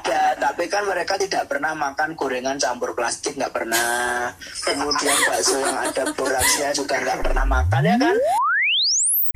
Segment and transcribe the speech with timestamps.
[0.00, 4.32] ada, tapi kan mereka tidak pernah makan gorengan campur plastik, nggak pernah.
[4.64, 8.16] Kemudian bakso yang ada boraksnya juga nggak pernah makan ya kan?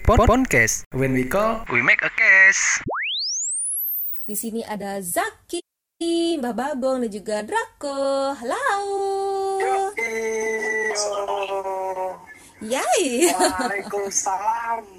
[0.08, 0.88] Podcast.
[0.96, 2.80] When we call, we make a case.
[4.24, 5.62] Di sini ada Zaki,
[6.40, 8.34] Mbak Bagong dan juga Draco.
[8.34, 8.62] Halo.
[12.58, 13.30] Yay.
[13.36, 14.97] Waalaikumsalam.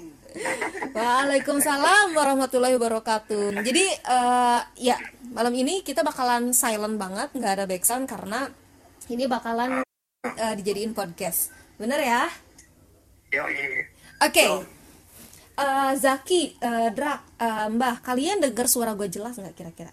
[0.90, 3.62] Waalaikumsalam warahmatullahi wabarakatuh.
[3.62, 4.96] Jadi eh, ya
[5.34, 8.40] malam ini kita bakalan silent banget, nggak ada background karena
[9.10, 9.82] ini bakalan
[10.24, 11.54] eh, dijadiin podcast.
[11.78, 12.22] Bener ya?
[14.20, 14.44] Oke.
[15.60, 19.92] Eh, Zaki, eh, Drak, eh, Mbah, kalian denger suara gue jelas nggak kira-kira?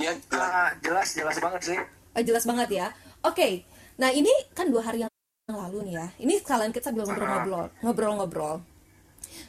[0.00, 1.78] Ya, Ah, jelas jelas banget sih.
[2.12, 2.86] Oh, jelas banget ya.
[3.22, 3.62] Oke.
[4.02, 5.10] Nah, ini kan dua hari yang
[5.46, 6.06] lalu nih ya.
[6.18, 8.56] Ini sekalian kita belum ngobrol-ngobrol, ngobrol-ngobrol.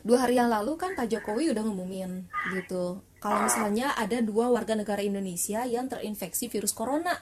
[0.04, 3.00] Dua hari yang lalu kan Pak Jokowi udah ngumumin gitu.
[3.24, 7.16] Kalau misalnya ada dua warga negara Indonesia yang terinfeksi virus corona.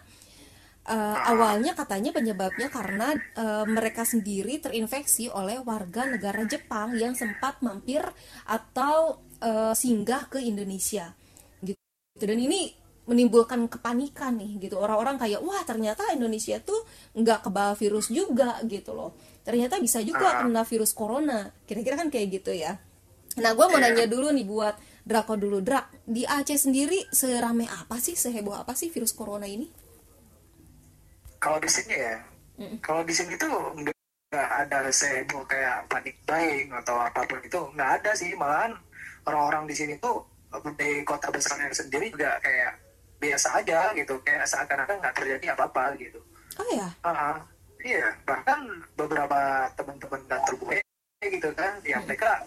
[0.82, 7.62] Eh, awalnya katanya penyebabnya karena eh, mereka sendiri terinfeksi oleh warga negara Jepang yang sempat
[7.62, 8.02] mampir
[8.50, 11.14] atau eh, singgah ke Indonesia
[11.62, 11.78] gitu
[12.18, 12.74] dan ini
[13.06, 16.82] menimbulkan kepanikan nih gitu orang-orang kayak wah ternyata Indonesia tuh
[17.14, 21.50] nggak kebawa virus juga gitu loh ternyata bisa juga kena virus corona.
[21.66, 22.78] Kira-kira kan kayak gitu ya.
[23.40, 25.66] Nah gue mau nanya dulu nih buat Drako dulu.
[25.66, 29.66] Drak di Aceh sendiri serame apa sih seheboh apa sih virus corona ini?
[31.42, 32.22] Kalau di sini ya,
[32.86, 33.50] kalau di sini tuh
[33.82, 38.38] nggak ada seheboh kayak panik buying atau apa pun itu nggak ada sih.
[38.38, 38.78] Malahan
[39.26, 40.22] orang-orang di sini tuh
[40.78, 42.78] di kota besarnya sendiri juga kayak
[43.18, 44.22] biasa aja gitu.
[44.22, 46.22] Kayak seakan-akan nggak terjadi apa-apa gitu.
[46.62, 46.94] oh ya?
[47.02, 47.42] Ah,
[47.82, 48.60] iya, bahkan
[48.94, 49.40] beberapa
[49.74, 50.78] teman-teman kantor gue
[51.22, 52.42] gitu kan, ya mereka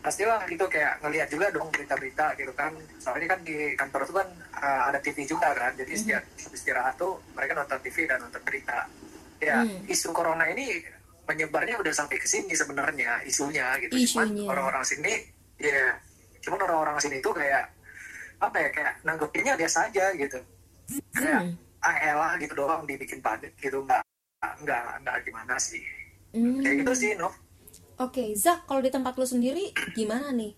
[0.00, 2.72] pastilah gitu kayak ngelihat juga dong berita-berita gitu kan.
[2.96, 7.20] Soalnya kan di kantor itu kan ah, ada TV juga kan, jadi setiap istirahat tuh
[7.32, 8.88] mereka nonton TV dan nonton berita.
[9.40, 9.84] Ya, Hmm.
[9.84, 10.80] isu corona ini
[11.24, 13.92] menyebarnya udah sampai ke sini sebenarnya isunya gitu.
[14.12, 14.48] Cuman Isunya.
[14.48, 15.12] orang-orang sini,
[15.60, 15.96] ya,
[16.40, 17.68] cuman orang-orang sini tuh kayak
[18.40, 20.38] apa ya kayak nanggepinnya biasa aja gitu.
[21.12, 21.56] Kayak Hmm.
[21.80, 24.00] ah elah gitu doang dibikin panik gitu nggak
[24.60, 25.82] nggak nggak gimana sih
[26.34, 26.58] Hmm.
[26.60, 27.30] kayak gitu sih no
[27.94, 30.50] Oke, Zak, kalau di tempat lu sendiri gimana nih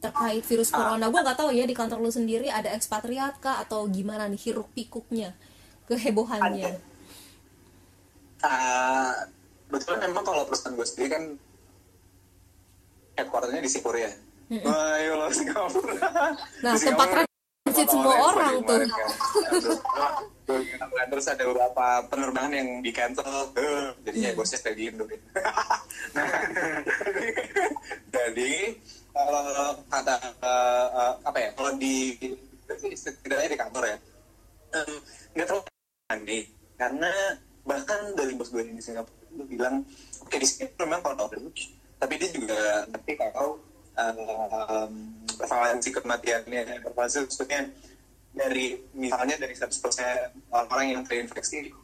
[0.00, 1.12] terkait virus corona?
[1.12, 4.72] Gua nggak tahu ya di kantor lu sendiri ada ekspatriat kah atau gimana nih hiruk
[4.72, 5.36] pikuknya,
[5.84, 6.80] kehebohannya.
[8.40, 9.12] uh,
[9.68, 11.22] betul memang kalau perusahaan gue sendiri kan
[13.16, 14.12] headquarternya di Singapura ya.
[14.64, 15.92] Wah, ayo lo Singapura.
[16.64, 17.27] Nah, Di tempat Singapura
[17.68, 18.78] apa semua orang tuh.
[18.88, 19.08] kan.
[20.48, 25.04] Terus- ada beberapa penerbangan yang di cancel, Eh, jadinya bosnya di Indo.
[26.16, 26.28] nah,
[28.08, 28.52] jadi
[29.12, 31.48] kalau kata eh, eh, apa ya?
[31.52, 32.16] Kalau di
[32.96, 33.96] setidaknya di kantor ya,
[35.36, 35.64] nggak terlalu
[36.08, 36.44] aneh
[36.80, 37.12] karena
[37.68, 39.84] bahkan dari bos gue di Singapura itu bilang
[40.24, 41.28] oke di sini memang kalau
[41.98, 43.60] tapi dia juga ngerti kalau
[45.38, 46.82] prevalensi kematiannya.
[46.86, 47.60] Prevalensi maksudnya
[48.34, 51.74] dari misalnya dari 100% orang yang terinfeksi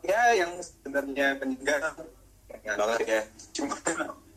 [0.00, 1.78] ya yang sebenarnya meninggal
[2.64, 3.22] ya banget ya.
[3.54, 3.76] Cuma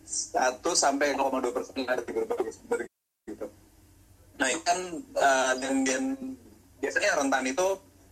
[0.03, 2.85] 1 sampai 0,2 persen ada di berbagai sumber
[3.25, 3.47] gitu.
[4.37, 4.79] Nah, itu kan
[5.15, 6.03] uh, dan, dan
[6.83, 7.67] biasanya rentan itu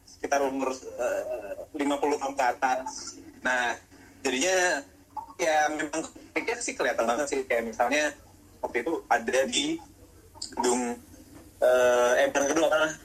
[0.07, 3.19] sekitar umur uh, 50 tahun ke atas.
[3.43, 3.75] Nah,
[4.23, 4.81] jadinya
[5.41, 6.01] ya memang
[6.61, 7.39] sih kelihatan banget sih.
[7.45, 8.15] Kayak misalnya
[8.61, 9.77] waktu itu ada di
[10.57, 10.97] gedung
[11.61, 12.97] uh, eh bukan gedung apa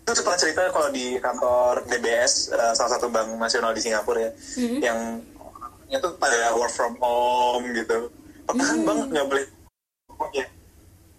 [0.00, 4.30] itu sempat cerita kalau di kantor DBS uh, salah satu bank nasional di Singapura ya
[4.80, 5.22] yang
[5.90, 8.08] itu pada work from home gitu.
[8.46, 9.44] Padahal banget nggak boleh
[10.34, 10.46] ya?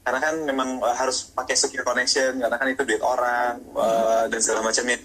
[0.02, 4.40] Karena kan memang uh, harus pakai secure connection karena kan itu duit orang uh, dan
[4.40, 4.98] segala macamnya.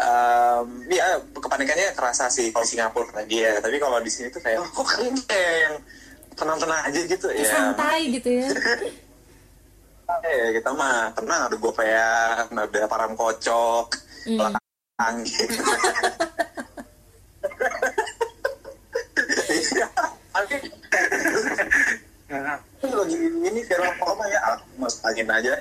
[0.00, 4.62] Um, ya kepanikannya kerasa sih kalau Singapura tadi ya tapi kalau di sini tuh kayak
[4.62, 5.76] oh, kok kalian kayak yang
[6.40, 7.44] tenang-tenang aja gitu ya.
[7.52, 8.48] Santai gitu ya.
[10.26, 13.86] eh kita mah tenang ada gue kayak ada param kocok
[19.50, 19.86] Iya,
[22.94, 24.40] lagi ini viral corona ya.
[24.78, 25.52] Mas angin aja.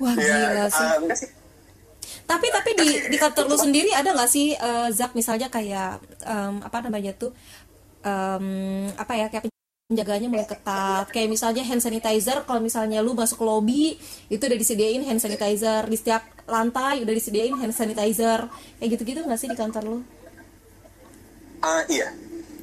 [0.00, 0.84] Wah ya gila sih.
[0.84, 1.30] ah, sih.
[2.24, 6.62] Tapi tapi di di kantor lu sendiri ada nggak sih eh, Zak misalnya kayak em,
[6.62, 7.34] apa namanya tuh
[8.04, 8.46] em,
[8.96, 9.50] apa ya kayak
[9.90, 13.84] penjagaannya mulai ketat kayak misalnya hand sanitizer kalau misalnya lu masuk ke lobby
[14.30, 18.46] itu udah disediain hand sanitizer di setiap lantai udah disediain hand sanitizer
[18.78, 19.98] kayak gitu-gitu nggak sih di kantor lu?
[21.60, 22.08] Ah, iya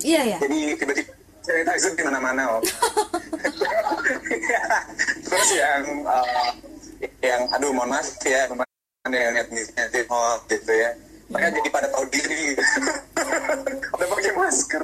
[0.02, 0.38] Iya ya.
[0.40, 2.64] jadi tiba-tiba itu di mana-mana om
[5.28, 6.52] terus yang uh,
[7.24, 8.68] yang aduh mohon maaf ya teman
[9.12, 10.92] yang etnisnya Tiongkok gitu ya
[11.28, 12.56] mereka jadi pada tahu diri.
[13.98, 14.84] Udah pakai masker.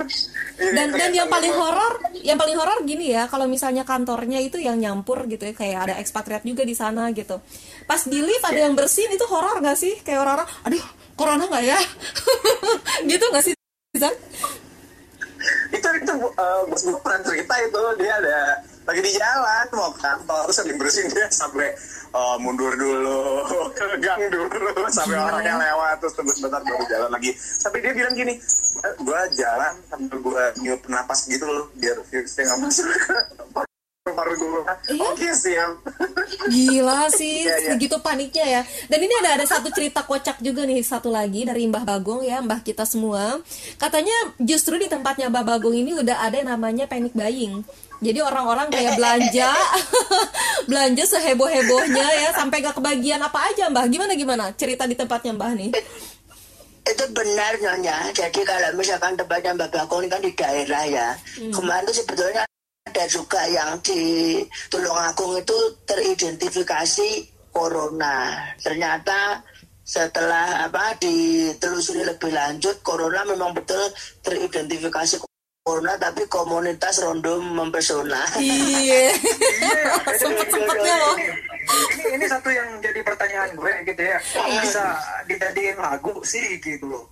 [0.54, 4.62] Ini dan dan yang paling horor yang paling horor gini ya kalau misalnya kantornya itu
[4.62, 7.40] yang nyampur gitu ya kayak ada ekspatriat juga di sana gitu.
[7.88, 9.94] Pas di lift ada yang bersin itu horor nggak sih?
[10.06, 10.86] Kayak orang-orang aduh
[11.18, 11.80] corona nggak ya?
[13.12, 13.54] Gitu nggak sih?
[15.72, 18.40] Itu itu uh, bos gue pernah cerita itu dia ada
[18.84, 21.72] lagi di jalan mau ke kantor terus lagi bersihin dia sampai
[22.12, 23.44] uh, mundur dulu
[23.78, 24.48] ke gang dulu
[24.92, 25.28] sampai Gila.
[25.31, 28.36] orangnya lewat terus tunggu sebentar baru jalan lagi sampai dia bilang gini
[28.84, 32.88] gue jalan sambil gue niup napas gitu loh biar virusnya nggak masuk
[34.03, 34.61] paru gue
[34.91, 35.00] Iya.
[35.01, 35.71] oke siap
[36.44, 37.67] Gila sih, Iya, iya.
[37.71, 38.61] segitu paniknya ya.
[38.91, 42.44] Dan ini ada ada satu cerita kocak juga nih, satu lagi dari Mbah Bagong ya,
[42.44, 43.39] Mbah kita semua.
[43.79, 47.63] Katanya justru di tempatnya Mbah Bagong ini udah ada yang namanya panic buying.
[48.03, 49.55] Jadi orang-orang kayak belanja,
[50.69, 53.88] belanja seheboh-hebohnya ya, sampai gak kebagian apa aja Mbah.
[53.88, 54.51] Gimana gimana?
[54.51, 55.71] Cerita di tempatnya Mbah nih.
[56.83, 61.07] itu benar nyonya jadi kalau misalkan tempatnya Mbak Bagong ini kan di daerah ya
[61.47, 62.44] kemarin itu sebetulnya
[62.83, 65.56] ada juga yang di Tulungagung itu
[65.88, 67.09] teridentifikasi
[67.50, 69.39] corona ternyata
[69.83, 73.80] setelah apa ditelusuri lebih lanjut corona memang betul
[74.21, 75.24] teridentifikasi
[75.63, 79.15] corona tapi komunitas rondo mempesona Iya.
[79.15, 79.83] Iya,
[80.19, 81.15] Sempet sempetnya loh.
[81.15, 81.31] ini,
[81.95, 84.19] ini ini satu yang jadi pertanyaan gue gitu ya.
[84.19, 84.83] Kok bisa
[85.24, 87.07] dijadiin lagu sih gitu loh.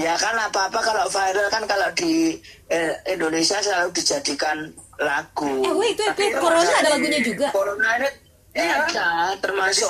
[0.00, 2.40] Ya kan apa-apa kalau viral kan kalau di
[2.72, 5.60] eh, Indonesia selalu dijadikan lagu.
[5.62, 7.48] Eh wait, wait, wait, Corona ada lagunya juga.
[7.52, 8.08] Corona ini
[8.52, 8.84] Iya.
[8.84, 9.08] ada
[9.40, 9.88] termasuk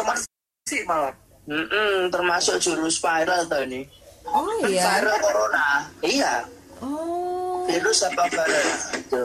[0.67, 1.15] sih malah.
[1.43, 3.83] Mm-mm, termasuk jurus viral tuh ini.
[4.27, 5.03] Oh iya.
[5.03, 5.67] Viral corona.
[5.99, 6.47] Iya,
[6.79, 7.67] Oh.
[7.67, 9.23] virus apa viral itu.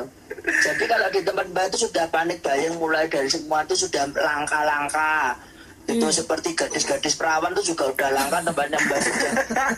[0.47, 5.37] Jadi kalau di tempat mbak itu sudah panik bayang mulai dari semua itu sudah langka-langka.
[5.87, 8.99] Itu seperti gadis-gadis perawan itu juga udah langka tempatnya mbak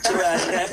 [0.03, 0.65] juara.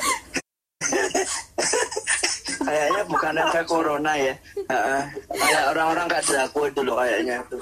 [2.66, 4.34] kayaknya bukan efek corona ya.
[4.66, 5.02] Heeh.
[5.30, 7.58] Kayak orang-orang gak drago itu loh kayaknya itu.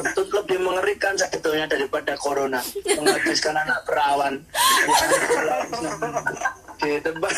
[0.00, 2.60] Tentu lebih mengerikan sebetulnya daripada corona.
[2.84, 4.34] Menghabiskan anak perawan.
[6.82, 7.34] Di tempat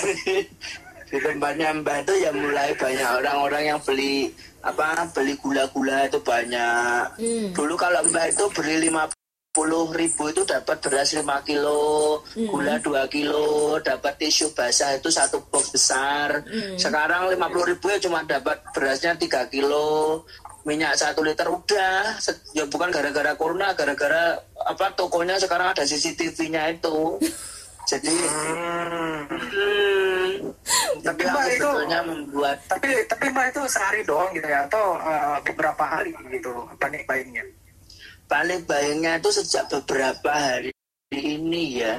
[1.14, 4.34] di tempatnya mbak itu ya mulai banyak orang-orang yang beli
[4.64, 7.04] apa beli gula-gula itu banyak.
[7.20, 7.48] Hmm.
[7.52, 9.06] Dulu kalau mbak itu beli lima
[9.54, 15.38] puluh ribu itu dapat beras 5 kilo, gula 2 kilo, dapat tisu basah itu satu
[15.46, 16.42] box besar.
[16.74, 20.26] Sekarang 50 ribu ya cuma dapat berasnya 3 kilo,
[20.62, 22.18] minyak satu liter udah.
[22.50, 27.22] Ya bukan gara-gara corona, gara-gara apa tokonya sekarang ada CCTV-nya itu.
[27.86, 29.28] Jadi Hmm.
[29.28, 30.50] hmm,
[31.04, 35.36] Tapi itu Mbak, itu- membuat Tapi tapi mbak itu sehari doang gitu ya atau eh,
[35.44, 36.48] beberapa hari gitu
[36.80, 37.44] panik buyingnya.
[38.26, 40.72] Paling bayangnya itu sejak beberapa hari
[41.14, 41.94] ini ya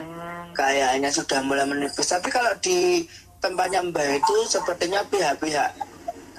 [0.56, 2.10] kayaknya sudah mulai menipis.
[2.10, 3.06] Tapi kalau di
[3.44, 5.69] tempatnya mbak itu sepertinya pihak-pihak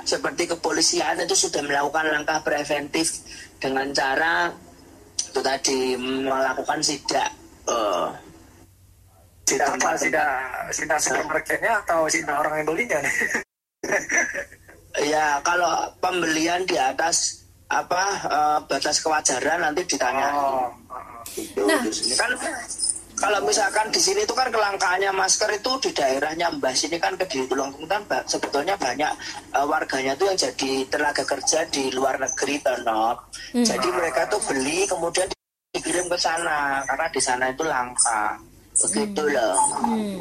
[0.07, 3.23] seperti kepolisian itu sudah melakukan langkah preventif
[3.59, 4.51] dengan cara
[5.19, 7.31] itu tadi melakukan sidak
[9.47, 10.31] di Tidak apa tidak
[10.75, 12.99] tidak supermarketnya atau tidak orang yang belinya
[15.15, 20.71] ya kalau pembelian di atas apa eh, batas kewajaran nanti ditanya Oh.
[21.27, 21.83] Gitu, Nah.
[21.83, 22.31] di sini kan
[23.17, 27.25] kalau misalkan di sini itu kan kelangkaannya masker itu di daerahnya Mbah sini kan ke
[27.27, 29.11] di Tulungagung kan sebetulnya banyak
[29.57, 33.17] eh, warganya tuh yang jadi tenaga kerja di luar negeri tenok.
[33.57, 35.27] Jadi mereka tuh beli kemudian
[35.73, 38.37] dikirim ke sana karena di sana itu langka.
[38.77, 39.57] Begitu loh.
[39.81, 40.21] Hmm.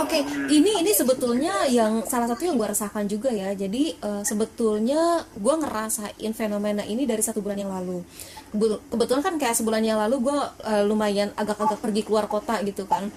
[0.00, 3.52] Oke, ini ini sebetulnya yang salah satu yang gue rasakan juga ya.
[3.56, 8.04] Jadi eh, sebetulnya gue ngerasain fenomena ini dari satu bulan yang lalu.
[8.90, 13.08] Kebetulan kan kayak sebulan yang lalu gue eh, lumayan agak-agak pergi keluar kota gitu kan.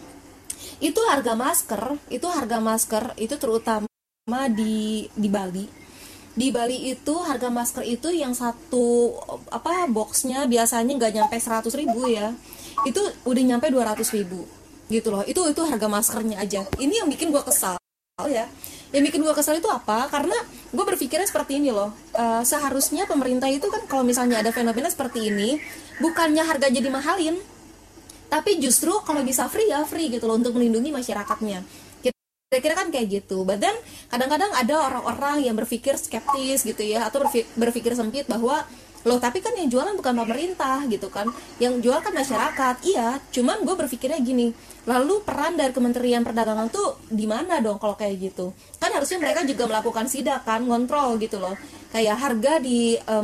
[0.80, 3.88] Itu harga masker, itu harga masker itu terutama
[4.52, 5.66] di di Bali.
[6.34, 9.14] Di Bali itu harga masker itu yang satu
[9.54, 12.34] apa boxnya biasanya nggak nyampe 100 ribu ya.
[12.86, 14.46] Itu udah nyampe 200 ribu.
[14.90, 15.24] Gitu loh.
[15.26, 16.66] Itu itu harga maskernya aja.
[16.78, 17.78] Ini yang bikin gue kesal
[18.30, 18.46] ya.
[18.94, 20.06] Yang bikin gue kesal itu apa?
[20.10, 20.38] Karena
[20.70, 21.94] gue berpikirnya seperti ini loh.
[22.14, 25.58] Eh, seharusnya pemerintah itu kan kalau misalnya ada fenomena seperti ini
[26.02, 27.38] bukannya harga jadi mahalin
[28.34, 31.62] tapi justru kalau bisa free ya free gitu loh untuk melindungi masyarakatnya.
[32.50, 33.46] Kira-kira kan kayak gitu.
[33.46, 33.78] Then
[34.10, 37.22] kadang-kadang ada orang-orang yang berpikir skeptis gitu ya atau
[37.54, 38.66] berpikir sempit bahwa
[39.04, 41.28] loh tapi kan yang jualan bukan pemerintah gitu kan.
[41.60, 42.76] Yang jual kan masyarakat.
[42.88, 44.56] Iya cuman gue berpikirnya gini.
[44.84, 48.52] Lalu peran dari Kementerian Perdagangan tuh di mana dong kalau kayak gitu?
[48.80, 51.56] Kan harusnya mereka juga melakukan sidak kan ngontrol gitu loh.
[51.92, 53.22] Kayak harga di eh,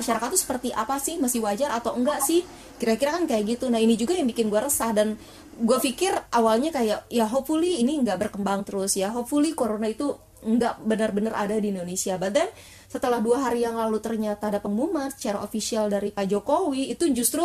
[0.00, 1.20] masyarakat tuh seperti apa sih?
[1.20, 2.44] Masih wajar atau enggak sih?
[2.80, 3.68] Kira-kira kan kayak gitu.
[3.68, 5.20] Nah ini juga yang bikin gue resah dan
[5.58, 9.12] gue pikir awalnya kayak ya hopefully ini nggak berkembang terus ya.
[9.12, 12.14] Hopefully corona itu nggak benar-benar ada di Indonesia.
[12.16, 12.48] Then
[12.88, 17.44] setelah dua hari yang lalu ternyata ada pengumuman secara official dari Pak Jokowi itu justru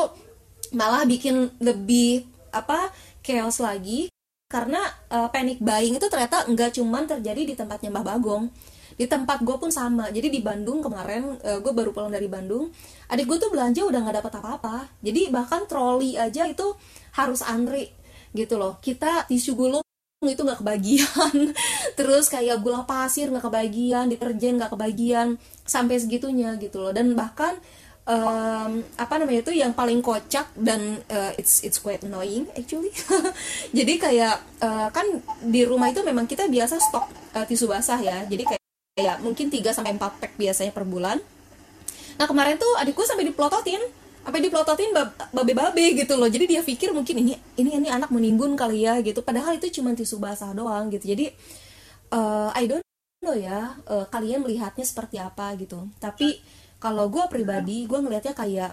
[0.71, 2.23] malah bikin lebih
[2.55, 4.07] apa chaos lagi.
[4.47, 8.47] Karena uh, panic buying itu ternyata nggak cuman terjadi di tempatnya Mbah Bagong.
[8.93, 10.13] Di tempat gue pun sama.
[10.13, 12.69] Jadi di Bandung kemarin uh, gue baru pulang dari Bandung
[13.11, 14.77] adik gue tuh belanja udah nggak dapat apa-apa.
[15.03, 16.71] Jadi bahkan troli aja itu
[17.19, 17.91] harus antri
[18.31, 18.79] gitu loh.
[18.79, 19.82] Kita tisu gulung
[20.31, 21.35] itu nggak kebagian.
[21.99, 25.35] Terus kayak gula pasir nggak kebagian deterjen nggak kebagian
[25.67, 26.95] sampai segitunya gitu loh.
[26.95, 27.59] Dan bahkan
[28.07, 32.91] um, apa namanya itu yang paling kocak dan uh, it's it's quite annoying actually.
[33.77, 35.05] Jadi kayak uh, kan
[35.43, 38.23] di rumah itu memang kita biasa stok uh, tisu basah ya.
[38.27, 38.63] Jadi kayak
[38.93, 41.17] ya mungkin 3 sampai 4 pack biasanya per bulan.
[42.13, 43.81] Nah, kemarin tuh adikku sampai diplototin,
[44.23, 44.95] apa diplototin
[45.35, 46.31] babe-babe gitu loh.
[46.31, 49.19] Jadi dia pikir mungkin ini ini ini anak menimbun kali ya gitu.
[49.19, 51.11] Padahal itu cuma tisu basah doang gitu.
[51.11, 51.31] Jadi
[52.15, 52.83] uh, I don't
[53.19, 55.91] know ya, uh, kalian melihatnya seperti apa gitu.
[55.99, 56.39] Tapi
[56.79, 58.71] kalau gue pribadi, gue ngelihatnya kayak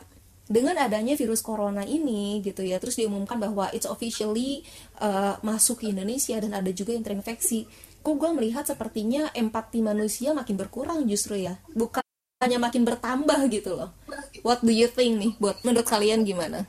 [0.50, 4.66] dengan adanya virus corona ini gitu ya terus diumumkan bahwa it's officially
[4.98, 7.70] uh, masuk ke Indonesia dan ada juga yang terinfeksi
[8.02, 11.99] kok gue melihat sepertinya empati manusia makin berkurang justru ya bukan
[12.40, 13.92] hanya makin bertambah gitu loh.
[14.40, 15.36] What do you think nih?
[15.36, 16.64] Buat menurut kalian gimana?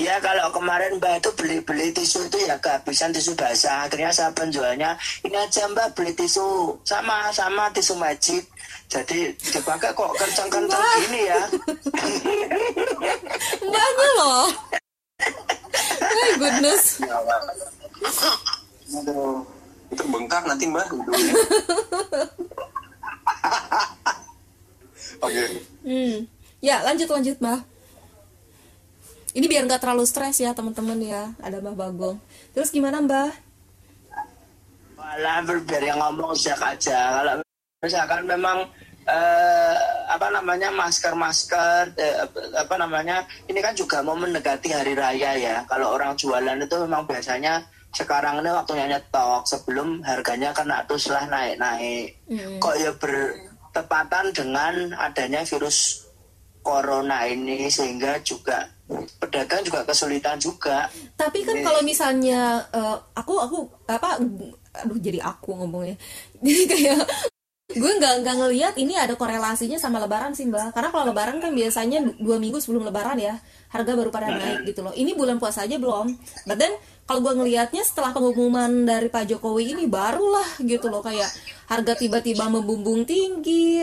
[0.00, 3.84] Iya kalau kemarin mbak itu beli-beli tisu itu ya kehabisan tisu basah.
[3.84, 4.96] Akhirnya saya penjualnya
[5.28, 6.80] ini aja mbak beli tisu.
[6.88, 8.48] Sama sama tisu magic
[8.88, 11.40] Jadi dipakai kok kencang-kencang gini ya.
[13.68, 14.48] Mbaknya loh.
[16.00, 16.96] My goodness.
[18.88, 19.44] Aduh
[19.92, 20.88] itu bengkak nanti mbak
[25.22, 25.46] okay.
[25.86, 26.16] hmm.
[26.58, 27.62] ya lanjut lanjut mbak
[29.32, 31.32] ini biar nggak terlalu stres ya teman-teman ya.
[31.40, 32.20] Ada mbak bagong.
[32.52, 33.32] Terus gimana mbak
[35.12, 37.20] malah biar yang ngomong sejak aja.
[37.20, 37.34] Kalau
[37.82, 38.64] misalkan memang
[39.04, 39.76] eh,
[40.08, 42.22] apa namanya masker masker eh,
[42.54, 45.56] apa namanya ini kan juga mau mendekati hari raya ya.
[45.66, 47.60] Kalau orang jualan itu memang biasanya
[47.92, 49.42] sekarang ini waktunya nyetok.
[49.44, 52.16] Sebelum harganya kena terus lah naik-naik.
[52.30, 52.56] Mm.
[52.62, 52.92] kok ya
[53.72, 56.04] bertepatan dengan adanya virus
[56.60, 58.68] corona ini sehingga juga
[59.16, 60.92] pedagang juga kesulitan juga.
[61.16, 64.20] Tapi kan kalau misalnya uh, aku aku apa
[64.76, 65.96] aduh jadi aku ngomongnya.
[66.44, 67.00] Jadi kayak
[67.72, 70.76] gue nggak nggak ngelihat ini ada korelasinya sama lebaran sih mbak.
[70.76, 73.40] Karena kalau lebaran kan biasanya dua minggu sebelum lebaran ya.
[73.72, 74.92] Harga baru pada naik gitu loh.
[74.92, 76.12] Ini bulan puasa aja belum.
[76.44, 81.28] But then kalau gue ngelihatnya setelah pengumuman dari Pak Jokowi ini barulah gitu loh kayak
[81.66, 83.82] harga tiba-tiba membumbung tinggi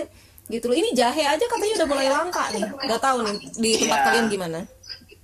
[0.49, 0.77] gitu loh.
[0.79, 2.65] Ini jahe aja katanya udah mulai langka nih.
[2.65, 4.59] Nggak tahu nih di tempat ya, kalian gimana?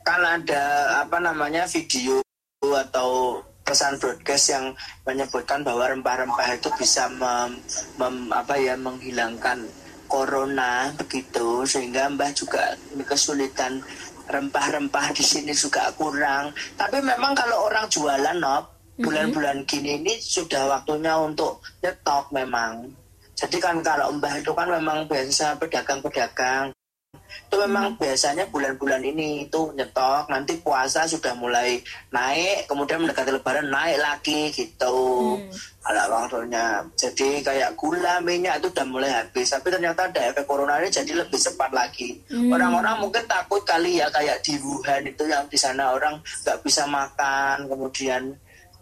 [0.06, 0.64] Kan ada
[1.02, 2.22] apa namanya video
[2.62, 4.66] atau pesan broadcast yang
[5.10, 7.58] menyebutkan bahwa rempah-rempah itu bisa mem,
[7.98, 9.66] mem, apa ya menghilangkan
[10.06, 12.78] corona begitu sehingga Mbah juga
[13.10, 13.82] kesulitan
[14.28, 16.52] rempah-rempah di sini juga kurang.
[16.76, 22.92] Tapi memang kalau orang jualan nop bulan-bulan gini ini sudah waktunya untuk nyetok memang.
[23.36, 26.75] Jadi kan kalau Mbah itu kan memang biasa pedagang-pedagang
[27.22, 28.00] itu memang hmm.
[28.02, 31.80] biasanya bulan-bulan ini itu nyetok nanti puasa sudah mulai
[32.12, 34.98] naik kemudian mendekati lebaran naik lagi gitu
[35.40, 35.52] hmm.
[35.86, 40.82] ada waktunya jadi kayak gula minyak itu udah mulai habis tapi ternyata ada efek corona
[40.82, 42.52] ini jadi lebih cepat lagi hmm.
[42.52, 43.04] orang-orang hmm.
[43.08, 47.70] mungkin takut kali ya kayak di Wuhan itu yang di sana orang nggak bisa makan
[47.70, 48.34] kemudian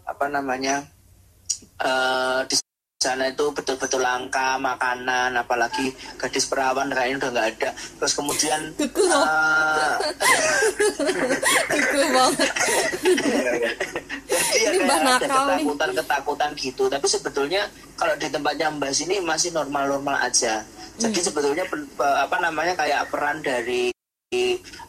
[0.04, 0.84] apa namanya
[1.80, 2.63] uh, di
[3.04, 7.70] sana itu betul-betul langka makanan apalagi gadis perawan kayaknya udah nggak ada.
[7.76, 10.00] Terus kemudian kuku uh,
[12.04, 12.48] banget
[14.54, 16.84] jadi ini ada ketakutan ketakutan gitu.
[16.88, 17.62] Tapi sebetulnya
[17.94, 20.64] kalau di tempatnya mbak sini masih normal-normal aja.
[20.94, 21.26] Jadi hmm.
[21.26, 21.64] sebetulnya
[21.98, 23.93] apa namanya kayak peran dari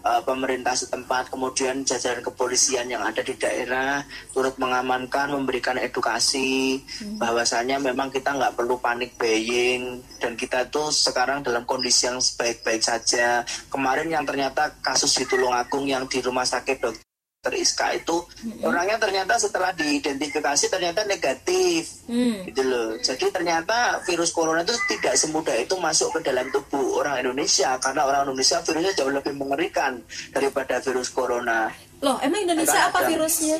[0.01, 4.01] uh, pemerintah setempat, kemudian jajaran kepolisian yang ada di daerah
[4.33, 7.21] turut mengamankan, memberikan edukasi hmm.
[7.21, 12.81] bahwasanya memang kita nggak perlu panik buying dan kita tuh sekarang dalam kondisi yang sebaik-baik
[12.81, 13.45] saja.
[13.69, 17.04] Kemarin yang ternyata kasus di Tulungagung yang di rumah sakit dok dokter
[17.53, 18.65] Iska itu hmm.
[18.65, 22.49] orangnya ternyata setelah diidentifikasi ternyata negatif hmm.
[22.49, 27.21] gitu loh jadi ternyata virus corona itu tidak semudah itu masuk ke dalam tubuh orang
[27.21, 30.01] Indonesia karena orang Indonesia virusnya jauh lebih mengerikan
[30.33, 31.69] daripada virus corona
[32.01, 33.57] loh emang Indonesia karena apa ada, virusnya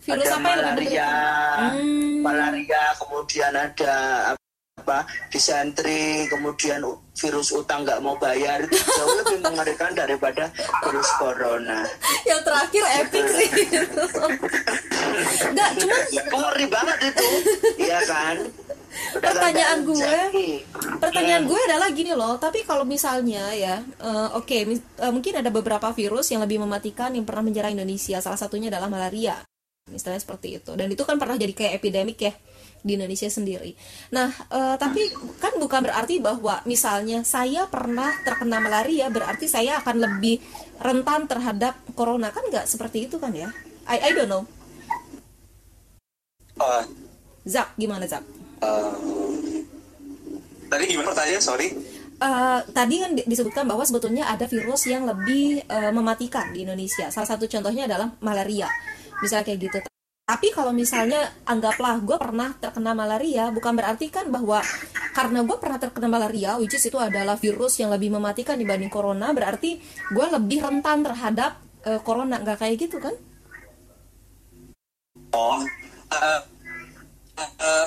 [0.00, 1.10] virus ada apa malaria
[1.76, 2.14] hmm.
[2.24, 3.96] malaria kemudian ada
[4.80, 6.80] apa disentri kemudian
[7.20, 8.64] virus utang nggak mau bayar.
[8.64, 10.48] Itu jauh lebih mengerikan daripada
[10.84, 11.84] virus corona.
[12.24, 13.50] yang terakhir epic sih.
[15.52, 16.00] Nggak cuman
[16.30, 17.28] Ngeri banget itu,
[17.82, 18.36] iya kan?
[18.90, 20.14] Udah Pertanyaan gue,
[20.98, 25.46] pertanyaan gue adalah gini loh tapi kalau misalnya ya eh, oke mis- eh, mungkin ada
[25.54, 29.38] beberapa virus yang lebih mematikan yang pernah menyerang Indonesia salah satunya adalah malaria.
[29.86, 30.74] Misalnya seperti itu.
[30.74, 32.34] Dan itu kan pernah jadi kayak epidemik ya
[32.80, 33.76] di Indonesia sendiri.
[34.16, 39.96] Nah eh, tapi kan bukan berarti bahwa misalnya saya pernah terkena malaria berarti saya akan
[40.00, 40.40] lebih
[40.80, 42.32] rentan terhadap corona.
[42.32, 43.52] Kan nggak seperti itu kan ya?
[43.88, 44.44] I I don't know.
[46.60, 46.84] Eh,
[47.48, 48.20] Zak gimana Zak?
[48.60, 49.64] eh,
[50.68, 51.40] tadi gimana pertanyaan?
[51.40, 51.68] Sorry.
[52.20, 57.08] Eh, tadi kan di- disebutkan bahwa sebetulnya ada virus yang lebih eh, mematikan di Indonesia.
[57.08, 58.68] Salah satu contohnya adalah malaria,
[59.24, 59.89] misalnya kayak gitu.
[60.30, 64.62] Tapi kalau misalnya anggaplah gue pernah terkena malaria, bukan berarti kan bahwa
[65.10, 69.34] karena gue pernah terkena malaria, which is itu adalah virus yang lebih mematikan dibanding corona,
[69.34, 69.82] berarti
[70.14, 73.18] gue lebih rentan terhadap eh, corona, nggak kayak gitu kan?
[75.34, 75.62] oh
[76.14, 76.40] eh,
[77.58, 77.86] eh,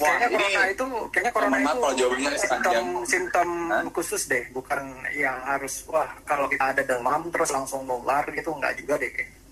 [0.00, 3.48] wah Kayaknya ini corona itu, kayaknya corona itu kalau jawabannya simptom simptom
[3.92, 8.80] khusus deh, bukan yang harus wah kalau kita ada demam terus langsung nular gitu nggak
[8.80, 9.12] juga deh.
[9.12, 9.45] kayaknya.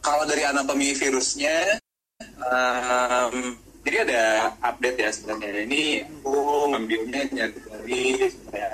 [0.00, 1.78] Kalau dari anatomi virusnya
[2.20, 4.22] em, jadi ada
[4.60, 5.64] update ya sebenarnya.
[5.64, 5.82] Ini
[6.20, 6.34] aku
[6.72, 8.68] ngambilnya nyari dari supaya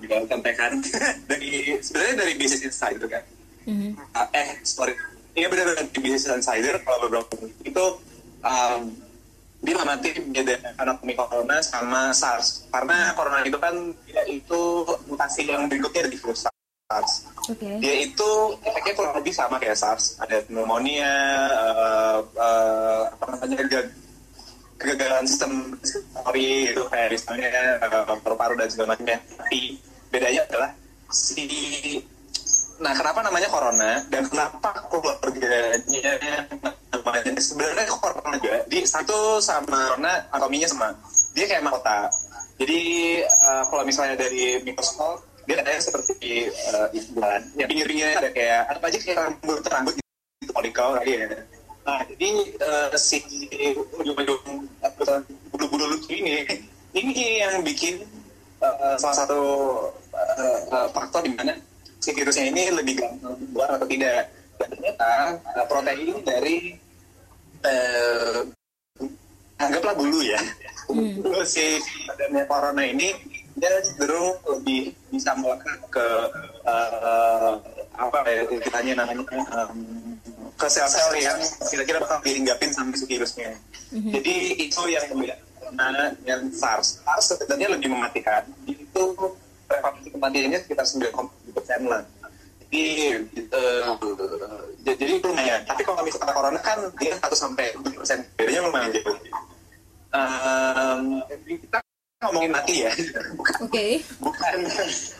[0.00, 0.70] juga sampaikan
[1.30, 3.24] dari sebenarnya dari Business Insider kan.
[3.68, 3.90] Mhm.
[4.16, 4.94] Ah, eh sorry.
[5.38, 7.30] Ini benar benar di Business Insider kalau beberapa
[7.62, 7.84] itu
[8.42, 8.82] um,
[9.60, 12.66] dia ngamati beda anatomi corona sama SARS.
[12.74, 16.50] Karena corona itu kan dia itu mutasi yang berikutnya dari virus
[16.90, 17.12] SARS.
[17.46, 17.66] Oke.
[17.78, 18.30] dia itu
[18.66, 20.18] efeknya kurang lebih sama kayak SARS.
[20.18, 21.12] Ada pneumonia
[21.54, 23.94] eh, eh, apa namanya gag-
[24.74, 29.18] kegagalan sistem respiratory itu kayak misalnya eh, paru-paru dan segala macamnya.
[29.22, 29.78] Tapi
[30.10, 30.70] bedanya adalah
[31.14, 31.46] si
[32.80, 36.16] nah kenapa namanya corona dan kenapa keluarganya
[36.90, 40.88] namanya sebenarnya corona juga di satu sama corona anatominya sama.
[41.38, 42.10] Dia kayak mahkota
[42.58, 42.80] jadi
[43.24, 48.86] eh, kalau misalnya dari mikroskop dia ada seperti uh, ibuan yang pinggirnya ada kayak apa
[48.86, 51.42] aja kayak rambut rambut gitu polikel kayak ya.
[51.80, 53.18] Nah jadi eh, si
[53.98, 56.44] ujung-ujung eh, bulu-bulu lucu ini
[56.94, 58.04] ini yang bikin
[58.60, 59.40] eh, salah satu
[60.14, 61.56] eh, eh, faktor di mana
[61.98, 64.28] si virusnya ini lebih gampang keluar atau tidak.
[64.60, 65.08] Dan ternyata
[65.40, 66.56] eh, protein dari
[67.64, 68.38] eh,
[69.58, 70.40] anggaplah bulu ya.
[70.92, 73.08] Bulu si badannya corona ini
[73.60, 76.06] dia cenderung lebih bisa melekat ke
[76.64, 77.52] eh,
[78.00, 80.16] apa ya kitanya namanya em,
[80.56, 83.56] ke sel-sel yang kira-kira bakal dihinggapin sama si virusnya.
[83.92, 87.00] Jadi itu yang membedakan dengan SARS.
[87.04, 88.44] SARS sebenarnya lebih mematikan.
[88.68, 89.16] Itu
[89.64, 92.02] prevalensi kematiannya sekitar 9,7 persen lah.
[92.70, 92.84] Jadi
[93.36, 93.82] eh,
[94.84, 95.60] jadi itu lumayan.
[95.64, 98.18] Tapi kalau misalnya corona kan dia 1 sampai 7 persen.
[98.36, 99.16] Bedanya lumayan jauh.
[100.10, 101.79] Um, kita
[102.20, 102.92] ngomongin mati ya.
[103.64, 104.04] Oke.
[104.20, 104.56] bukan.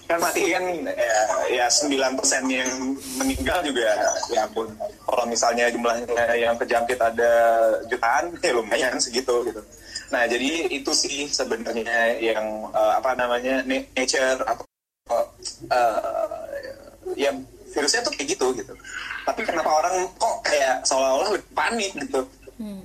[0.04, 1.16] Kan mati kan ya,
[1.48, 2.68] ya 9 persen yang
[3.16, 3.96] meninggal juga
[4.28, 4.68] ya ampun.
[5.08, 7.32] Kalau misalnya jumlahnya yang kejangkit ada
[7.88, 9.64] jutaan ya lumayan segitu gitu.
[10.12, 14.64] Nah jadi itu sih sebenarnya yang eh, apa namanya na- nature atau
[15.72, 16.36] eh,
[17.16, 17.32] ya
[17.72, 18.76] virusnya tuh kayak gitu gitu.
[19.24, 22.28] Tapi kenapa orang kok kayak seolah-olah panik gitu?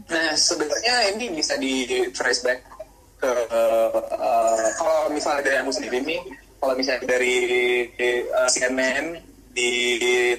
[0.07, 1.83] Nah sebenarnya ini bisa di
[2.15, 2.63] trace back
[3.25, 6.21] ke eh, kalau misalnya dari aku sendiri nih
[6.61, 7.37] kalau misalnya dari
[7.97, 9.17] eh, CNN
[9.55, 9.71] di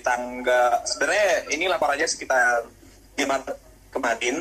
[0.04, 2.68] tangga sebenarnya ini laporannya sekitar
[3.16, 3.56] 5 Maret
[3.90, 4.36] kemarin.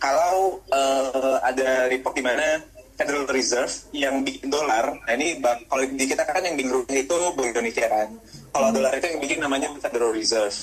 [0.00, 2.60] Kalau eh, ada report di mana
[2.94, 7.02] Federal Reserve yang bikin dolar, nah ini bang, kalau di kita kan yang bikin rupiah
[7.02, 8.08] itu Bank Indonesia kan,
[8.54, 10.54] kalau dolar itu yang bikin namanya Federal Reserve,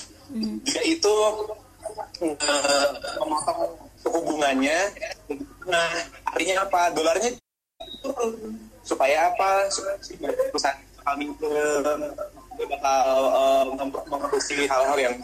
[0.64, 1.12] dia itu
[2.24, 2.88] eh,
[3.20, 4.78] memotong suku bunganya,
[5.66, 5.88] nah
[6.28, 6.90] artinya apa?
[6.94, 7.30] Dolarnya
[8.02, 8.32] turun.
[8.82, 9.70] supaya apa?
[9.70, 9.96] Supaya
[10.50, 11.18] perusahaan
[12.52, 15.14] dia bakal eh, mem- memproduksi hal-hal yang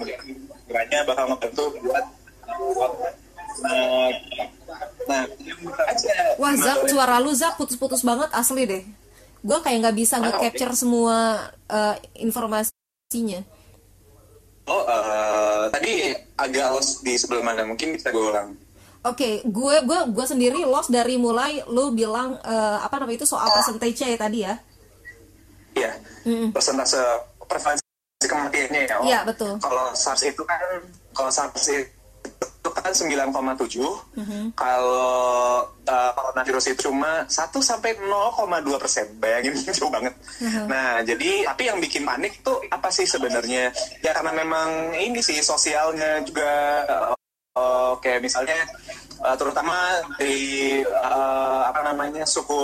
[0.66, 2.04] kiranya bakal membantu buat
[2.58, 2.92] buat
[3.58, 4.06] Nah,
[5.10, 5.24] nah,
[5.90, 6.14] aja.
[6.38, 8.82] Wah Zak, suara lu Zak putus-putus banget asli deh.
[9.42, 13.42] Gue kayak nggak bisa nge-capture semua eh, informasinya.
[14.68, 17.66] Oh, eh, tadi agak di sebelah mana?
[17.66, 18.54] Mungkin bisa gue ulang.
[19.06, 23.46] Oke, gue gue gue sendiri lost dari mulai lu bilang eh, apa namanya itu soal
[23.46, 24.54] percentage ya tadi ya.
[25.78, 25.92] Iya,
[26.50, 26.98] persentase
[27.46, 28.96] prevalensi kematiannya ya.
[29.06, 29.62] Iya, betul.
[29.62, 30.58] Kalau SARS itu kan,
[31.14, 31.98] kalau SARS itu
[32.68, 32.92] ditemukan
[33.32, 37.32] 9,7 kalau uh, coronavirus itu cuma 1
[37.64, 39.06] sampai 0,2 persen.
[39.16, 40.14] Bayangin jauh banget.
[40.68, 43.72] Nah jadi tapi yang bikin panik tuh apa sih sebenarnya?
[44.04, 46.50] Ya karena memang ini sih sosialnya juga
[46.86, 47.16] uh,
[48.02, 48.58] kayak misalnya
[49.22, 49.76] uh, terutama
[50.18, 50.34] di
[50.82, 52.60] uh, apa namanya suku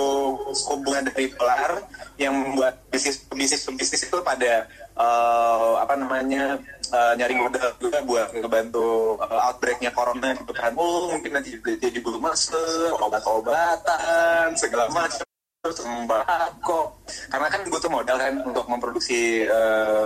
[0.55, 1.83] suku bunga dari dolar
[2.15, 6.59] yang membuat bisnis bisnis bisnis itu pada uh, apa namanya
[6.91, 11.97] uh, nyari modal juga buat ngebantu uh, outbreaknya corona gitu kan oh mungkin nanti jadi
[11.99, 15.27] bulu masker obat-obatan segala macam
[15.65, 16.93] terus sembako
[17.33, 19.49] karena kan butuh modal kan untuk memproduksi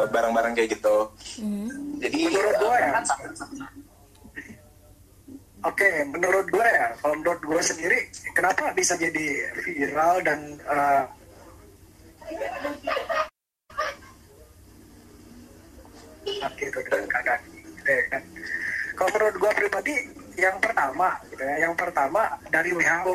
[0.08, 0.98] barang-barang uh, kayak gitu
[1.44, 2.00] hmm.
[2.00, 3.00] jadi menurut gue ya
[5.60, 8.00] Oke, okay, menurut gue ya, kalau menurut gue sendiri,
[8.32, 11.04] kenapa bisa jadi viral dan uh,
[16.56, 18.24] gitu dan keadaan gitu ya kan.
[18.96, 19.96] Kalau menurut gue pribadi
[20.40, 23.14] yang pertama gitu ya yang pertama dari WHO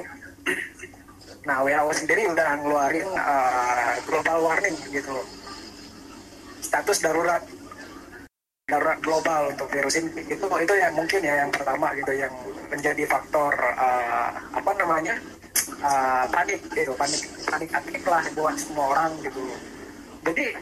[1.49, 5.17] nah WHO sendiri udah ngeluarin uh, global warning gitu
[6.61, 7.41] status darurat
[8.65, 12.33] darurat global untuk virus ini itu itu yang mungkin ya yang pertama gitu yang
[12.73, 15.21] menjadi faktor uh, apa namanya
[15.85, 19.37] uh, panik gitu panik panik atik lah buat semua orang gitu.
[20.25, 20.57] Jadi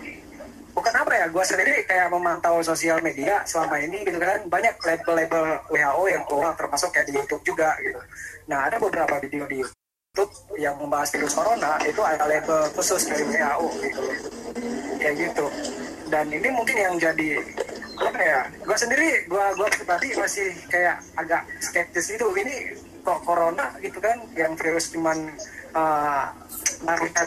[0.75, 5.63] bukan apa ya gue sendiri kayak memantau sosial media selama ini gitu kan banyak label-label
[5.71, 8.03] WHO yang keluar termasuk kayak di YouTube juga gitu.
[8.51, 13.31] Nah ada beberapa video di YouTube yang membahas virus corona itu ada label khusus dari
[13.31, 14.03] WHO gitu.
[14.99, 15.47] Kayak gitu.
[16.11, 17.41] Dan ini mungkin yang jadi
[18.03, 18.41] apa ya?
[18.63, 24.19] Gue sendiri gue gue pribadi masih kayak agak skeptis itu ini kok corona gitu kan?
[24.35, 25.19] Yang virus cuman
[25.75, 26.27] uh,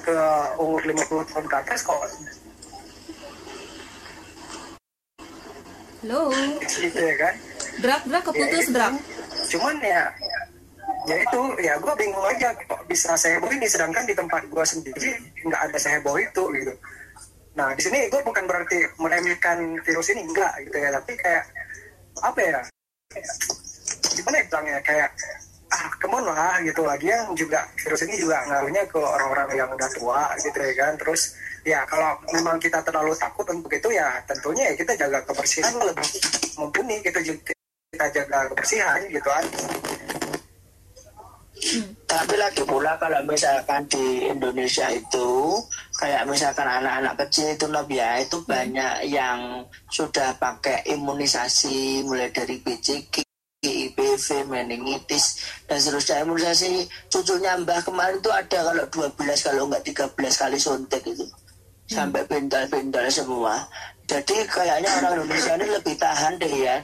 [0.04, 0.18] ke
[0.60, 2.00] umur 50 tahun ke atas kok.
[6.06, 6.30] Halo.
[6.62, 7.36] Gitu ya kan.
[7.76, 8.88] Drak, drak keputus, ya,
[9.52, 10.16] Cuman ya
[11.06, 15.22] ya itu ya gue bingung aja kok bisa seheboh ini sedangkan di tempat gue sendiri
[15.46, 16.74] nggak ada seheboh itu gitu
[17.56, 20.90] nah di sini gue bukan berarti meremehkan virus ini enggak gitu ya.
[20.92, 21.44] Tapi kayak
[22.20, 22.60] apa ya?
[24.16, 24.80] Gimana ya bilangnya?
[24.84, 25.10] Kayak
[25.72, 26.84] ah kemon lah gitu.
[26.84, 30.94] Lagi yang juga virus ini juga ngaruhnya ke orang-orang yang udah tua gitu ya kan.
[31.00, 35.74] Terus ya kalau memang kita terlalu takut untuk itu ya tentunya ya kita jaga kebersihan
[35.82, 36.10] lebih
[36.62, 39.46] mumpuni kita kita jaga kebersihan gitu kan
[42.06, 45.56] tapi lagi pula kalau misalkan di Indonesia itu
[45.98, 47.66] kayak misalkan anak-anak kecil itu
[47.96, 48.48] ya itu hmm.
[48.48, 53.26] banyak yang sudah pakai imunisasi mulai dari BCG
[53.66, 60.14] IPV, meningitis dan seterusnya imunisasi cucunya mbah kemarin itu ada kalau 12 kalau enggak 13
[60.14, 61.26] kali suntik itu
[61.90, 63.66] sampai pintal-pintal semua.
[64.06, 66.78] Jadi kayaknya orang Indonesia ini lebih tahan deh ya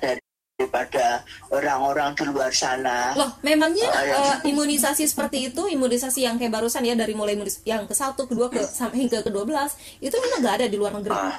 [0.61, 3.17] daripada orang-orang di luar sana.
[3.17, 4.15] Loh, memangnya uh, ya.
[4.17, 7.33] uh, imunisasi seperti itu, imunisasi yang kayak barusan ya dari mulai
[7.65, 10.93] yang ke satu, kedua ke sampai hingga ke 12 itu memang nggak ada di luar
[10.93, 11.17] negeri.
[11.17, 11.35] Uh,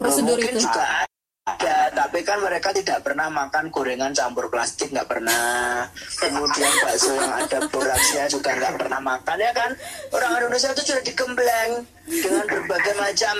[0.00, 0.58] Prosedur itu.
[0.58, 1.06] Juga
[1.42, 5.82] ada tapi kan mereka tidak pernah makan gorengan campur plastik nggak pernah
[6.22, 9.74] kemudian bakso yang ada boraksnya juga nggak pernah makan ya kan
[10.14, 13.34] orang Indonesia itu sudah digembleng dengan berbagai macam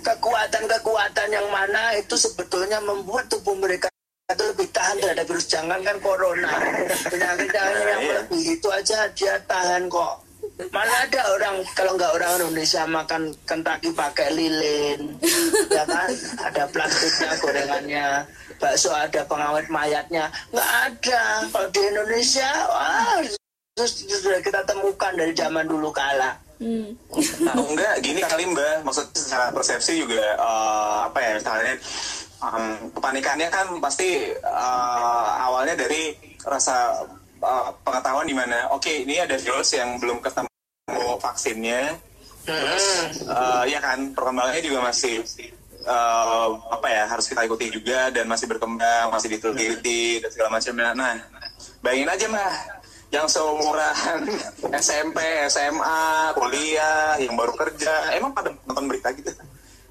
[0.00, 3.91] kekuatan-kekuatan yang mana itu sebetulnya membuat tubuh mereka
[4.30, 6.52] itu lebih tahan terhadap virus jangan kan corona
[7.10, 8.14] penyakit yang iya.
[8.22, 10.22] lebih itu aja dia tahan kok
[10.70, 15.16] Mana ada orang kalau nggak orang Indonesia makan kentaki pakai lilin,
[15.70, 16.10] ya kan?
[16.38, 18.08] Ada plastiknya, gorengannya,
[18.60, 21.22] bakso ada pengawet mayatnya, nggak ada.
[21.50, 23.22] Kalau di Indonesia, wah,
[23.74, 26.36] terus sudah kita temukan dari zaman dulu kala.
[26.62, 26.94] Hmm.
[27.42, 31.74] Nah, enggak, gini kali mbak, maksud secara persepsi juga uh, apa ya misalnya
[32.42, 37.06] um, kepanikannya kan pasti uh, awalnya dari rasa
[37.38, 40.50] uh, pengetahuan di mana oke okay, ini ada virus yang belum ketemu
[41.22, 41.94] vaksinnya.
[42.42, 42.86] Terus
[43.30, 45.22] uh, ya kan perkembangannya juga masih
[45.86, 50.90] uh, apa ya harus kita ikuti juga dan masih berkembang masih diteliti dan segala macamnya.
[50.98, 51.14] Nah
[51.78, 52.52] bayangin aja mah
[53.12, 54.24] yang seumuran
[54.82, 55.20] SMP,
[55.52, 59.28] SMA, kuliah, yang baru kerja, emang pada nonton berita gitu?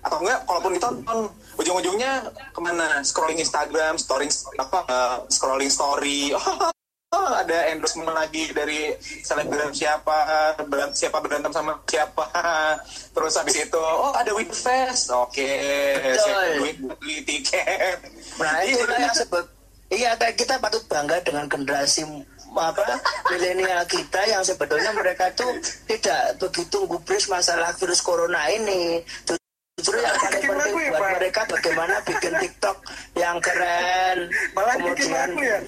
[0.02, 1.20] Atau enggak, kalaupun ditonton,
[1.62, 3.06] ujung-ujungnya ke mana?
[3.06, 6.70] Scrolling Instagram, story, apa, uh, scrolling story, oh,
[7.16, 12.26] oh, ada endorsement lagi dari selebgram siapa berant siapa berantem sama siapa.
[13.16, 16.16] Terus habis itu oh ada Winfest oke okay.
[16.58, 18.00] duit beli tiket.
[18.40, 19.46] Nah itu yang sebut
[19.92, 22.08] iya kayak kita patut bangga dengan generasi
[22.52, 23.00] apa
[23.32, 25.56] milenial kita yang sebetulnya mereka tuh
[25.88, 29.00] tidak begitu gubris masalah virus corona ini
[29.82, 32.78] justru yang paling penting buat mereka bagaimana bikin TikTok
[33.18, 34.18] yang keren
[34.54, 35.60] Malah kemudian lagu ya?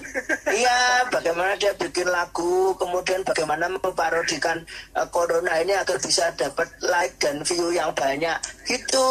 [0.53, 4.61] iya bagaimana dia bikin lagu kemudian bagaimana memparodikan
[4.93, 8.37] eh, corona ini agar bisa dapat like dan view yang banyak.
[8.69, 9.09] Gitu.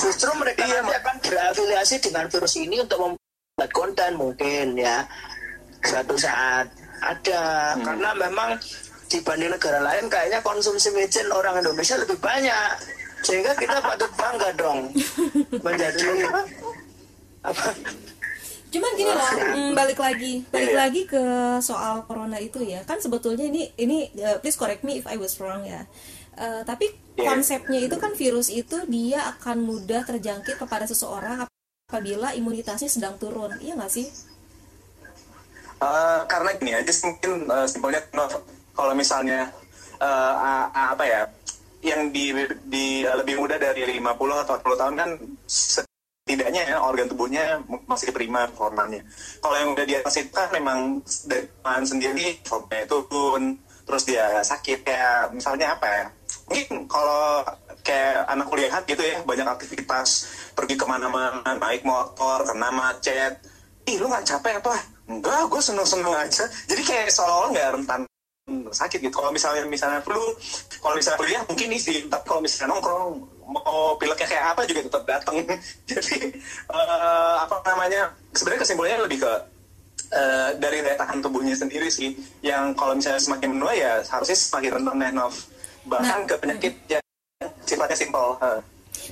[0.00, 5.04] Justru mereka Iya, nanti akan berafiliasi dengan virus ini untuk membuat konten mungkin ya.
[5.84, 6.68] Suatu saat
[7.04, 7.76] ada.
[7.80, 8.56] Karena memang
[9.12, 12.68] dibanding negara lain kayaknya konsumsi micin orang Indonesia lebih banyak
[13.24, 14.92] sehingga kita patut bangga dong
[15.64, 16.28] menjadi
[17.42, 17.72] apa
[18.74, 21.22] Cuman gini loh, mm, balik lagi, balik lagi ke
[21.62, 22.82] soal corona itu ya.
[22.82, 25.86] Kan sebetulnya ini ini uh, please correct me if I was wrong ya.
[26.34, 27.30] Uh, tapi Yeah.
[27.30, 31.46] konsepnya itu kan virus itu dia akan mudah terjangkit kepada seseorang
[31.86, 33.54] apabila imunitasnya sedang turun.
[33.62, 34.10] Iya nggak sih?
[35.78, 38.02] Eh, karena gini aja mungkin eh, simpelnya
[38.74, 39.46] kalau misalnya
[40.02, 41.22] a- apa ya
[41.84, 42.32] yang di,
[42.64, 44.00] di lebih muda dari 50
[44.48, 45.10] atau 40 tahun kan
[45.44, 49.04] setidaknya ya organ tubuhnya masih prima performanya.
[49.44, 51.44] Kalau yang udah di atas itu kan memang dari
[51.84, 56.04] sendiri formnya itu turun terus dia sakit kayak misalnya apa ya
[56.48, 57.44] mungkin kalau
[57.84, 60.08] kayak anak kuliah gitu ya banyak aktivitas
[60.56, 63.44] pergi ke mana-mana naik motor kena macet
[63.84, 68.00] ih lu nggak capek apa enggak gue seneng-seneng aja jadi kayak seolah-olah nggak rentan
[68.74, 70.20] sakit gitu kalau misalnya misalnya flu
[70.82, 75.02] kalau misalnya kuliah mungkin izin tapi kalau misalnya nongkrong mau pileknya kayak apa juga tetap
[75.08, 75.36] datang
[75.90, 76.16] jadi
[76.68, 79.32] eh, apa namanya sebenarnya kesimpulannya lebih ke
[80.12, 82.12] eh, dari daya tahan tubuhnya sendiri sih
[82.44, 85.34] yang kalau misalnya semakin menua ya harusnya semakin rentan Nov
[85.84, 87.04] bahkan Nah, ke penyakit yang
[87.64, 88.60] sifatnya simpel Eh.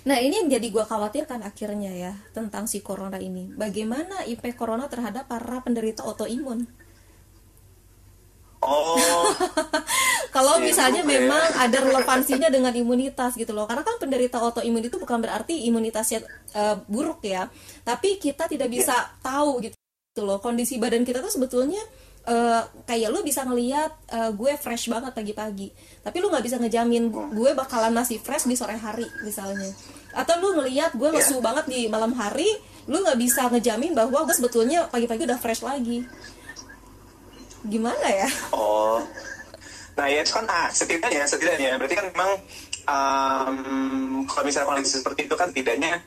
[0.09, 3.53] Nah ini yang jadi gue khawatirkan akhirnya ya tentang si corona ini.
[3.53, 6.65] Bagaimana impact corona terhadap para penderita autoimun?
[8.63, 9.29] Oh
[10.33, 11.21] Kalau Iya misalnya juga ya.
[11.21, 13.69] memang ada relevansinya dengan imunitas gitu loh.
[13.69, 16.25] Karena kan penderita autoimun itu bukan berarti imunitasnya
[16.57, 17.53] eh, buruk ya.
[17.85, 19.77] Tapi kita tidak bisa tahu gitu
[20.25, 20.41] loh.
[20.41, 21.85] Kondisi badan kita tuh sebetulnya
[22.25, 25.69] eh, kayak lu bisa ngelihat eh, gue fresh banget pagi-pagi.
[26.01, 29.69] Tapi lu nggak bisa ngejamin gue bakalan masih fresh di sore hari misalnya.
[30.17, 32.49] Atau lu ngelihat gue lesu banget di malam hari,
[32.89, 36.09] lu nggak bisa ngejamin bahwa gue sebetulnya pagi-pagi udah fresh lagi.
[37.63, 38.29] Gimana ya?
[38.51, 38.99] Oh,
[39.95, 41.79] nah ya itu kan ah, setidaknya setidaknya.
[41.79, 42.33] Berarti kan memang
[42.91, 43.57] um,
[44.27, 46.03] kalau misalnya kondisi seperti itu kan tidaknya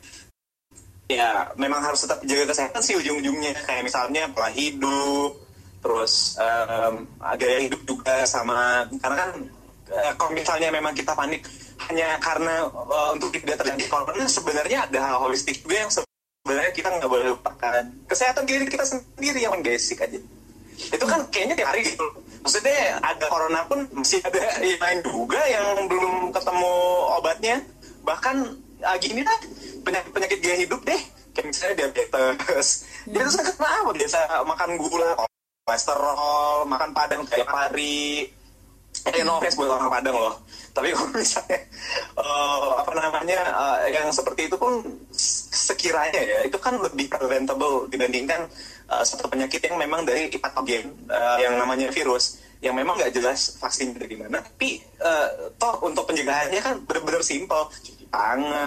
[1.06, 3.56] ya memang harus tetap jaga kesehatan sih ujung-ujungnya.
[3.64, 5.32] Kayak misalnya pola hidup
[5.80, 7.06] terus um,
[7.38, 9.30] gaya hidup juga sama karena kan
[9.94, 11.46] eh, kalau misalnya memang kita panik
[11.88, 16.90] hanya karena eh, untuk tidak terjadi corona sebenarnya ada hal holistik juga yang sebenarnya kita
[16.90, 17.84] nggak boleh lupakan.
[18.10, 20.20] Kesehatan diri kita sendiri yang basic aja
[20.76, 22.06] itu kan kayaknya tiap hari gitu.
[22.46, 26.74] Maksudnya ada corona pun masih ada yang lain juga yang belum ketemu
[27.18, 27.58] obatnya.
[28.06, 28.36] Bahkan
[28.86, 29.38] ah, gini lah
[29.82, 31.02] penyakit penyakit gaya hidup deh.
[31.34, 32.68] Kayak misalnya diabetes.
[33.10, 35.12] Diabetes kan kenapa biasa makan gula
[35.66, 38.30] kolesterol makan padang kayak pari.
[39.06, 40.36] Eh no offense buat orang Padang loh.
[40.72, 41.60] Tapi kalau misalnya
[42.16, 43.40] eh, apa namanya
[43.84, 44.80] eh, yang seperti itu pun
[45.56, 48.46] sekiranya ya itu kan lebih preventable dibandingkan
[48.90, 53.62] eh, satu penyakit yang memang dari patogen eh, yang namanya virus yang memang nggak jelas
[53.62, 54.42] vaksin dari mana.
[54.42, 55.28] Tapi eh,
[55.62, 57.70] toh untuk pencegahannya kan benar-benar simpel.
[57.70, 58.66] Cuci tangan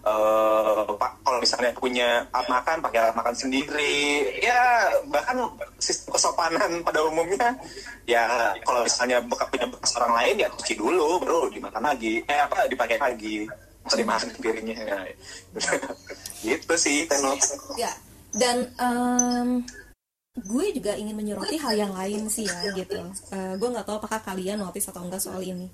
[0.00, 4.24] eh, pak kalau misalnya punya alat makan pakai alat makan sendiri.
[4.40, 5.36] Ya bahkan
[5.76, 7.52] sistem kesopanan pada umumnya
[8.08, 12.24] ya kalau misalnya bekas punya bekas orang lain ya cuci dulu baru dimakan lagi.
[12.24, 13.44] Eh apa dipakai lagi.
[13.84, 14.98] Masa dimakan piringnya ya.
[16.46, 17.38] gitu sih tenor
[17.78, 17.92] ya
[18.34, 19.48] dan em,
[20.36, 23.00] gue juga ingin menyoroti hal yang lain sih ya gitu.
[23.32, 25.70] Eh, gue nggak tahu apakah kalian notice atau enggak soal ini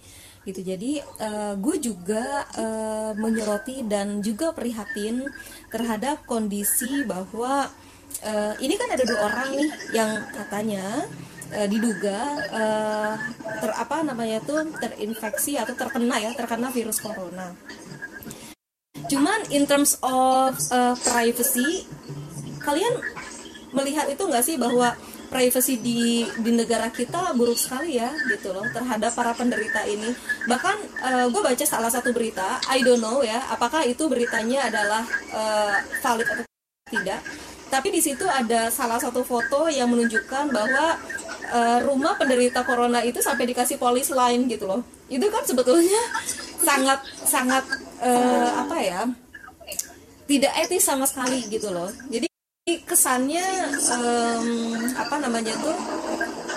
[0.47, 0.63] gitu.
[0.63, 5.27] Jadi eh, gue juga eh, menyoroti dan juga prihatin
[5.71, 7.67] terhadap kondisi bahwa
[8.23, 11.11] eh, ini kan ada dua orang nih yang katanya
[11.51, 12.21] eh, diduga
[12.55, 13.15] eh,
[13.59, 17.51] ter apa namanya tuh terinfeksi atau terkena ya terkena virus corona.
[19.11, 21.85] Cuman in terms of uh, privacy
[22.63, 22.95] kalian
[23.73, 24.95] melihat itu nggak sih bahwa
[25.33, 30.13] privacy di di negara kita buruk sekali ya gitu loh terhadap para penderita ini?
[30.45, 30.77] Bahkan
[31.33, 36.29] gue baca salah satu berita I don't know ya apakah itu beritanya adalah uh, valid
[36.29, 36.45] atau
[36.93, 37.25] tidak.
[37.73, 41.01] Tapi di situ ada salah satu foto yang menunjukkan bahwa
[41.49, 44.85] uh, rumah penderita corona itu sampai dikasih polis lain gitu loh.
[45.09, 46.03] Itu kan sebetulnya
[46.61, 47.65] sangat sangat
[48.05, 49.09] uh, apa ya
[50.29, 51.89] tidak etis sama sekali gitu loh.
[52.13, 52.29] Jadi
[52.63, 53.43] kesannya
[53.75, 54.47] em,
[54.95, 55.75] apa namanya tuh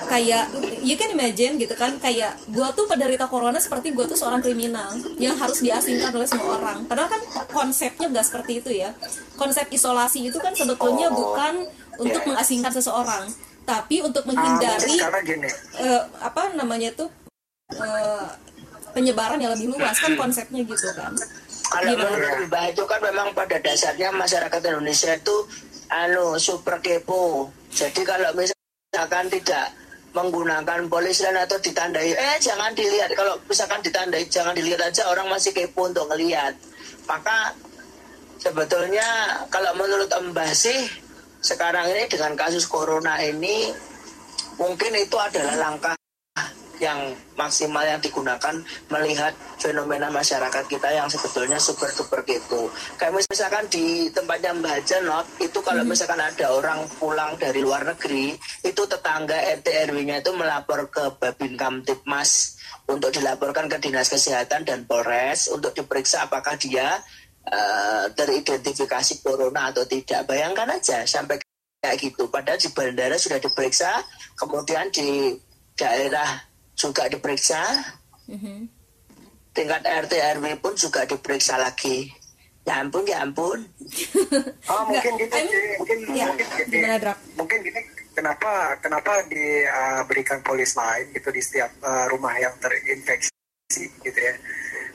[0.06, 0.54] kayak
[0.86, 4.94] you can imagine gitu kan kayak gue tuh penderita corona seperti gue tuh seorang kriminal
[5.18, 6.86] yang harus diasingkan oleh semua orang.
[6.86, 8.94] Padahal kan konsepnya gak seperti itu ya.
[9.34, 11.66] Konsep isolasi itu kan sebetulnya bukan
[11.98, 13.26] untuk mengasingkan seseorang
[13.66, 15.02] tapi untuk Ah, menghindari
[15.82, 17.10] eh, apa namanya tuh
[17.74, 18.30] eh,
[18.94, 21.18] penyebaran yang lebih luas kan konsepnya gitu kan.
[21.66, 25.36] Kalau menurut itu kan memang pada dasarnya masyarakat Indonesia itu
[25.90, 27.50] anu super kepo.
[27.74, 29.76] Jadi kalau misalkan tidak
[30.16, 33.12] menggunakan polis lain atau ditandai, eh jangan dilihat.
[33.14, 36.56] Kalau misalkan ditandai jangan dilihat aja orang masih kepo untuk ngelihat.
[37.06, 37.52] Maka
[38.40, 39.06] sebetulnya
[39.52, 40.80] kalau menurut Mbak sih
[41.44, 43.70] sekarang ini dengan kasus corona ini
[44.58, 45.94] mungkin itu adalah langkah
[46.80, 48.56] yang maksimal yang digunakan
[48.92, 52.72] melihat fenomena masyarakat kita yang sebetulnya super super kepo.
[52.96, 58.36] Kayak misalkan di tempatnya Mbak Janot itu kalau misalkan ada orang pulang dari luar negeri
[58.64, 64.86] itu tetangga RT RW-nya itu melapor ke Babin Kamtipmas untuk dilaporkan ke Dinas Kesehatan dan
[64.86, 67.02] Polres untuk diperiksa apakah dia
[67.46, 70.30] eh, teridentifikasi corona atau tidak.
[70.30, 71.42] Bayangkan aja sampai
[71.86, 72.26] kayak gitu.
[72.34, 74.02] Padahal di bandara sudah diperiksa,
[74.34, 75.38] kemudian di
[75.78, 77.64] daerah juga diperiksa,
[78.28, 78.68] Mhm.
[79.56, 82.12] tingkat RT RW pun juga diperiksa lagi.
[82.66, 83.62] Ya ampun, ya ampun.
[84.74, 87.18] oh mungkin gitu I mean, sih mungkin ya, mungkin gini gimana, Drak?
[87.38, 87.82] mungkin gini
[88.16, 93.30] kenapa kenapa diberikan polis lain gitu di setiap uh, rumah yang terinfeksi
[94.02, 94.34] gitu ya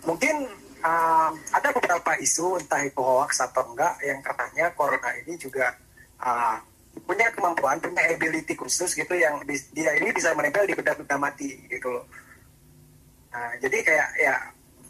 [0.03, 0.51] mungkin
[0.83, 5.71] uh, ada beberapa isu entah itu hoax atau enggak yang katanya corona ini juga
[6.19, 6.59] uh,
[7.07, 11.91] punya kemampuan punya ability khusus gitu yang dia ini bisa menempel di benda-benda mati gitu
[11.91, 12.05] loh.
[13.31, 14.35] Nah, jadi kayak ya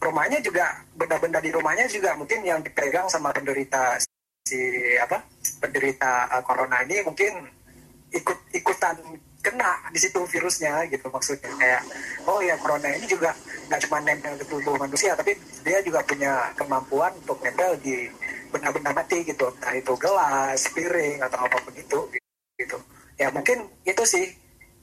[0.00, 4.00] rumahnya juga benda-benda di rumahnya juga mungkin yang dipegang sama penderita
[4.48, 4.56] si
[4.96, 5.20] apa
[5.60, 7.44] penderita uh, corona ini mungkin
[8.10, 8.96] ikut ikutan
[9.44, 11.52] kena di situ virusnya gitu maksudnya.
[11.52, 11.82] Kayak
[12.24, 13.36] oh ya corona ini juga
[13.70, 18.10] nggak cuma nempel ke tubuh manusia tapi dia juga punya kemampuan untuk nempel di
[18.50, 21.98] benda-benda mati gitu entah itu gelas piring atau apa pun itu
[22.58, 22.76] gitu
[23.14, 24.26] ya mungkin itu sih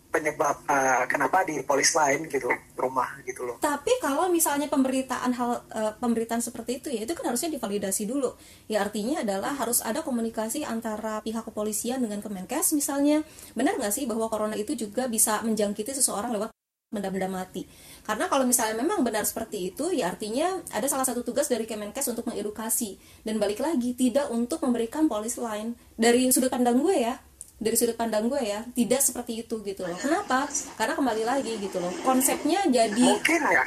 [0.07, 2.47] penyebab uh, kenapa di polis lain gitu
[2.79, 7.27] rumah gitu loh Tapi kalau misalnya pemberitaan hal eh, pemberitaan seperti itu ya itu kan
[7.27, 8.31] harusnya divalidasi dulu.
[8.71, 13.27] Ya artinya adalah harus ada komunikasi antara pihak kepolisian dengan Kemenkes misalnya.
[13.53, 16.49] Benar nggak sih bahwa corona itu juga bisa menjangkiti seseorang lewat
[16.87, 17.67] benda-benda mati.
[18.07, 22.07] Karena kalau misalnya memang benar seperti itu, ya artinya ada salah satu tugas dari Kemenkes
[22.07, 22.95] untuk mengedukasi.
[23.27, 25.75] Dan balik lagi tidak untuk memberikan polis lain.
[25.99, 27.19] Dari sudut pandang gue ya
[27.57, 29.97] dari sudut pandang gue ya tidak seperti itu gitu loh.
[29.97, 30.45] Kenapa?
[30.77, 33.63] Karena kembali lagi gitu loh konsepnya jadi mungkin ya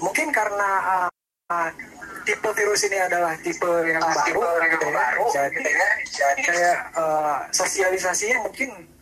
[0.00, 1.08] mungkin karena uh,
[1.52, 1.70] uh,
[2.24, 4.40] tipe virus ini adalah tipe yang baru
[4.72, 5.06] gitu ya.
[6.08, 8.93] jadi kayak uh, sosialisasinya mungkin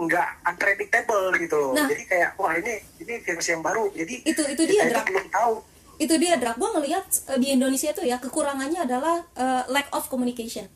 [0.00, 1.72] nggak unpredictable gitu loh.
[1.76, 1.84] Nah.
[1.84, 3.92] jadi kayak wah ini ini virus yang baru.
[3.92, 5.04] Jadi Itu- itu kita dia, Drak.
[5.12, 5.54] belum tahu.
[6.00, 6.56] Itu dia Drak.
[6.56, 10.66] Gue ngelihat eh, di Indonesia itu ya kekurangannya adalah eh, lack of communication.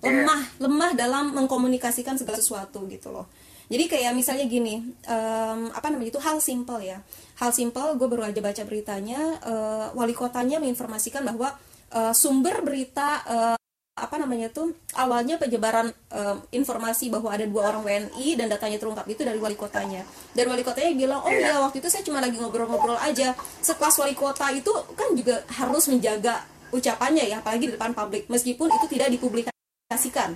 [0.00, 3.28] Lemah lemah dalam mengkomunikasikan segala sesuatu gitu loh.
[3.70, 7.04] Jadi kayak misalnya gini em, apa namanya itu hal simple ya.
[7.36, 11.52] Hal simple gue baru aja baca beritanya eh, wali kotanya menginformasikan bahwa
[11.92, 13.59] eh, sumber berita eh,
[14.00, 19.04] apa namanya tuh awalnya penyebaran em, informasi bahwa ada dua orang WNI dan datanya terungkap
[19.06, 20.02] itu dari wali kotanya.
[20.32, 23.36] Dan wali kotanya bilang oh iya waktu itu saya cuma lagi ngobrol-ngobrol aja.
[23.60, 28.72] Sekelas wali kota itu kan juga harus menjaga ucapannya ya apalagi di depan publik meskipun
[28.72, 30.34] itu tidak dipublikasikan.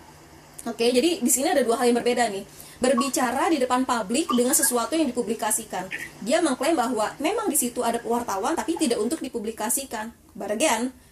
[0.65, 2.45] Oke jadi di sini ada dua hal yang berbeda nih.
[2.83, 5.89] Berbicara di depan publik dengan sesuatu yang dipublikasikan.
[6.21, 10.13] Dia mengklaim bahwa memang di situ ada wartawan tapi tidak untuk dipublikasikan.
[10.35, 11.04] But again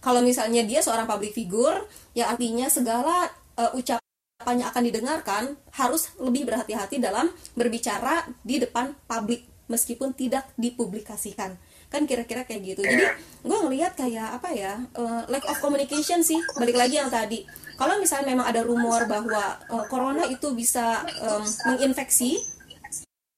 [0.00, 1.84] kalau misalnya dia seorang public figure
[2.16, 3.28] ya artinya segala
[3.60, 5.42] uh, ucapannya akan didengarkan
[5.76, 11.54] harus lebih berhati-hati dalam berbicara di depan publik meskipun tidak dipublikasikan.
[11.92, 12.82] Kan kira-kira kayak gitu.
[12.82, 13.06] Jadi
[13.46, 16.40] gue ngelihat kayak apa ya uh, lack of communication sih.
[16.58, 17.46] Balik lagi yang tadi.
[17.78, 22.59] Kalau misalnya memang ada rumor bahwa uh, corona itu bisa um, menginfeksi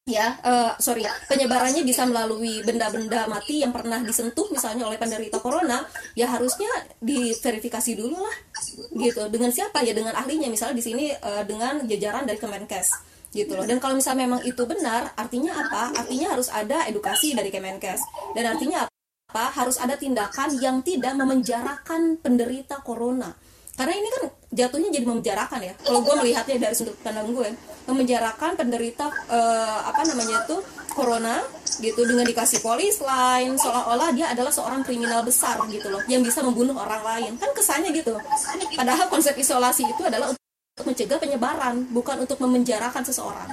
[0.03, 5.87] ya eh, sorry penyebarannya bisa melalui benda-benda mati yang pernah disentuh misalnya oleh penderita corona
[6.19, 6.67] ya harusnya
[6.99, 8.37] diverifikasi dulu lah
[8.97, 9.23] gitu.
[9.29, 9.83] Dengan siapa?
[9.85, 10.49] Ya dengan ahlinya.
[10.49, 12.89] Misalnya di sini eh, dengan jajaran dari Kemenkes
[13.33, 13.65] gitu loh.
[13.65, 16.05] Dan kalau misalnya memang itu benar artinya apa?
[16.05, 18.01] Artinya harus ada edukasi dari Kemenkes.
[18.37, 19.45] Dan artinya apa?
[19.57, 23.33] Harus ada tindakan yang tidak memenjarakan penderita corona
[23.83, 24.23] karena ini kan
[24.55, 25.75] jatuhnya jadi memenjarakan ya.
[25.83, 27.51] Kalau gue melihatnya dari sudut pandang gue
[27.91, 30.63] memenjarakan penderita eh, apa namanya tuh
[30.95, 31.43] corona
[31.83, 36.47] gitu dengan dikasih polis lain seolah-olah dia adalah seorang kriminal besar gitu loh yang bisa
[36.47, 37.33] membunuh orang lain.
[37.43, 38.15] Kan kesannya gitu
[38.79, 43.51] padahal konsep isolasi itu adalah untuk mencegah penyebaran bukan untuk memenjarakan seseorang.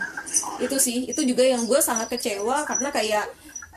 [0.62, 3.26] Itu sih itu juga yang gue sangat kecewa karena kayak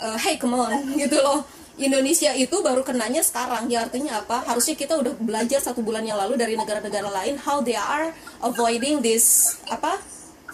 [0.05, 1.41] uh, hey come on gitu loh
[1.81, 3.69] Indonesia itu baru kenanya sekarang.
[3.73, 4.45] Ya artinya apa?
[4.45, 8.13] Harusnya kita udah belajar satu bulan yang lalu dari negara-negara lain how they are
[8.45, 9.97] avoiding this apa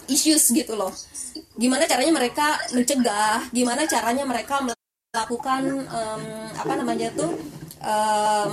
[0.06, 0.94] issues gitu loh.
[1.58, 3.50] Gimana caranya mereka mencegah?
[3.50, 6.22] Gimana caranya mereka melakukan um,
[6.54, 7.34] apa namanya tuh
[7.82, 8.52] um,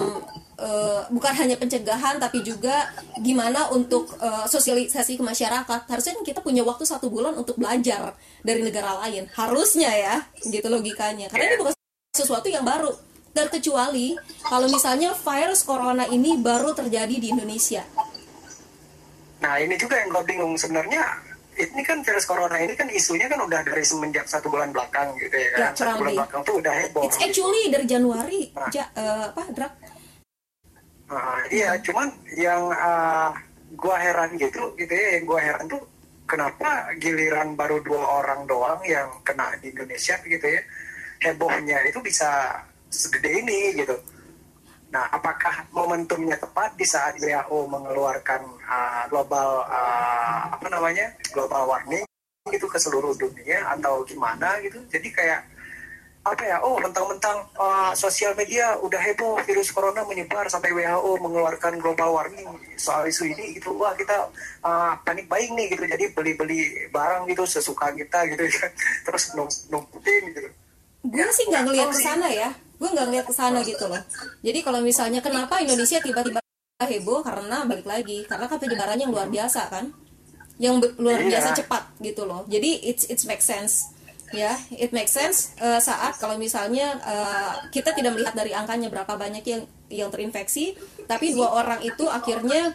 [0.58, 2.90] uh, bukan hanya pencegahan tapi juga
[3.22, 5.80] gimana untuk uh, sosialisasi ke masyarakat.
[5.86, 9.30] Harusnya kita punya waktu satu bulan untuk belajar dari negara lain.
[9.38, 11.30] Harusnya ya gitu logikanya.
[11.30, 11.74] Karena ini bukan
[12.16, 12.96] sesuatu yang baru
[13.36, 14.16] terkecuali
[14.48, 17.84] kalau misalnya virus corona ini baru terjadi di Indonesia.
[19.44, 21.04] Nah ini juga yang gue bingung sebenarnya
[21.60, 25.36] ini kan virus corona ini kan isunya kan udah dari semenjak satu bulan belakang gitu
[25.36, 27.04] ya kan ya, satu bulan belakang tuh udah heboh.
[27.04, 28.72] It's actually dari Januari nah.
[28.72, 29.74] ja, uh, apa drak?
[31.06, 32.08] Nah, iya cuman
[32.40, 33.30] yang uh,
[33.76, 35.84] gua heran gitu gitu ya yang gua heran tuh
[36.26, 40.62] kenapa giliran baru dua orang doang yang kena di Indonesia gitu ya
[41.22, 42.60] hebohnya itu bisa
[42.90, 43.96] segede ini gitu.
[44.96, 52.08] Nah, apakah momentumnya tepat di saat WHO mengeluarkan uh, global uh, apa namanya global warning
[52.48, 54.80] itu ke seluruh dunia atau gimana gitu?
[54.88, 55.42] Jadi kayak
[56.26, 56.58] apa ya?
[56.64, 62.48] Oh, mentang-mentang uh, sosial media udah heboh virus corona menyebar sampai WHO mengeluarkan global warning
[62.80, 63.76] soal isu ini gitu.
[63.76, 64.32] Wah, kita
[64.64, 65.84] uh, panik baik nih gitu.
[65.84, 68.72] Jadi beli-beli barang gitu sesuka kita gitu ya.
[69.04, 69.36] Terus
[69.68, 70.50] numputin gitu
[71.06, 72.50] gue sih nggak ngeliat ke sana ya.
[72.76, 74.02] Gue nggak ngeliat ke sana gitu loh.
[74.42, 76.42] Jadi kalau misalnya kenapa Indonesia tiba-tiba
[76.82, 77.22] heboh?
[77.22, 79.86] Karena balik lagi karena kan penyebarannya yang luar biasa kan.
[80.58, 81.38] Yang luar iya.
[81.38, 82.44] biasa cepat gitu loh.
[82.50, 83.94] Jadi it's it's make sense.
[84.34, 89.14] Ya it makes sense uh, saat kalau misalnya uh, kita tidak melihat dari angkanya berapa
[89.16, 90.74] banyak yang yang terinfeksi
[91.06, 92.74] tapi dua orang itu akhirnya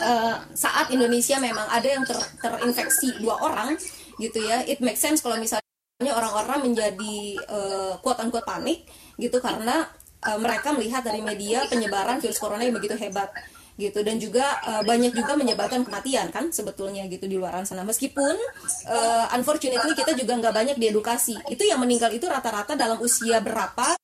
[0.00, 3.76] uh, saat Indonesia memang ada yang ter, terinfeksi dua orang
[4.16, 5.67] gitu ya it makes sense kalau misalnya
[6.06, 7.16] orang-orang menjadi
[7.50, 8.86] uh, quote unquote panik
[9.18, 9.82] gitu karena
[10.22, 13.34] uh, mereka melihat dari media penyebaran virus corona yang begitu hebat
[13.74, 14.06] gitu.
[14.06, 17.82] Dan juga uh, banyak juga menyebabkan kematian kan sebetulnya gitu di luar sana.
[17.82, 18.38] Meskipun
[18.86, 21.34] uh, unfortunately kita juga nggak banyak diedukasi.
[21.50, 23.98] Itu yang meninggal itu rata-rata dalam usia berapa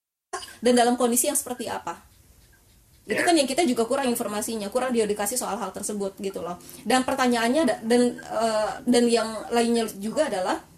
[0.59, 1.95] dan dalam kondisi yang seperti apa?
[3.07, 6.59] Itu kan yang kita juga kurang informasinya kurang diedukasi soal hal tersebut gitu loh.
[6.83, 10.74] Dan pertanyaannya dan uh, dan yang lainnya juga adalah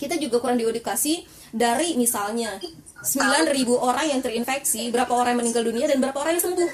[0.00, 2.56] kita juga kurang diedukasi dari misalnya
[3.04, 6.70] 9.000 orang yang terinfeksi, berapa orang yang meninggal dunia dan berapa orang yang sembuh.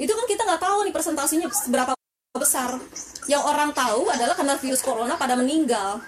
[0.00, 1.92] Itu kan kita nggak tahu nih presentasinya berapa
[2.40, 2.80] besar.
[3.28, 6.00] Yang orang tahu adalah karena virus corona pada meninggal.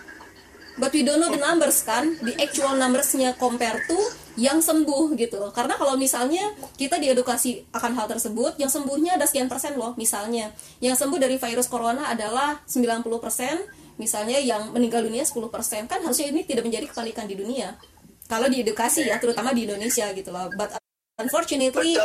[0.81, 3.99] But we don't know the numbers kan, the actual numbersnya compare to
[4.41, 5.53] yang sembuh gitu.
[5.53, 10.55] Karena kalau misalnya kita diedukasi akan hal tersebut, yang sembuhnya ada sekian persen loh misalnya.
[10.81, 13.61] Yang sembuh dari virus corona adalah 90 persen,
[14.01, 15.53] misalnya yang meninggal dunia 10%
[15.85, 17.77] kan harusnya ini tidak menjadi kepanikan di dunia.
[18.25, 20.49] Kalau di edukasi ya terutama di Indonesia gitu loh.
[20.57, 20.81] But
[21.21, 22.01] unfortunately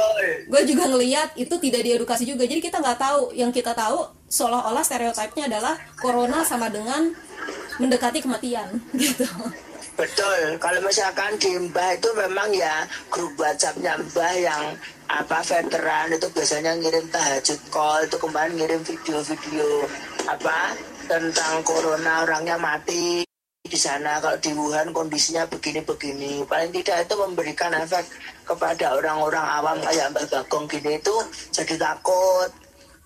[0.52, 2.44] gue juga ngeliat itu tidak diedukasi juga.
[2.44, 3.32] Jadi kita nggak tahu.
[3.32, 7.16] Yang kita tahu seolah-olah stereotipnya adalah corona sama dengan
[7.80, 8.68] mendekati kematian
[9.00, 9.28] gitu.
[9.96, 14.76] Betul, kalau misalkan di Mbah itu memang ya grup WhatsAppnya Mbah yang
[15.08, 19.88] apa veteran itu biasanya ngirim tahajud call itu kemarin ngirim video-video
[20.28, 20.76] apa
[21.06, 23.26] tentang corona orangnya mati
[23.66, 24.22] di sana.
[24.22, 26.46] Kalau di Wuhan kondisinya begini-begini.
[26.46, 28.06] Paling tidak itu memberikan efek
[28.46, 31.16] kepada orang-orang awam kayak Mbak Bagong gini itu
[31.50, 32.50] jadi takut.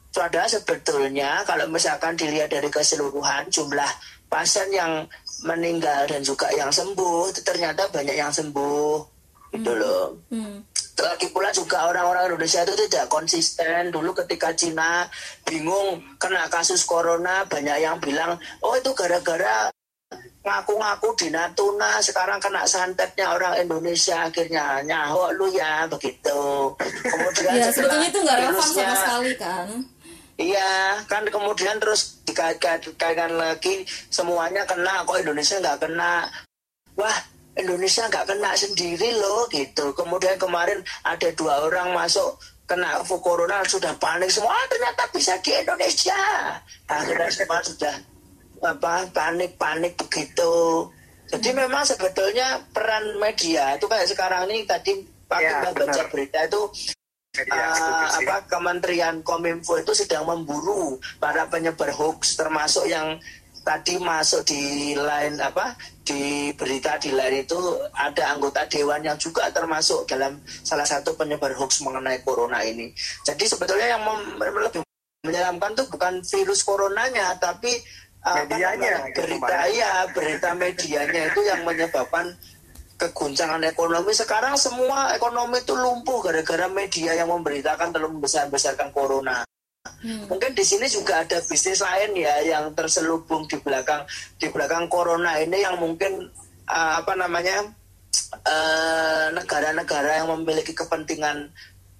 [0.09, 3.87] Padahal sebetulnya kalau misalkan dilihat dari keseluruhan jumlah
[4.27, 5.05] pasien yang
[5.45, 9.18] meninggal dan juga yang sembuh itu ternyata banyak yang sembuh
[9.53, 9.81] gitu hmm.
[9.81, 10.05] loh.
[10.29, 10.57] Hmm.
[10.99, 13.89] Lagi pula juga orang-orang Indonesia itu tidak konsisten.
[13.89, 15.07] Dulu ketika Cina
[15.47, 19.71] bingung kena kasus corona banyak yang bilang oh itu gara-gara
[20.39, 26.73] ngaku-ngaku di Natuna sekarang kena santetnya orang Indonesia akhirnya nyaho lu ya begitu.
[26.83, 29.69] Kemudian ya, sebetulnya itu nggak relevan sama sekali kan
[30.39, 36.31] Iya, kan kemudian terus dikaitkan lagi semuanya kena, kok Indonesia nggak kena.
[36.95, 37.17] Wah,
[37.59, 39.91] Indonesia nggak kena sendiri loh gitu.
[39.93, 42.39] Kemudian kemarin ada dua orang masuk
[42.69, 46.21] kena corona sudah panik semua ah, ternyata bisa di Indonesia.
[46.85, 47.95] Akhirnya semua sudah
[48.63, 50.87] apa panik panik begitu.
[51.29, 54.97] Jadi memang sebetulnya peran media itu kayak sekarang ini tadi
[55.29, 56.61] Pak ya, baca berita itu
[57.37, 63.21] uh, apa Kementerian Kominfo itu sedang memburu para penyebar hoax termasuk yang
[63.61, 67.59] tadi masuk di line apa di berita di line itu
[67.93, 72.91] ada anggota dewan yang juga termasuk dalam salah satu penyebar hoax mengenai corona ini.
[73.23, 74.03] Jadi sebetulnya yang
[74.37, 74.81] lebih
[75.25, 77.75] menyeramkan tuh bukan virus coronanya tapi
[78.19, 82.35] apa Medianya, namanya, gitu, berita ya berita medianya itu yang menyebabkan
[82.99, 84.11] keguncangan ekonomi.
[84.11, 89.47] Sekarang semua ekonomi itu lumpuh gara-gara media yang memberitakan terlalu besar-besarkan corona
[90.03, 94.07] mungkin di sini juga ada bisnis lain ya yang terselubung di belakang
[94.39, 96.27] di belakang corona ini yang mungkin
[96.67, 97.67] eh, apa namanya
[98.47, 101.51] eh, negara-negara yang memiliki kepentingan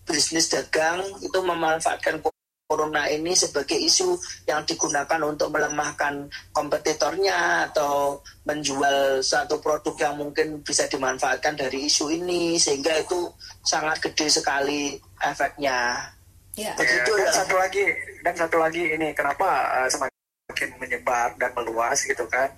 [0.08, 2.24] bisnis dagang itu memanfaatkan
[2.70, 4.14] corona ini sebagai isu
[4.46, 12.14] yang digunakan untuk melemahkan kompetitornya atau menjual satu produk yang mungkin bisa dimanfaatkan dari isu
[12.14, 13.26] ini sehingga itu
[13.66, 16.14] sangat gede sekali efeknya.
[16.60, 16.72] Ya.
[16.72, 17.36] Ya, Begitu dan lah.
[17.36, 17.86] satu lagi
[18.20, 19.48] dan satu lagi ini kenapa
[19.80, 22.52] uh, semakin menyebar dan meluas gitu kan?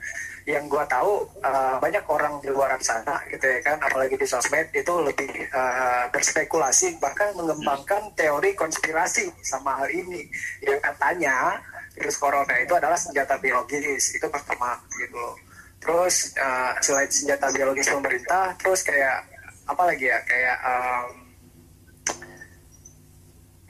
[0.49, 3.77] Yang gua tahu uh, banyak orang di luar sana gitu ya kan?
[3.77, 10.25] Apalagi di sosmed itu lebih uh, berspekulasi bahkan mengembangkan teori konspirasi sama hal ini.
[10.65, 11.61] Yang katanya
[11.93, 15.13] virus corona itu adalah senjata biologis itu pertama gitu.
[15.13, 19.25] Loh terus uh, selain senjata biologis pemerintah terus kayak
[19.65, 20.21] apa lagi ya?
[20.29, 21.20] Kayak um,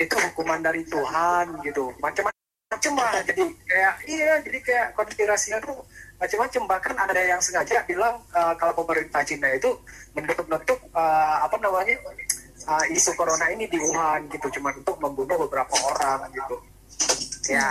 [0.02, 1.94] itu hukuman dari Tuhan gitu.
[2.02, 3.16] Macam-macam lah.
[3.24, 5.78] Jadi kayak iya jadi kayak konspirasinya tuh
[6.18, 9.74] macam-macam bahkan ada yang sengaja bilang uh, kalau pemerintah Cina itu
[10.14, 11.98] menutup-nutup uh, apa namanya
[12.70, 14.50] uh, isu corona ini di Wuhan gitu.
[14.60, 16.56] Cuma untuk membunuh beberapa orang gitu.
[17.50, 17.70] Ya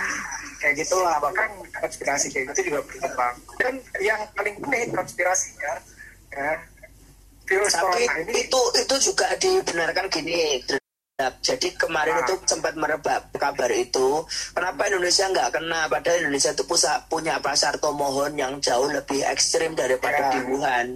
[0.59, 1.19] kayak gitulah.
[1.19, 3.35] Bahkan konspirasi kayak gitu juga berkembang.
[3.59, 5.73] Dan yang paling unik konspirasinya
[6.31, 6.55] ya
[7.51, 10.63] virus Tapi corona ini itu itu juga dibenarkan gini.
[11.41, 12.23] Jadi kemarin Ah.
[12.23, 14.23] itu sempat merebak kabar itu.
[14.51, 15.85] Kenapa Indonesia nggak kena?
[15.85, 20.29] Padahal Indonesia itu pusat, punya pasar tomohon yang jauh lebih ekstrim daripada Ya.
[20.31, 20.87] di Wuhan.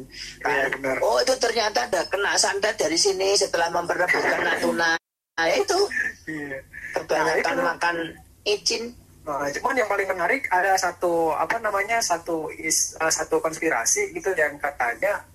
[0.41, 0.69] Ya, Kan?
[0.73, 0.97] benar.
[0.99, 4.97] oh itu ternyata ada kena santet dari sini setelah memperebutkan Natuna.
[5.35, 5.77] Nah itu
[6.25, 6.57] iya.
[6.93, 7.95] kebanyakan Nah, itu- makan
[8.43, 8.83] icin.
[9.25, 14.29] Nah, cuman yang paling menarik ada satu apa namanya satu is, eh, satu konspirasi gitu
[14.31, 15.25] yang katanya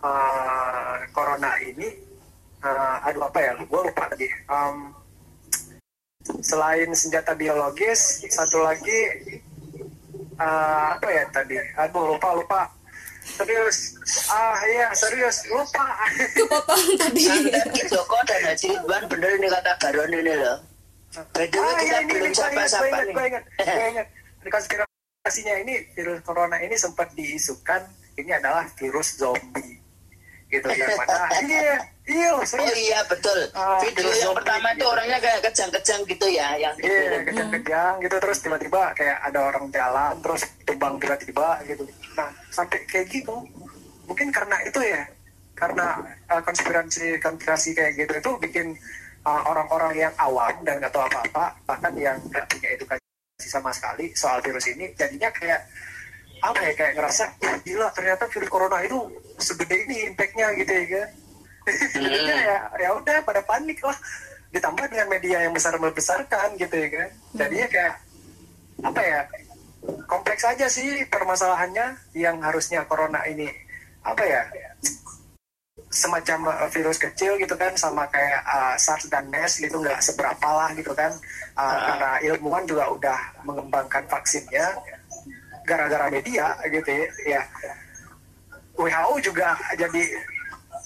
[0.00, 1.92] eh, corona ini
[2.60, 3.52] eh, aduh apa ya?
[3.60, 4.28] Gue lupa lagi.
[4.28, 4.76] Em,
[6.44, 9.00] selain senjata biologis satu lagi
[10.36, 11.56] eh, apa ya tadi?
[11.76, 12.60] Aduh lupa lupa.
[13.20, 13.94] Serius.
[14.32, 15.44] Ah iya serius.
[15.46, 15.86] Lupa.
[16.34, 17.24] Kepotong tadi.
[17.70, 20.58] Ki Joko dan Haji Ridwan bener ini kata Baron ini loh.
[21.10, 23.14] Way, Ah, kita iya, ini, belum ini, gue ingat, gue sapa-sapa ingat, nih.
[23.18, 24.06] gue ingat, gue ingat.
[24.54, 27.82] Konspirasinya ini, virus corona ini sempat diisukan,
[28.14, 29.79] ini adalah virus zombie.
[30.50, 31.78] Gitu, yang mana, iya,
[32.10, 33.38] iya, loh, Oh iya betul.
[33.54, 34.90] Ah, Video terus yang pertama itu gitu.
[34.90, 37.22] orangnya kayak kejang-kejang gitu ya, yang Iya, dikirim.
[37.30, 41.86] kejang-kejang gitu, terus tiba-tiba kayak ada orang jalan, terus tumbang tiba-tiba gitu.
[42.18, 43.34] Nah, sampai kayak gitu,
[44.10, 45.06] mungkin karena itu ya,
[45.54, 45.86] karena
[46.26, 48.66] uh, konspirasi konspirasi kayak gitu itu bikin
[49.22, 52.98] uh, orang-orang yang awam dan nggak tahu apa-apa, bahkan yang nggak punya edukasi
[53.38, 55.62] sama sekali soal virus ini, jadinya kayak
[56.40, 58.98] apa ya kayak ngerasa "Wah, gila ternyata virus corona itu
[59.36, 61.08] segede ini impactnya gitu ya kan?
[61.94, 63.96] Jadinya ya ya udah pada panik lah.
[64.50, 67.08] Ditambah dengan media yang besar membesarkan gitu ya kan?
[67.36, 67.94] Jadinya kayak
[68.80, 69.20] apa ya
[70.08, 73.48] kompleks aja sih permasalahannya yang harusnya corona ini
[74.00, 74.42] apa ya
[75.90, 80.48] semacam uh, virus kecil gitu kan sama kayak uh, SARS dan MERS gitu nggak seberapa
[80.48, 81.10] lah gitu kan.
[81.58, 84.70] Uh, karena ilmuwan juga udah mengembangkan vaksinnya
[85.64, 87.42] gara-gara media gitu ya, ya.
[88.76, 90.02] WHO juga jadi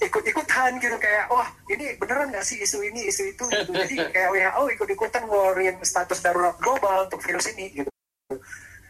[0.03, 0.95] ikut-ikutan gitu.
[0.99, 3.43] Kayak wah ini beneran nggak sih isu ini isu itu?
[3.47, 3.71] Gitu.
[3.71, 7.91] jadi kayak WHO ikut-ikutan ngeluarin status darurat global untuk virus ini gitu.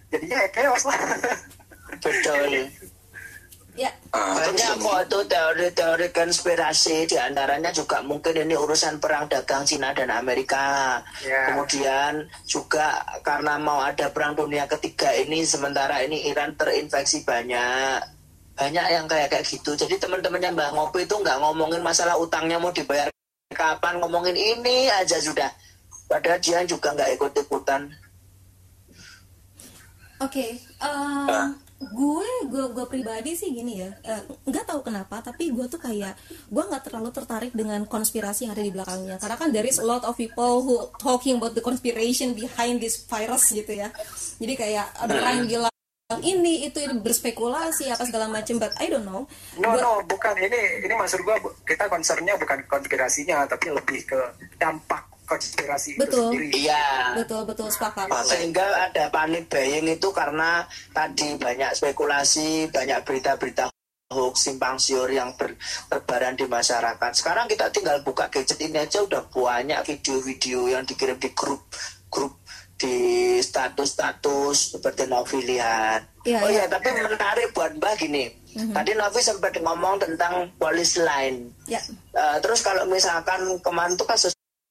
[0.09, 0.97] Jadinya ya chaos lah.
[2.01, 2.69] Betul.
[3.75, 9.91] ya Banyak kok itu teori-teori konspirasi di antaranya juga mungkin ini urusan perang dagang Cina
[9.91, 11.03] dan Amerika.
[11.19, 11.51] Ya.
[11.51, 17.99] Kemudian juga karena mau ada perang dunia ketiga ini sementara ini Iran terinfeksi banyak
[18.55, 19.75] banyak yang kayak kayak gitu.
[19.75, 23.11] Jadi teman-temannya Mbak Ngopi itu nggak ngomongin masalah utangnya mau dibayar
[23.51, 25.51] kapan, ngomongin ini aja sudah.
[26.07, 27.91] Padahal dia juga nggak ikut-ikutan.
[30.23, 31.45] Oke, eh,
[31.75, 36.15] gue gue gue pribadi sih gini ya, eh, nggak tahu kenapa, tapi gue tuh kayak
[36.47, 39.85] gue nggak terlalu tertarik dengan konspirasi yang ada di belakangnya, karena kan there is a
[39.85, 43.91] lot of people who talking about the conspiration behind this virus gitu ya,
[44.39, 45.73] jadi kayak ada orang yang bilang
[46.21, 49.25] ini itu ini berspekulasi apa segala macam, but I don't know.
[49.57, 54.19] no Gua- no bukan ini ini maksud bu- kita concernnya bukan konspirasinya tapi lebih ke
[54.55, 56.31] dampak konspirasi Betul.
[56.33, 56.85] itu sendiri Iya.
[57.17, 58.07] betul betul sepakat.
[58.25, 60.63] sehingga ada panik buying itu karena
[60.93, 63.67] tadi banyak spekulasi, banyak berita-berita
[64.13, 67.11] hoax simpang siur yang bertebaran di masyarakat.
[67.17, 71.65] Sekarang kita tinggal buka gadget ini aja udah banyak video-video yang dikirim di grup
[72.07, 72.37] grup
[72.75, 72.95] di
[73.41, 76.05] status-status seperti Novi lihat.
[76.27, 76.63] Iya, oh iya.
[76.67, 78.25] ya, tapi menarik buat Mbak gini.
[78.55, 81.51] Tadi Novi sempat ngomong tentang polis line.
[81.67, 81.79] Ya.
[82.15, 84.07] Eh, terus kalau misalkan kemarin itu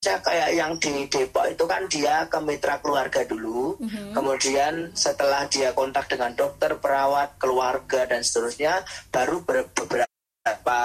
[0.04, 3.80] kasusnya kayak yang di Depok itu kan dia ke mitra keluarga dulu,
[4.12, 10.76] kemudian setelah dia kontak dengan dokter, perawat, keluarga dan seterusnya, baru ber- beberapa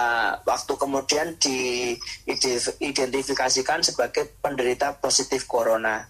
[0.48, 6.08] waktu kemudian diidentifikasikan sebagai penderita positif corona.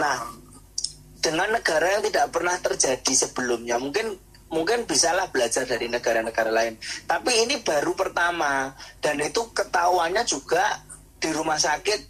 [0.00, 0.32] Nah,
[1.20, 4.16] dengan negara yang tidak pernah terjadi sebelumnya, mungkin
[4.48, 6.80] mungkin bisalah belajar dari negara-negara lain.
[7.04, 8.72] Tapi ini baru pertama
[9.04, 10.88] dan itu ketahuannya juga
[11.20, 12.09] di rumah sakit.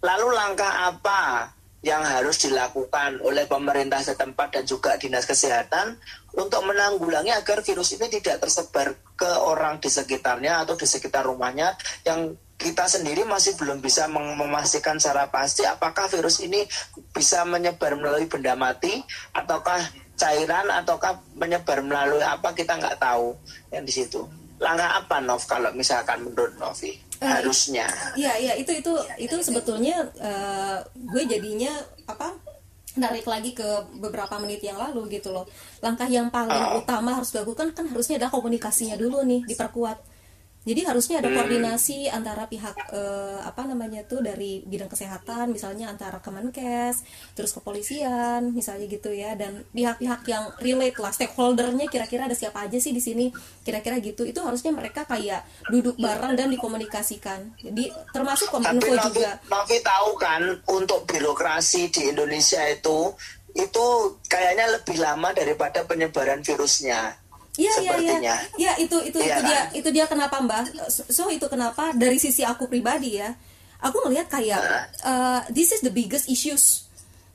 [0.00, 5.96] Lalu langkah apa yang harus dilakukan oleh pemerintah setempat dan juga dinas kesehatan
[6.36, 11.72] untuk menanggulangi agar virus ini tidak tersebar ke orang di sekitarnya atau di sekitar rumahnya
[12.04, 16.68] yang kita sendiri masih belum bisa mem- memastikan secara pasti apakah virus ini
[17.16, 19.00] bisa menyebar melalui benda mati
[19.32, 19.80] ataukah
[20.20, 23.32] cairan ataukah menyebar melalui apa kita nggak tahu
[23.72, 24.20] yang di situ.
[24.60, 30.78] Langkah apa Nov kalau misalkan menurut Novi harusnya Iya, iya itu itu itu sebetulnya eh,
[30.96, 31.70] gue jadinya
[32.08, 32.32] apa
[32.98, 33.68] narik lagi ke
[34.02, 35.46] beberapa menit yang lalu gitu loh.
[35.78, 40.09] Langkah yang paling utama harus dilakukan kan harusnya adalah komunikasinya dulu nih diperkuat.
[40.60, 46.20] Jadi harusnya ada koordinasi antara pihak eh, apa namanya tuh dari bidang kesehatan misalnya antara
[46.20, 47.00] Kemenkes,
[47.32, 52.76] terus kepolisian misalnya gitu ya dan pihak-pihak yang relate lah stakeholdernya kira-kira ada siapa aja
[52.76, 53.32] sih di sini
[53.64, 57.56] kira-kira gitu itu harusnya mereka kayak duduk bareng dan dikomunikasikan.
[57.56, 59.40] Jadi termasuk tapi kominfo juga.
[59.48, 63.16] Novi tahu kan untuk birokrasi di Indonesia itu
[63.56, 63.86] itu
[64.30, 67.19] kayaknya lebih lama daripada penyebaran virusnya
[67.58, 68.34] Iya iya iya.
[68.54, 69.66] Iya itu itu Iya itu dia kan?
[69.74, 70.62] itu dia kenapa Mbak.
[70.90, 73.34] So, itu kenapa dari sisi aku pribadi ya.
[73.80, 74.60] Aku ngelihat kayak
[75.02, 76.86] uh, this is the biggest issues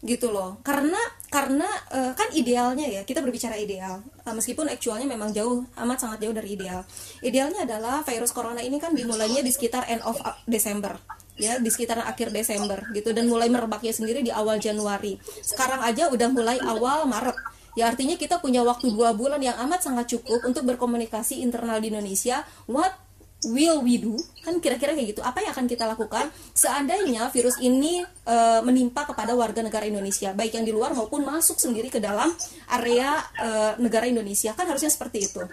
[0.06, 0.62] gitu loh.
[0.62, 0.98] Karena
[1.28, 4.00] karena uh, kan idealnya ya kita berbicara ideal.
[4.24, 6.86] Uh, meskipun actualnya memang jauh amat sangat jauh dari ideal.
[7.20, 10.96] Idealnya adalah virus corona ini kan dimulainya di sekitar end of uh, Desember
[11.36, 15.20] ya di sekitar akhir Desember gitu dan mulai merebaknya sendiri di awal Januari.
[15.44, 17.36] Sekarang aja udah mulai awal Maret.
[17.76, 21.92] Ya artinya kita punya waktu dua bulan yang amat sangat cukup untuk berkomunikasi internal di
[21.92, 22.48] Indonesia.
[22.72, 22.96] What
[23.44, 24.16] will we do?
[24.42, 25.22] Kan kira-kira kayak gitu.
[25.22, 30.56] Apa yang akan kita lakukan seandainya virus ini e, menimpa kepada warga negara Indonesia, baik
[30.56, 32.32] yang di luar maupun masuk sendiri ke dalam
[32.72, 33.50] area e,
[33.84, 34.56] negara Indonesia.
[34.58, 35.44] Kan harusnya seperti itu,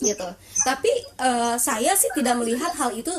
[0.00, 0.28] gitu.
[0.62, 3.12] Tapi e, saya sih tidak melihat hal itu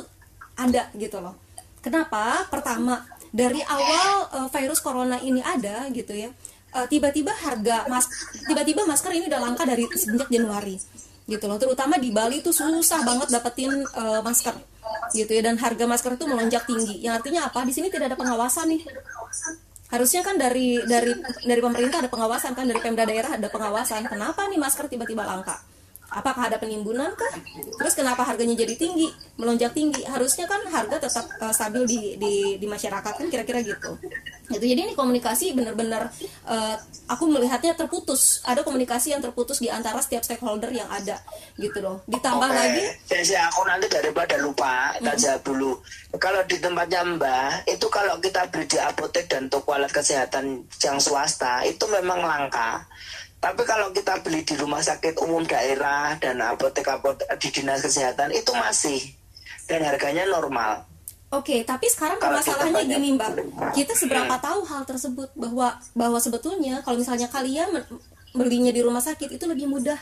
[0.55, 1.35] ada gitu loh.
[1.83, 2.49] Kenapa?
[2.49, 6.31] Pertama dari awal e, virus corona ini ada gitu ya
[6.75, 8.05] eh, tiba-tiba harga mas
[8.43, 10.75] tiba-tiba masker ini udah langka dari sejak Januari
[11.25, 11.57] gitu loh.
[11.57, 14.55] Terutama di Bali tuh susah banget dapetin eh, masker
[15.15, 15.41] gitu ya.
[15.41, 17.01] Dan harga masker itu melonjak tinggi.
[17.01, 17.65] Yang artinya apa?
[17.65, 18.81] Di sini tidak ada pengawasan nih.
[19.89, 21.13] Harusnya kan dari dari
[21.45, 24.05] dari pemerintah ada pengawasan kan dari pemda daerah ada pengawasan.
[24.09, 25.74] Kenapa nih masker tiba-tiba langka
[26.11, 27.33] apakah ada penimbunan kah?
[27.81, 30.05] Terus kenapa harganya jadi tinggi melonjak tinggi?
[30.05, 33.97] Harusnya kan harga tetap eh, stabil di, di di masyarakat kan kira-kira gitu.
[33.97, 34.61] Gitu.
[34.61, 36.11] Jadi ini komunikasi benar-benar
[36.49, 36.75] eh,
[37.09, 38.45] aku melihatnya terputus.
[38.45, 41.17] Ada komunikasi yang terputus di antara setiap stakeholder yang ada
[41.55, 45.71] gitu loh ditambah Oke, lagi jadi aku nanti daripada lupa, tak jawab dulu.
[46.15, 50.97] Kalau di tempatnya Mbah, itu kalau kita beli di apotek dan toko alat kesehatan yang
[50.99, 52.83] swasta, itu memang langka.
[53.45, 58.49] Tapi kalau kita beli di rumah sakit umum daerah dan apotek-apotek di dinas kesehatan, itu
[58.57, 58.97] masih.
[59.69, 60.81] Dan harganya normal.
[61.29, 63.29] Oke, tapi sekarang Kalau permasalahannya gini, Mbak.
[63.77, 67.85] Kita seberapa tahu hal tersebut bahwa bahwa sebetulnya kalau misalnya kalian
[68.33, 69.97] belinya di rumah sakit itu lebih mudah.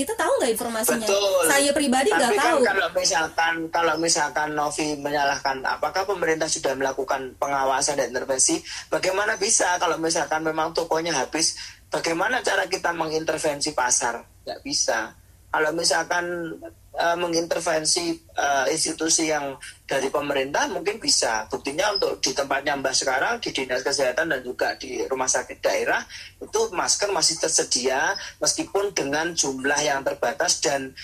[0.00, 1.04] Kita tahu nggak informasinya?
[1.04, 1.44] Betul.
[1.44, 2.58] Saya pribadi nggak kan tahu.
[2.64, 9.76] kalau misalkan kalau misalkan Novi menyalahkan apakah pemerintah sudah melakukan pengawasan dan intervensi, bagaimana bisa
[9.76, 11.60] kalau misalkan memang tokonya habis,
[11.92, 14.24] bagaimana cara kita mengintervensi pasar?
[14.48, 15.12] Nggak bisa.
[15.52, 16.56] Kalau misalkan
[16.94, 19.54] eh, mengintervensi eh, institusi yang
[19.86, 21.46] dari pemerintah mungkin bisa.
[21.46, 26.02] Buktinya untuk di tempatnya Mbak sekarang di dinas kesehatan dan juga di rumah sakit daerah
[26.38, 30.94] itu masker masih tersedia meskipun dengan jumlah yang terbatas dan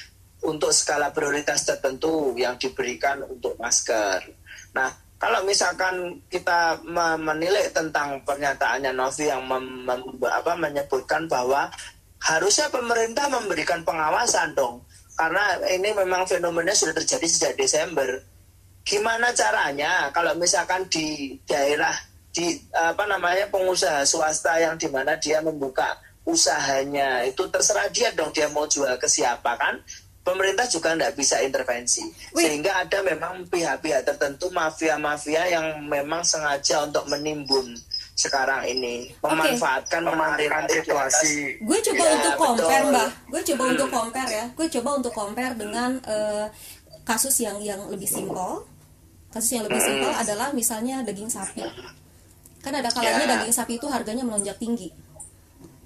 [0.46, 4.22] untuk skala prioritas tertentu yang diberikan untuk masker.
[4.76, 9.42] Nah, kalau misalkan kita me- menilai tentang pernyataannya Novi yang
[10.28, 11.72] apa, menyebutkan bahwa
[12.20, 14.84] harusnya pemerintah memberikan pengawasan dong,
[15.16, 18.20] karena ini memang fenomena sudah terjadi sejak Desember.
[18.86, 21.90] Gimana caranya kalau misalkan di daerah
[22.30, 25.96] di apa namanya pengusaha swasta yang di mana dia membuka
[26.28, 29.80] usahanya itu terserah dia dong dia mau jual ke siapa kan
[30.26, 32.02] pemerintah juga nggak bisa intervensi
[32.34, 32.44] Wih.
[32.44, 37.72] sehingga ada memang pihak-pihak tertentu mafia-mafia yang memang sengaja untuk menimbun
[38.16, 39.12] sekarang ini.
[39.20, 41.60] Memanfaatkan memanfaatkan menarik situasi.
[41.60, 42.90] gue coba Iya, untuk compare betul.
[42.90, 43.08] mbak.
[43.28, 44.44] Gue coba untuk compare ya.
[44.56, 46.46] Gue coba untuk compare dengan eh,
[47.04, 48.64] kasus yang yang lebih simpel.
[49.28, 51.60] Kasus yang lebih simpel adalah misalnya daging sapi.
[52.64, 53.32] Kan ada kalanya Ya.
[53.36, 54.88] daging sapi itu harganya melonjak tinggi.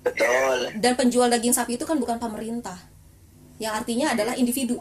[0.01, 0.71] Betul.
[0.79, 2.79] Dan penjual daging sapi itu kan bukan pemerintah.
[3.59, 4.81] Yang artinya adalah individu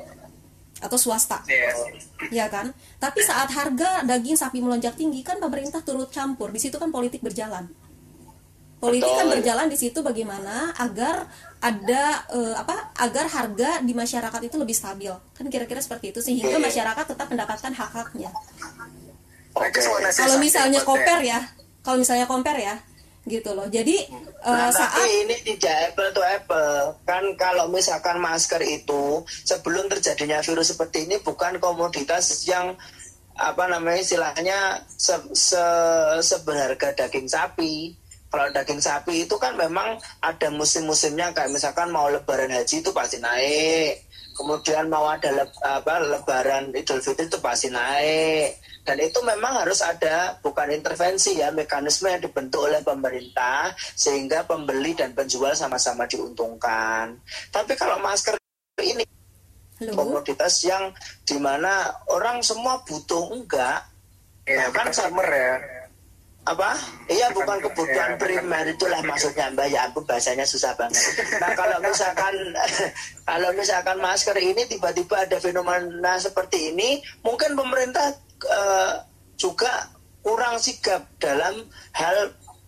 [0.79, 1.43] atau swasta.
[1.45, 2.07] Yes.
[2.31, 2.71] ya kan?
[2.99, 6.51] Tapi saat harga daging sapi melonjak tinggi kan pemerintah turut campur.
[6.51, 7.67] Di situ kan politik berjalan.
[8.79, 9.43] Politik kan Betul.
[9.43, 11.27] berjalan di situ bagaimana agar
[11.59, 15.11] ada eh, apa agar harga di masyarakat itu lebih stabil.
[15.35, 16.63] Kan kira-kira seperti itu sehingga Oke.
[16.63, 18.31] masyarakat tetap mendapatkan hak-haknya.
[19.59, 21.39] Say kalau misalnya compare ya
[21.83, 22.75] kalau misalnya compare ya
[23.29, 26.79] gitu loh jadi eh, Nah, saat tapi ini tidak apple to apple.
[27.05, 32.73] Kan kalau misalkan masker itu sebelum terjadinya virus seperti ini bukan komoditas yang
[33.39, 34.59] apa namanya istilahnya
[34.89, 37.95] se, se- seberharga daging sapi.
[38.29, 43.17] Kalau daging sapi itu kan memang ada musim-musimnya kayak misalkan mau lebaran haji itu pasti
[43.17, 44.05] naik.
[44.35, 48.55] Kemudian mau ada leb- apa, lebaran Idul Fitri itu pasti naik.
[48.89, 54.97] Dan itu memang harus ada bukan intervensi ya mekanisme yang dibentuk oleh pemerintah sehingga pembeli
[54.97, 57.13] dan penjual sama-sama diuntungkan.
[57.53, 58.33] Tapi kalau masker
[58.81, 59.05] ini
[59.77, 59.93] Halo?
[59.93, 60.89] komoditas yang
[61.21, 63.85] di mana orang semua butuh enggak
[64.49, 65.53] ya Bahkan consumer ya
[66.49, 66.73] apa?
[67.05, 70.97] Iya bukan kebutuhan primer itulah maksudnya Mbak ya ampun bahasanya susah banget.
[71.37, 72.33] Nah kalau misalkan
[73.29, 78.93] kalau misalkan masker ini tiba-tiba ada fenomena seperti ini, mungkin pemerintah eh,
[79.35, 82.17] juga kurang sigap dalam hal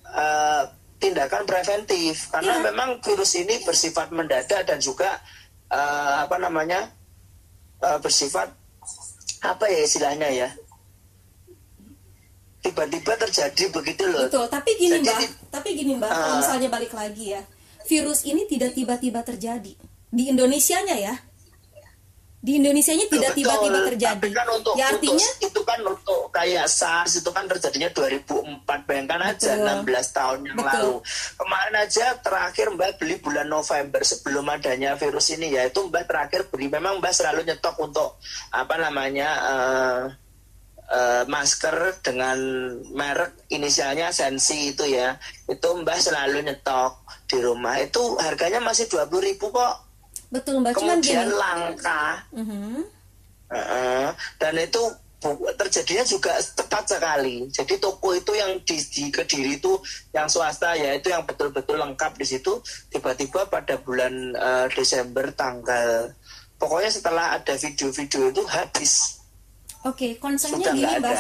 [0.07, 0.63] eh,
[0.97, 2.29] tindakan preventif.
[2.29, 2.63] Karena Iya.
[2.67, 5.19] memang virus ini bersifat mendadak dan juga
[5.67, 6.91] eh, apa namanya
[7.79, 8.51] eh, bersifat
[9.41, 10.49] apa ya istilahnya ya
[12.61, 14.29] tiba-tiba terjadi begitu loh.
[14.29, 16.39] Betul, tapi gini Jadi mbak, tapi gini mbak, kalau Ah.
[16.39, 17.41] misalnya balik lagi ya,
[17.89, 19.73] virus ini tidak tiba-tiba terjadi.
[20.13, 21.13] Di Indonesianya ya,
[22.41, 24.17] di Indonesianya tidak Betul, tiba-tiba terjadi.
[24.17, 28.89] Tapi kan untuk, ya untuk- artinya, itu kan untuk kayak SARS itu kan terjadinya 2004
[28.89, 29.85] bayangkan aja Betul.
[29.85, 30.73] 16 tahun yang Betul.
[30.73, 30.95] lalu.
[31.37, 36.41] Kemarin aja terakhir Mbak beli bulan November sebelum adanya virus ini ya itu Mbak terakhir
[36.49, 38.17] beli memang Mbak selalu nyetok untuk
[38.49, 40.01] apa namanya eh,
[40.97, 42.41] eh, masker dengan
[42.89, 45.13] merek inisialnya Sensi itu ya
[45.45, 49.90] itu Mbak selalu nyetok di rumah itu harganya masih 20.000 ribu kok
[50.31, 52.87] betul mbak, cuman kemudian langka Mhm.
[53.51, 54.07] Heeh.
[54.39, 54.81] dan itu
[55.53, 57.45] terjadinya juga tepat sekali.
[57.53, 59.77] Jadi toko itu yang di, di Kediri itu
[60.09, 62.57] yang swasta ya itu yang betul-betul lengkap di situ
[62.89, 66.09] tiba-tiba pada bulan eh, Desember tanggal
[66.57, 69.21] pokoknya setelah ada video-video itu habis.
[69.81, 71.13] Oke, concernnya Sudah gini ada.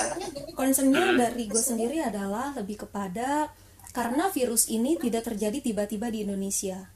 [0.53, 3.49] concernnya dari gue sendiri adalah lebih kepada
[3.91, 6.89] karena virus ini tidak terjadi tiba-tiba di Indonesia.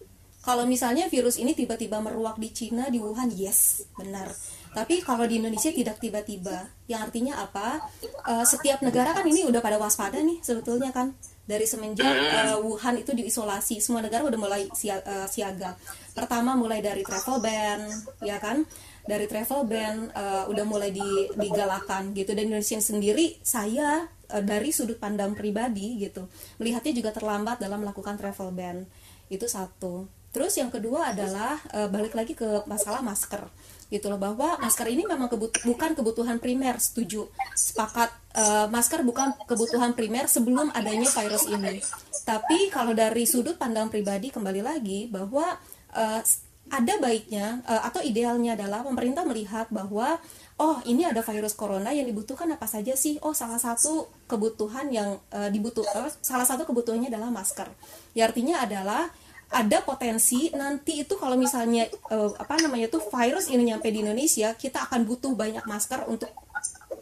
[0.46, 4.30] Kalau misalnya virus ini tiba-tiba meruak di Cina, di Wuhan, yes, benar.
[4.72, 7.82] Tapi kalau di Indonesia tidak tiba-tiba, yang artinya apa?
[8.04, 11.18] Eh, setiap negara kan ini udah pada waspada nih sebetulnya kan.
[11.46, 15.74] Dari semenjak eh, Wuhan itu diisolasi, semua negara udah mulai sia- eh, siaga.
[16.12, 17.82] Pertama mulai dari travel ban,
[18.22, 18.66] ya kan?
[19.02, 22.34] Dari travel ban eh, udah mulai di- digalakan gitu.
[22.34, 26.28] Dan Indonesia sendiri, saya eh, dari sudut pandang pribadi gitu,
[26.58, 28.78] melihatnya juga terlambat dalam melakukan travel ban.
[29.26, 30.06] Itu satu.
[30.36, 33.48] Terus yang kedua adalah eh, balik lagi ke masalah masker.
[33.88, 37.32] Gitu loh bahwa masker ini memang kebut- bukan kebutuhan primer setuju.
[37.56, 41.80] Sepakat eh, masker bukan kebutuhan primer sebelum adanya virus ini.
[42.28, 45.56] Tapi kalau dari sudut pandang pribadi kembali lagi bahwa
[45.96, 46.20] eh,
[46.66, 50.18] ada baiknya eh, atau idealnya adalah pemerintah melihat bahwa
[50.58, 53.22] oh ini ada virus corona yang dibutuhkan apa saja sih?
[53.22, 57.70] Oh salah satu kebutuhan yang eh, dibutuhkan salah satu kebutuhannya adalah masker.
[58.18, 59.14] Ya artinya adalah
[59.52, 64.58] ada potensi nanti itu kalau misalnya eh, apa namanya tuh virus ini nyampe di Indonesia
[64.58, 66.32] kita akan butuh banyak masker untuk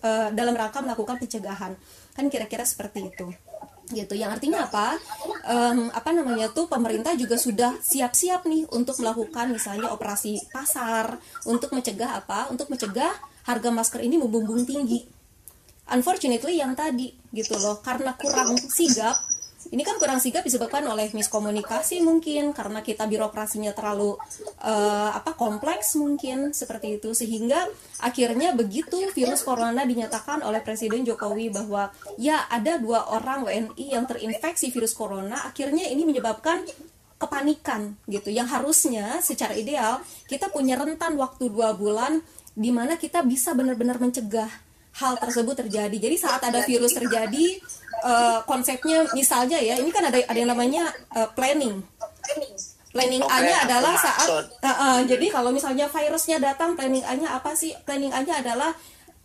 [0.03, 1.73] eh, dalam rangka melakukan pencegahan.
[2.13, 3.31] Kan kira-kira seperti itu.
[3.91, 4.15] Gitu.
[4.15, 4.95] Yang artinya apa?
[5.43, 11.75] Em, apa namanya tuh pemerintah juga sudah siap-siap nih untuk melakukan misalnya operasi pasar untuk
[11.75, 12.47] mencegah apa?
[12.47, 13.11] Untuk mencegah
[13.43, 15.03] harga masker ini membumbung tinggi.
[15.91, 17.83] Unfortunately yang tadi gitu loh.
[17.83, 19.19] Karena kurang sigap
[19.71, 24.19] ini kan kurang sigap disebabkan oleh miskomunikasi mungkin karena kita birokrasinya terlalu
[24.59, 27.15] eh, apa kompleks mungkin seperti itu.
[27.15, 27.69] Sehingga
[28.03, 34.03] akhirnya begitu virus corona dinyatakan oleh Presiden Jokowi bahwa ya ada dua orang WNI yang
[34.03, 36.67] terinfeksi virus corona akhirnya ini menyebabkan
[37.21, 38.27] kepanikan gitu.
[38.33, 42.19] Yang harusnya secara ideal kita punya rentan waktu dua bulan
[42.53, 45.97] di mana kita bisa benar-benar mencegah hal tersebut terjadi.
[45.97, 47.57] Jadi saat ada virus terjadi
[48.05, 51.81] uh, konsepnya misalnya ya ini kan ada ada yang namanya uh, planning.
[52.93, 53.25] Planning.
[53.25, 57.57] Oke, A-nya aku adalah saat uh, uh, jadi kalau misalnya virusnya datang planning A-nya apa
[57.57, 57.73] sih?
[57.89, 58.69] Planning A-nya adalah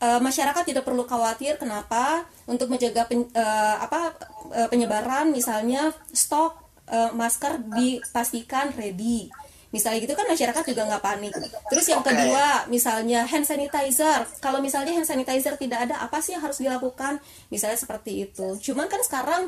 [0.01, 4.17] uh, masyarakat tidak perlu khawatir kenapa untuk menjaga pen- uh, apa
[4.57, 6.57] uh, penyebaran misalnya stok
[6.89, 9.29] uh, masker dipastikan ready
[9.69, 11.35] misalnya gitu kan masyarakat juga nggak panik
[11.69, 12.09] terus yang Oke.
[12.09, 17.21] kedua misalnya hand sanitizer kalau misalnya hand sanitizer tidak ada apa sih yang harus dilakukan
[17.49, 19.43] misalnya seperti itu cuman kan sekarang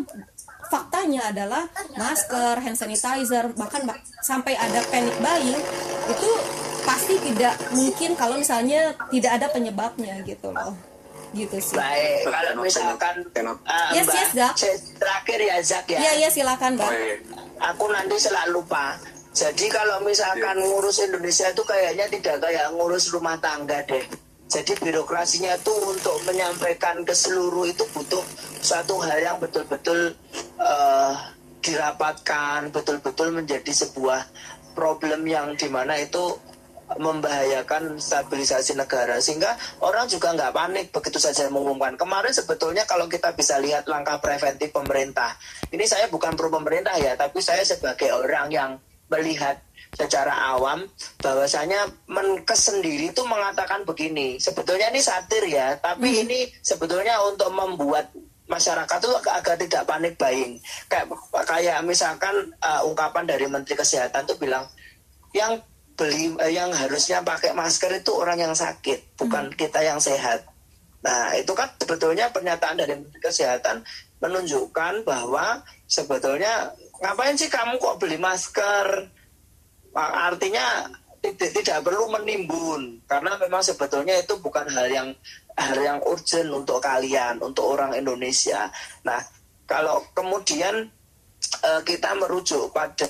[0.69, 1.65] faktanya adalah
[1.97, 5.57] masker hand sanitizer bahkan ba- sampai ada panic buying
[6.07, 6.31] itu
[6.81, 10.77] pasti tidak mungkin kalau misalnya tidak ada penyebabnya gitu loh
[11.31, 14.55] gitu sih Baik, kalau misalkan uh, Yes, Mbak, yes, Zak.
[14.59, 15.99] saya- terakhir ya Zak ya.
[16.03, 16.91] iya iya silakan mbak.
[17.71, 18.99] Aku nanti selalu lupa.
[19.31, 24.03] Jadi kalau misalkan ngurus Indonesia itu kayaknya tidak kayak ngurus rumah tangga deh.
[24.51, 28.27] Jadi birokrasinya itu untuk menyampaikan ke seluruh itu butuh
[28.59, 30.11] suatu hal yang betul-betul
[30.59, 31.13] eh,
[31.63, 34.27] dirapatkan, betul-betul menjadi sebuah
[34.75, 36.35] problem yang di mana itu
[36.99, 39.23] membahayakan stabilisasi negara.
[39.23, 41.95] Sehingga orang juga nggak panik begitu saja mengumumkan.
[41.95, 45.39] Kemarin sebetulnya kalau kita bisa lihat langkah preventif pemerintah
[45.71, 48.71] ini saya bukan pro pemerintah ya tapi saya sebagai orang yang
[49.11, 49.59] melihat
[49.91, 50.87] secara awam
[51.19, 54.39] bahwasanya Menkes sendiri itu mengatakan begini.
[54.39, 58.15] Sebetulnya ini satir ya tapi ini sebetulnya untuk membuat
[58.51, 60.59] masyarakat itu agak, agak tidak panik buying.
[60.91, 61.07] Kayak
[61.47, 64.67] kayak misalkan uh, ungkapan dari Menteri Kesehatan tuh bilang
[65.35, 65.63] yang
[65.95, 70.47] beli eh, yang harusnya pakai masker itu orang yang sakit bukan kita yang sehat.
[71.05, 73.87] Nah itu kan sebetulnya pernyataan dari Menteri Kesehatan
[74.21, 79.09] menunjukkan bahwa sebetulnya ngapain sih kamu kok beli masker?
[79.97, 80.87] Artinya
[81.21, 83.05] tidak, tidak perlu menimbun.
[83.05, 85.09] Karena memang sebetulnya itu bukan hal yang
[85.57, 88.73] hal yang urgent untuk kalian untuk orang Indonesia.
[89.05, 89.21] Nah
[89.69, 90.89] kalau kemudian
[91.61, 93.09] eh, kita merujuk pada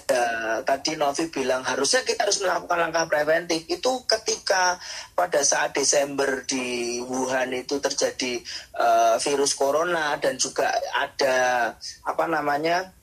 [0.66, 3.64] tadi Novi bilang harusnya kita harus melakukan langkah preventif.
[3.70, 4.76] Itu ketika
[5.14, 8.42] pada saat Desember di Wuhan itu terjadi
[8.74, 11.70] eh, virus corona dan juga ada
[12.02, 12.99] apa namanya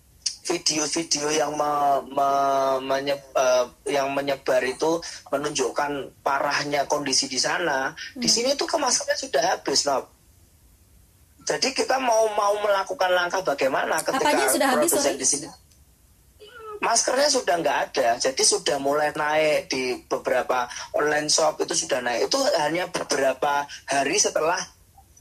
[0.48, 7.92] video-video yang me- me- menye- eh, yang menyebar itu menunjukkan parahnya kondisi di sana.
[8.16, 10.08] Di sini tuh kemaskernya sudah habis, Nob.
[11.48, 15.16] Jadi kita mau mau melakukan langkah bagaimana ketika Apanya sudah habis, sorry?
[15.16, 15.48] di sini
[16.78, 22.30] maskernya sudah nggak ada, jadi sudah mulai naik di beberapa online shop itu sudah naik.
[22.30, 24.60] Itu hanya beberapa hari setelah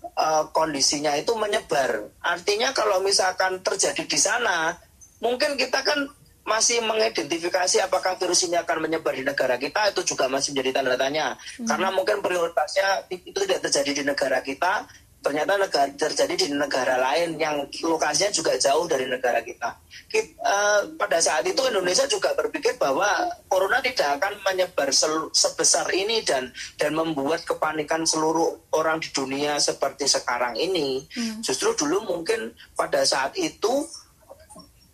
[0.04, 2.12] eh, kondisinya itu menyebar.
[2.22, 4.76] Artinya kalau misalkan terjadi di sana,
[5.20, 6.08] mungkin kita kan
[6.46, 10.94] masih mengidentifikasi apakah virus ini akan menyebar di negara kita itu juga masih menjadi tanda
[10.94, 11.34] tanya.
[11.66, 14.86] Karena mungkin prioritasnya itu tidak terjadi di negara kita,
[15.26, 19.74] ternyata negara, terjadi di negara lain yang lokasinya juga jauh dari negara kita.
[20.06, 23.10] Kit- eh, pada saat itu Indonesia juga berpikir bahwa
[23.50, 29.58] corona tidak akan menyebar sel- sebesar ini dan dan membuat kepanikan seluruh orang di dunia
[29.58, 31.02] seperti sekarang ini.
[31.42, 33.82] Justru dulu mungkin pada saat itu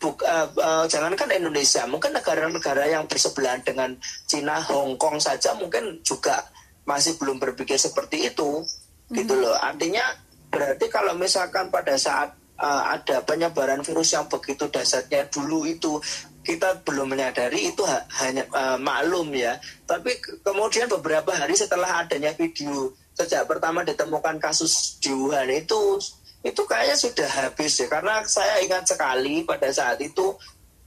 [0.03, 3.95] buk, eh, eh, jangankan Indonesia, mungkin negara-negara yang bersebelahan dengan
[4.27, 6.43] Cina, Hong Kong saja mungkin juga
[6.83, 8.67] masih belum berpikir seperti itu,
[9.15, 9.55] gitu loh.
[9.55, 10.03] Artinya
[10.51, 16.03] berarti kalau misalkan pada saat eh, ada penyebaran virus yang begitu dasarnya dulu itu
[16.43, 19.55] kita belum menyadari itu ha- hanya eh, maklum ya.
[19.87, 26.01] Tapi ke- kemudian beberapa hari setelah adanya video sejak pertama ditemukan kasus di Wuhan itu
[26.43, 30.35] itu kayaknya sudah habis ya karena saya ingat sekali pada saat itu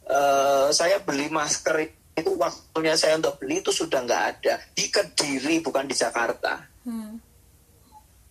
[0.08, 5.60] eh, saya beli masker itu waktunya saya untuk beli itu sudah nggak ada di Kediri
[5.60, 6.64] bukan di Jakarta.
[6.88, 7.20] Hmm.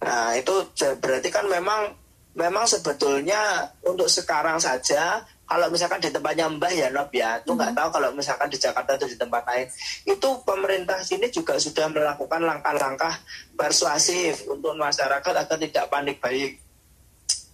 [0.01, 0.53] Nah itu
[1.01, 1.93] berarti kan memang
[2.35, 7.77] memang sebetulnya untuk sekarang saja kalau misalkan di tempatnya Mbah ya Nob ya, itu nggak
[7.77, 9.69] tahu kalau misalkan di Jakarta atau di tempat lain,
[10.09, 13.21] itu pemerintah sini juga sudah melakukan langkah-langkah
[13.53, 16.64] persuasif untuk masyarakat agar tidak panik baik.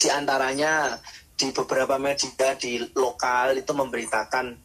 [0.00, 0.96] Di antaranya
[1.36, 4.56] di beberapa media di lokal itu memberitakan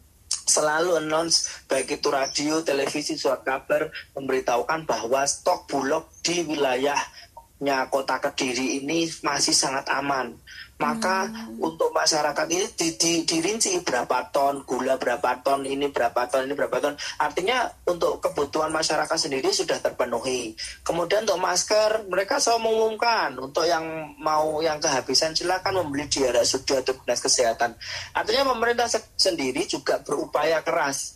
[0.47, 8.23] selalu announce baik itu radio, televisi, surat kabar memberitahukan bahwa stok bulog di wilayahnya kota
[8.23, 10.39] Kediri ini masih sangat aman.
[10.75, 16.43] Maka untuk masyarakat ini di, di, dirinci berapa ton gula, berapa ton ini, berapa ton
[16.43, 16.99] ini, berapa ton.
[17.15, 20.51] Artinya untuk kebutuhan masyarakat sendiri sudah terpenuhi.
[20.83, 23.87] Kemudian untuk masker, mereka selalu mengumumkan untuk yang
[24.19, 27.71] mau yang kehabisan silakan membeli di RSUD atau dinas kesehatan.
[28.11, 31.15] Artinya pemerintah se- sendiri juga berupaya keras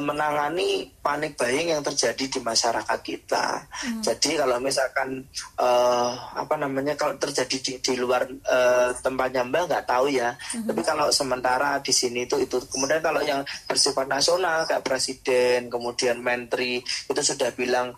[0.00, 3.66] menangani panik buying yang terjadi di masyarakat kita.
[4.00, 5.26] Jadi kalau misalkan
[5.58, 10.32] eh, apa namanya kalau terjadi di, di luar uh, tempatnya Mbak nggak tahu ya.
[10.32, 10.66] Mm-hmm.
[10.70, 12.56] Tapi kalau sementara di sini itu itu.
[12.70, 17.92] Kemudian kalau yang bersifat nasional kayak presiden, kemudian menteri itu sudah bilang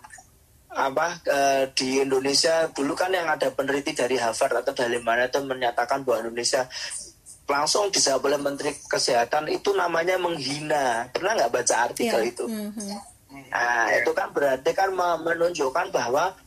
[0.69, 5.41] apa uh, di Indonesia dulu kan yang ada peneliti dari Harvard atau dari mana itu
[5.41, 6.69] menyatakan bahwa Indonesia
[7.49, 11.09] langsung dijawab oleh Menteri Kesehatan itu namanya menghina.
[11.09, 12.31] Pernah nggak baca artikel yeah.
[12.31, 12.45] itu?
[12.45, 12.89] Mm-hmm.
[13.49, 16.37] Nah itu kan berarti kan menunjukkan bahwa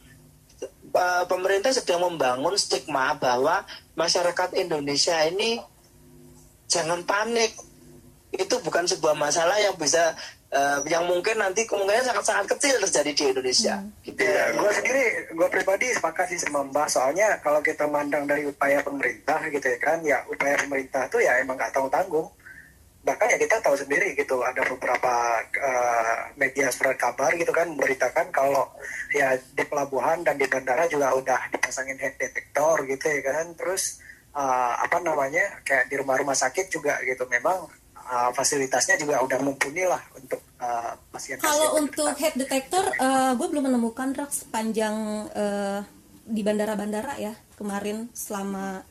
[0.94, 3.66] uh, pemerintah sedang membangun stigma bahwa
[3.98, 5.59] masyarakat Indonesia ini
[6.70, 7.59] jangan panik.
[8.32, 10.16] Itu bukan sebuah masalah yang bisa
[10.53, 13.74] uh, yang mungkin nanti kemungkinan sangat-sangat kecil terjadi di Indonesia.
[13.80, 13.90] Hmm.
[14.05, 16.88] Gitu ya, gue sendiri, gue pribadi sepakat sih sama Mbak.
[16.92, 21.40] Soalnya kalau kita mandang dari upaya pemerintah gitu ya kan, ya upaya pemerintah tuh ya
[21.40, 22.28] emang nggak tahu tanggung.
[23.03, 28.30] Bahkan ya kita tahu sendiri gitu, ada beberapa uh, media surat kabar gitu kan memberitakan
[28.30, 28.70] kalau
[29.11, 33.59] ya di pelabuhan dan di bandara juga udah dipasangin head detector gitu ya kan.
[33.59, 33.98] Terus
[34.38, 37.66] uh, apa namanya kayak di rumah-rumah sakit juga gitu memang
[38.12, 41.40] uh, fasilitasnya juga udah mumpuni lah untuk uh, pasien.
[41.40, 45.80] Kalau untuk head detector, uh, gue belum menemukan rak sepanjang uh,
[46.22, 48.84] di bandara-bandara ya kemarin selama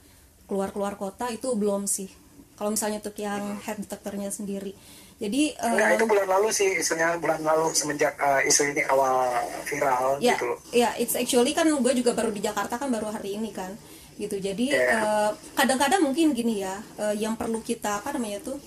[0.50, 2.10] keluar-keluar kota itu belum sih.
[2.58, 4.74] Kalau misalnya untuk yang head detectornya sendiri.
[5.22, 9.30] Jadi uh, Enggak, itu bulan lalu sih isunya bulan lalu semenjak uh, isu ini awal
[9.70, 10.50] viral ya, gitu.
[10.74, 13.70] Ya, it's actually kan gue juga baru di Jakarta kan baru hari ini kan
[14.18, 14.42] gitu.
[14.42, 15.30] Jadi yeah.
[15.30, 18.58] uh, kadang-kadang mungkin gini ya, uh, yang perlu kita apa namanya tuh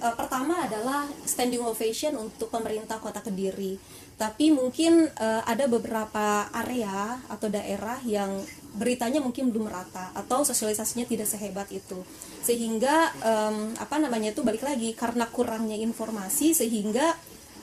[0.00, 3.76] uh, pertama adalah standing ovation untuk pemerintah Kota Kediri.
[4.16, 8.40] Tapi mungkin uh, ada beberapa area atau daerah yang
[8.76, 12.04] beritanya mungkin belum merata atau sosialisasinya tidak sehebat itu.
[12.44, 17.16] Sehingga um, apa namanya itu balik lagi karena kurangnya informasi sehingga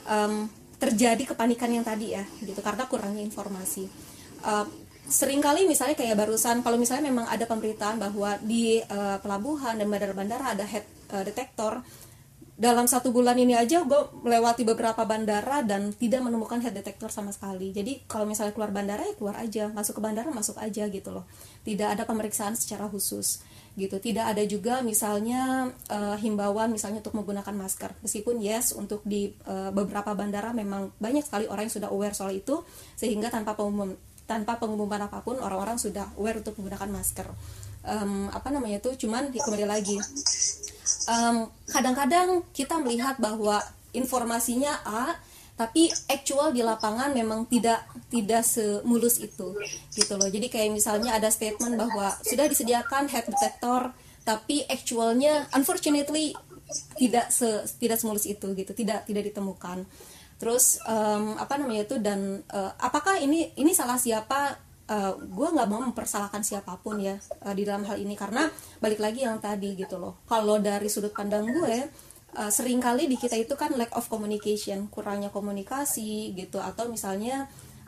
[0.09, 3.85] um, terjadi kepanikan yang tadi ya gitu karena kurangnya informasi.
[4.41, 4.65] Uh,
[5.07, 9.87] sering kali misalnya kayak barusan kalau misalnya memang ada pemberitaan bahwa di uh, pelabuhan dan
[9.87, 10.83] bandara-bandara ada head
[11.15, 11.79] uh, detector
[12.57, 17.29] dalam satu bulan ini aja gue melewati beberapa bandara dan tidak menemukan head detector sama
[17.29, 17.69] sekali.
[17.69, 21.29] Jadi kalau misalnya keluar bandara ya keluar aja masuk ke bandara masuk aja gitu loh.
[21.61, 23.45] Tidak ada pemeriksaan secara khusus
[23.77, 24.01] gitu.
[24.01, 27.93] Tidak ada juga misalnya uh, himbauan misalnya untuk menggunakan masker.
[28.01, 32.33] Meskipun yes untuk di uh, beberapa bandara memang banyak sekali orang yang sudah aware soal
[32.33, 32.65] itu
[32.97, 33.93] sehingga tanpa pengumuman
[34.25, 37.29] tanpa pengumuman apa pun orang-orang sudah aware untuk menggunakan masker.
[37.85, 39.95] Um, apa namanya tuh cuman kembali lagi
[41.07, 43.63] kadang kadang-kadang kita melihat bahwa
[43.95, 45.15] informasinya A
[45.57, 47.81] tapi actual di lapangan memang tidak
[48.13, 49.57] tidak semulus itu
[49.97, 50.29] gitu loh.
[50.29, 53.89] Jadi kayak misalnya ada statement bahwa sudah disediakan head detector
[54.21, 56.35] tapi actualnya unfortunately
[56.99, 58.71] tidak se tidak semulus itu gitu.
[58.75, 59.87] Tidak tidak ditemukan.
[60.37, 65.47] Terus um, apa namanya itu dan uh, apakah ini ini salah siapa uh, eh, gue
[65.53, 68.15] nggak mau mempersalahkan siapa pun ya uh, di dalam hal ini.
[68.15, 68.47] Karena
[68.79, 70.23] balik lagi yang tadi gitu loh.
[70.25, 71.75] Kalau dari sudut pandang gue
[72.39, 76.59] uh, sering kali di kita itu kan lack of communication kurangnya komunikasi gitu.
[76.63, 77.45] Atau misalnya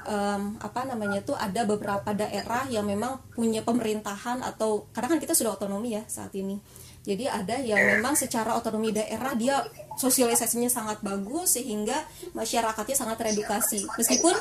[0.08, 5.34] um, apa namanya tuh ada beberapa daerah yang memang punya pemerintahan atau karena kan kita
[5.36, 6.60] sudah otonomi ya saat ini.
[7.00, 9.64] Jadi ada yang memang secara otonomi daerah dia
[9.97, 11.95] sosialisasinya sangat bagus sehingga
[12.36, 13.88] masyarakatnya sangat teredukasi.
[13.97, 14.36] Meskipun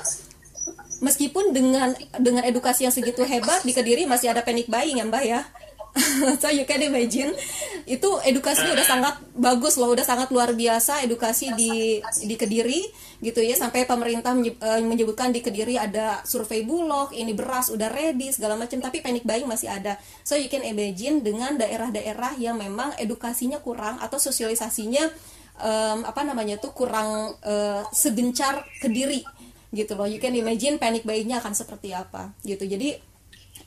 [0.99, 5.24] meskipun dengan dengan edukasi yang segitu hebat di Kediri masih ada panic buying ya Mbak
[5.24, 5.40] ya?
[6.42, 7.32] So you can imagine.
[7.88, 12.84] Itu edukasinya udah sangat bagus loh udah sangat luar biasa edukasi di di Kediri
[13.24, 13.57] gitu ya.
[13.57, 18.78] Sampai pemerintah eh, menyebutkan di Kediri ada survei bulog ini beras udah ready segala macam
[18.78, 19.96] tapi panic buying masih ada.
[20.22, 25.09] So you can imagine dengan daerah-daerah yang memang edukasinya kurang atau sosialisasinya
[25.62, 29.38] um, apa namanya tuh kurang uh, segencar Kediri
[29.74, 30.08] gitu loh.
[30.08, 32.64] You can imagine panic buyingnya akan seperti apa gitu.
[32.64, 32.96] Jadi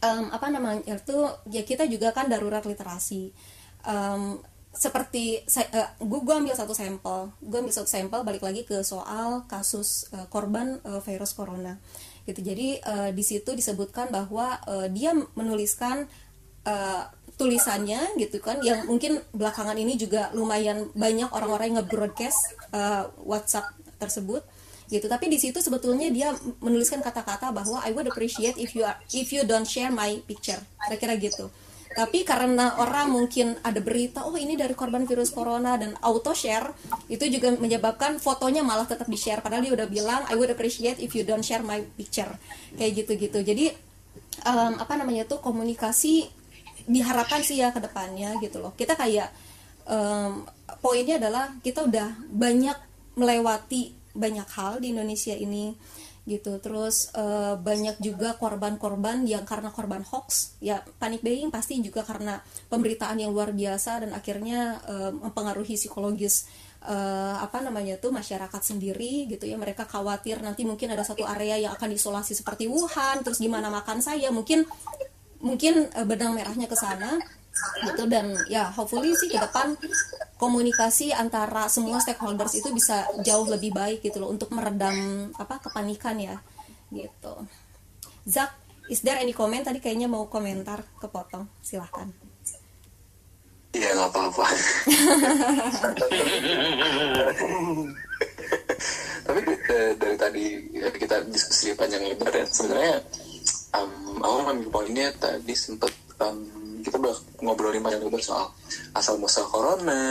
[0.01, 1.17] um, apa namanya itu
[1.49, 3.31] ya kita juga kan darurat literasi.
[3.85, 4.41] Um,
[4.71, 7.29] seperti uh, gue gue ambil satu sampel.
[7.43, 11.77] Gue ambil satu sampel balik lagi ke soal kasus uh, korban uh, virus corona
[12.25, 12.39] gitu.
[12.41, 16.07] Jadi uh, di situ disebutkan bahwa uh, dia menuliskan
[16.65, 17.03] uh,
[17.41, 23.73] tulisannya gitu kan yang mungkin belakangan ini juga lumayan banyak orang-orang yang nge-broadcast uh, WhatsApp
[23.97, 24.45] tersebut
[24.91, 25.07] gitu.
[25.07, 29.31] Tapi di situ sebetulnya dia menuliskan kata-kata bahwa I would appreciate if you are, if
[29.31, 30.59] you don't share my picture.
[30.83, 31.47] Kira-kira gitu.
[31.91, 36.71] Tapi karena orang mungkin ada berita oh ini dari korban virus corona dan auto share
[37.11, 41.03] itu juga menyebabkan fotonya malah tetap di share padahal dia udah bilang I would appreciate
[41.03, 42.31] if you don't share my picture.
[42.79, 43.43] Kayak gitu-gitu.
[43.43, 43.75] Jadi
[44.47, 46.31] um, apa namanya tuh komunikasi
[46.87, 48.71] diharapkan sih ya ke depannya gitu loh.
[48.71, 49.27] Kita kayak
[49.83, 50.47] um,
[50.79, 52.77] poinnya adalah kita udah banyak
[53.19, 55.75] melewati banyak hal di Indonesia ini
[56.25, 56.61] gitu.
[56.61, 62.37] Terus uh, banyak juga korban-korban yang karena korban hoax ya panic buying pasti juga karena
[62.69, 66.45] pemberitaan yang luar biasa dan akhirnya uh, mempengaruhi psikologis
[66.85, 69.57] uh, apa namanya tuh masyarakat sendiri gitu ya.
[69.57, 74.05] Mereka khawatir nanti mungkin ada satu area yang akan diisolasi seperti Wuhan terus gimana makan
[74.05, 74.61] saya mungkin
[75.41, 77.17] mungkin uh, benang merahnya ke sana
[77.81, 78.05] gitu.
[78.05, 79.73] Dan ya hopefully sih ke depan
[80.41, 86.17] komunikasi antara semua stakeholders itu bisa jauh lebih baik gitu loh untuk meredam apa kepanikan
[86.17, 86.41] ya
[86.89, 87.45] gitu.
[88.25, 88.57] Zak
[88.89, 89.61] is there any comment?
[89.61, 91.45] Tadi kayaknya mau komentar kepotong.
[91.61, 92.09] Silahkan.
[93.71, 94.45] Iya nggak apa-apa.
[99.21, 100.43] Tapi uh, dari tadi
[100.75, 102.43] ya, kita diskusi panjang lebar ya.
[102.49, 102.97] Sebenarnya
[103.77, 106.43] um, aku ngambil poinnya tadi sempat um,
[106.81, 108.51] kita udah ngobrolin banyak lebar soal
[108.91, 110.03] asal muasal corona,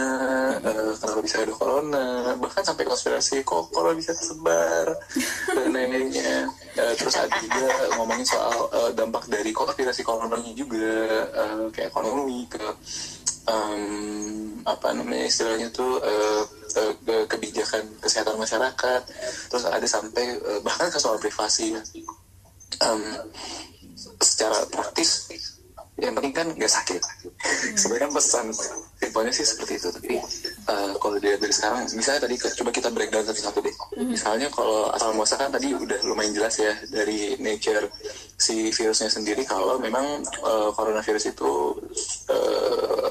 [0.61, 2.07] uh, kenapa bisa ada corona,
[2.41, 4.97] bahkan sampai konspirasi kok corona bisa tersebar
[5.53, 6.49] dan lain-lainnya.
[6.79, 7.67] Uh, terus ada juga
[7.99, 10.93] ngomongin soal uh, dampak dari konspirasi coronanya juga
[11.37, 12.65] uh, ke ekonomi, ke
[13.51, 16.43] um, apa namanya istilahnya tuh uh,
[16.79, 19.03] uh, ke kebijakan kesehatan masyarakat.
[19.53, 21.77] Terus ada sampai uh, bahkan ke soal privasi.
[22.81, 23.03] Um,
[24.21, 25.29] secara praktis
[26.01, 27.03] yang penting kan nggak sakit.
[27.77, 28.51] Sebenarnya pesan
[28.99, 30.17] simpelnya sih seperti itu tapi
[30.69, 33.77] uh, kalau dia dari sekarang misalnya tadi coba kita breakdown satu-satu deh.
[34.01, 37.87] Misalnya kalau asal muasal kan tadi udah lumayan jelas ya dari nature
[38.41, 41.53] si virusnya sendiri kalau memang uh, coronavirus itu
[42.33, 43.11] uh,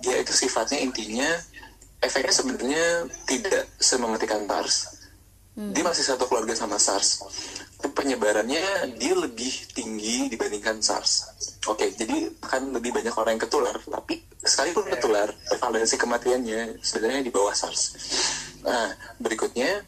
[0.00, 1.28] dia itu sifatnya intinya
[2.02, 2.86] efeknya sebenarnya
[3.28, 4.76] tidak semematikan SARS.
[5.52, 7.22] Dia masih satu keluarga sama SARS.
[7.92, 11.28] Penyebarannya dia lebih tinggi dibandingkan SARS.
[11.62, 17.30] Oke, jadi akan lebih banyak orang yang ketular, tapi sekalipun ketular, prevalensi kematiannya sebenarnya di
[17.30, 17.94] bawah SARS.
[18.66, 18.90] Nah,
[19.22, 19.78] berikutnya,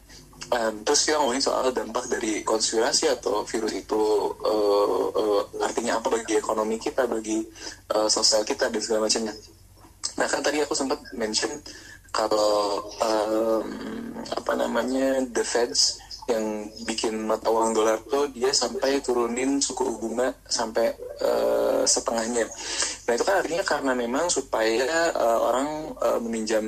[0.55, 4.01] um, terus kita ngomongin soal dampak dari konspirasi atau virus itu
[4.39, 7.43] uh, uh, artinya apa bagi ekonomi kita, bagi
[7.91, 9.35] uh, sosial kita dan segala macamnya.
[10.15, 11.51] Nah, kan tadi aku sempat mention
[12.15, 13.67] kalau um,
[14.31, 20.33] apa namanya the Feds yang bikin mata uang dolar tuh dia sampai turunin suku bunga
[20.49, 20.89] sampai
[21.21, 22.49] uh, setengahnya.
[23.05, 25.69] Nah itu kan artinya karena memang supaya uh, orang
[26.01, 26.65] uh, meminjam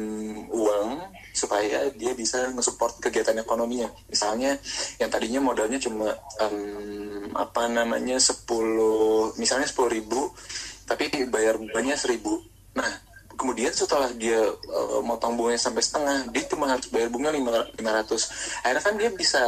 [0.54, 1.02] uang
[1.34, 3.90] supaya dia bisa nge-support kegiatan ekonominya.
[4.10, 4.58] Misalnya
[5.02, 8.46] yang tadinya modalnya cuma um, apa namanya 10
[9.42, 10.34] misalnya 10 ribu
[10.86, 12.22] tapi bayar bunganya 1000.
[12.78, 13.07] Nah
[13.38, 17.78] kemudian setelah dia uh, motong bunganya sampai setengah dia cuma harus bayar bunga 500
[18.66, 19.42] akhirnya kan dia bisa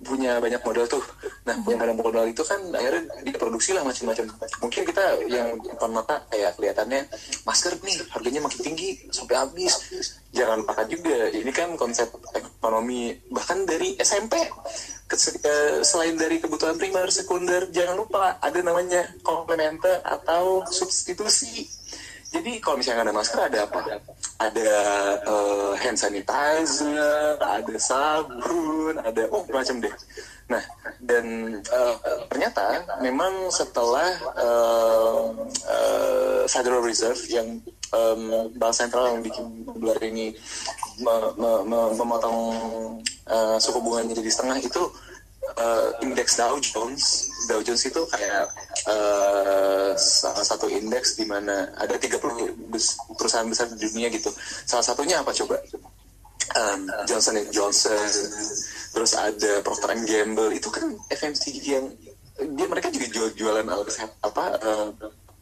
[0.00, 1.04] punya banyak modal tuh.
[1.44, 4.24] Nah punya banyak modal itu kan akhirnya dia produksi lah macam-macam.
[4.64, 7.04] Mungkin kita yang depan mata kayak kelihatannya
[7.44, 9.74] masker nih harganya makin tinggi sampai habis.
[10.32, 11.28] Jangan lupakan juga.
[11.34, 14.38] Ini kan konsep ekonomi bahkan dari SMP
[15.82, 21.64] selain dari kebutuhan primer sekunder jangan lupa ada namanya komplementer atau substitusi
[22.28, 23.80] jadi kalau misalnya ada masker ada apa?
[24.38, 24.70] Ada
[25.24, 29.94] uh, hand sanitizer, ada sabun, ada oh macam deh.
[30.52, 30.60] Nah
[31.00, 31.96] dan uh,
[32.28, 40.36] ternyata memang setelah uh, uh, Federal Reserve yang um, bank sentral yang bikin dolar ini
[41.00, 42.38] me, me, me, memotong
[43.28, 44.82] uh, suku bunganya jadi setengah itu
[45.56, 48.52] uh, indeks Dow Jones Dow Jones itu kayak
[48.88, 52.16] uh, salah satu indeks di mana ada 30
[53.14, 54.32] perusahaan besar di dunia gitu.
[54.64, 55.60] Salah satunya apa coba?
[56.48, 58.08] Um, Johnson Johnson,
[58.96, 61.86] terus ada Procter Gamble itu kan FMCG yang
[62.56, 64.88] dia mereka juga jual jualan alat kesehatan apa uh,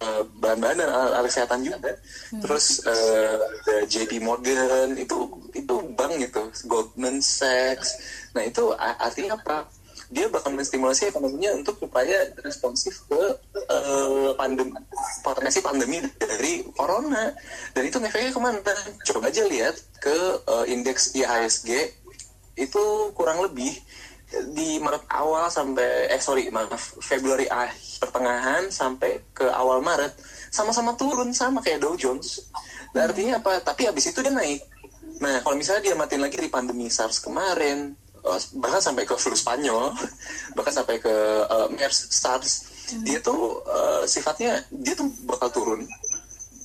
[0.03, 1.94] uh, bahan-bahan dan alat, alat kesehatan juga.
[2.34, 2.42] Hmm.
[2.42, 3.38] Terus uh,
[3.87, 7.95] JP Morgan itu itu bank gitu, Goldman Sachs.
[8.34, 9.70] Nah itu artinya apa?
[10.07, 13.22] Dia bakal menstimulasi ekonominya untuk supaya responsif ke
[13.58, 14.70] uh, pandemi
[15.26, 17.34] potensi pandemi dari corona
[17.74, 20.16] dan itu efeknya ke mana coba aja lihat ke
[20.46, 21.70] uh, indeks IHSG
[22.54, 22.84] itu
[23.18, 23.74] kurang lebih
[24.54, 30.14] di Maret awal sampai eh sorry maaf Februari akhir pertengahan sampai ke awal Maret
[30.50, 32.42] sama-sama turun sama kayak Dow Jones.
[32.91, 33.62] Nah, artinya apa?
[33.62, 34.66] Tapi habis itu dia naik.
[35.22, 38.05] Nah, kalau misalnya dia matiin lagi di pandemi SARS kemarin, Eh,
[38.58, 39.94] bahkan sampai ke flu Spanyol
[40.57, 41.14] bahkan sampai ke
[41.46, 42.53] uh, MERS SARS
[42.92, 43.04] hmm.
[43.07, 45.80] dia tuh uh, sifatnya dia tuh bakal turun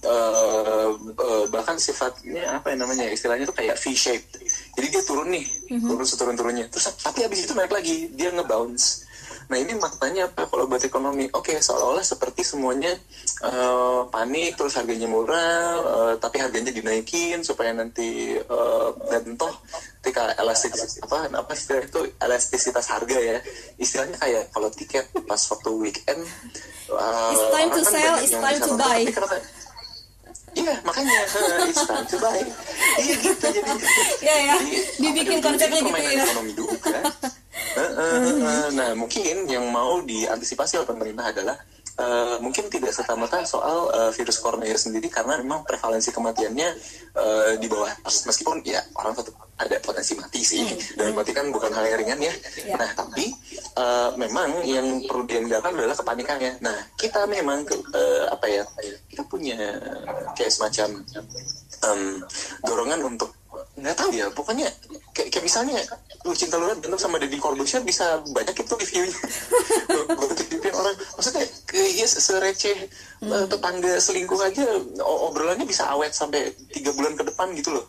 [0.06, 4.42] uh, uh, bahkan sifatnya apa yang namanya istilahnya tuh kayak V-shaped
[4.74, 5.86] jadi dia turun nih hmm.
[5.86, 9.06] turun seturun turunnya terus tapi habis itu naik lagi dia ngebounce
[9.52, 11.28] Nah ini maknanya apa kalau buat ekonomi?
[11.36, 12.96] Oke okay, seolah-olah seperti semuanya
[13.44, 19.52] uh, panik terus harganya murah, uh, tapi harganya dinaikin supaya nanti uh, dan toh
[20.00, 23.38] ketika elastis apa apa istilah itu elastisitas harga ya
[23.76, 26.24] istilahnya kayak kalau tiket pas waktu weekend
[26.90, 29.04] uh, It's time to kan sell, it's time to buy.
[29.04, 29.44] tapi karena-
[30.52, 31.20] Iya makanya
[31.72, 32.40] it's time to buy
[33.00, 33.72] iya gitu jadi
[34.32, 36.24] Ya ya, jadi, dibikin konsepnya gitu ya.
[36.24, 36.76] ekonomi juga.
[38.72, 41.58] Nah mungkin yang mau diantisipasi oleh pemerintah adalah
[42.00, 46.70] eh, mungkin tidak serta merta soal eh, virus corona itu sendiri karena memang prevalensi kematiannya
[47.16, 50.66] eh, di bawah meskipun ya orang tetap ada potensi mati sih
[50.98, 52.34] dan mati kan bukan hal yang ringan ya.
[52.66, 52.76] Ya.
[52.80, 53.30] Nah tapi
[53.78, 56.64] eh, memang yang perlu dihindarkan adalah kepanikannya.
[56.64, 58.64] Nah kita memang ke- eh, apa ya
[59.12, 59.60] kita punya
[60.34, 61.04] kayak semacam
[61.82, 62.02] em,
[62.66, 63.34] dorongan untuk
[63.82, 64.70] nggak tahu ya pokoknya
[65.12, 65.82] kayak, kayak misalnya
[66.22, 69.18] lu cinta lu berantem sama Deddy Corbuzier bisa banyak itu reviewnya.
[70.22, 72.78] Gosip-gosipin orang maksudnya kayak ya sereceh
[73.26, 74.66] eh, tetangga selingkuh aja
[75.02, 77.86] obrolannya bisa awet sampai tiga bulan ke depan gitu loh.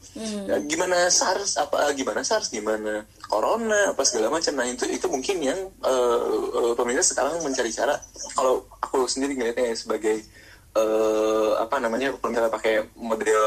[0.48, 4.56] Ya, gimana SARS apa gimana SARS gimana Corona apa segala macam.
[4.56, 8.00] Nah itu itu mungkin yang eh, eh, pemerintah sekarang mencari cara.
[8.32, 10.24] Kalau aku sendiri ngeliatnya sebagai
[10.72, 13.44] eh, apa namanya kalau misalnya pakai model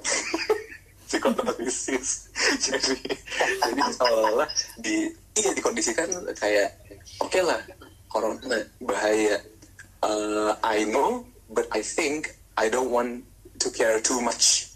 [1.06, 2.28] psikoanalisis
[2.66, 2.94] jadi
[3.62, 6.74] jadi seolah di iya dikondisikan kayak
[7.18, 7.60] oke lah
[8.06, 9.38] corona bahaya
[9.96, 13.24] Uh, I know but I think I don't want
[13.58, 14.70] to care too much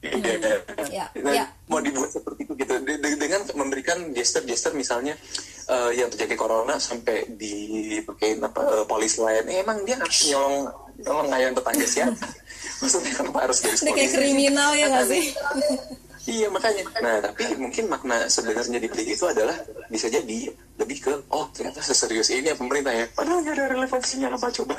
[0.00, 0.62] Iya.
[0.86, 1.44] Ya, Nah, ya.
[1.66, 5.14] mau dibuat seperti itu gitu De- de- dengan memberikan gesture-gesture misalnya
[5.66, 11.28] eh, yang terjadi corona sampai dipakein apa eh, polis lain eh, emang dia nyolong nyolong
[11.30, 12.26] ayam tetangga siapa
[12.82, 15.24] maksudnya kenapa harus dari Ini kayak kriminal ya nggak sih?
[16.26, 16.82] Iya makanya.
[16.98, 19.54] Nah tapi mungkin makna sebenarnya di balik itu adalah
[19.86, 23.06] bisa jadi lebih ke oh ternyata seserius ini ya pemerintah ya.
[23.14, 24.74] Padahal nggak ada relevansinya apa coba.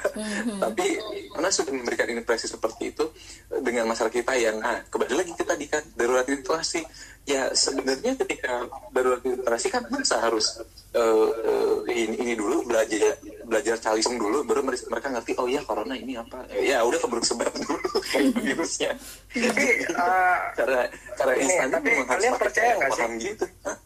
[0.68, 0.88] Tapi
[1.32, 3.08] karena sudah memberikan impresi seperti itu
[3.56, 6.84] eh, dengan masyarakat kita yang ah kembali lagi ke tadi kan darurat literasi
[7.24, 10.60] ya sebenarnya ketika darurat literasi kan masa harus
[10.92, 13.16] eh, eh, ini, ini dulu belajar
[13.48, 17.48] belajar calisung dulu baru mereka ngerti oh iya corona ini apa ya udah keburu sebar
[17.56, 17.80] dulu
[18.44, 18.92] virusnya
[19.32, 20.80] Tapi eh, cara
[21.16, 23.08] cara Ini, instan tapi kalian percaya nggak sih?
[23.24, 23.78] gitu Hah?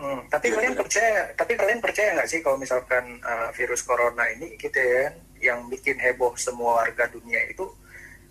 [0.00, 4.56] Hmm, tapi kalian percaya, tapi kalian percaya nggak sih kalau misalkan uh, virus corona ini
[4.56, 5.12] gitu ya,
[5.44, 7.68] yang bikin heboh semua warga dunia itu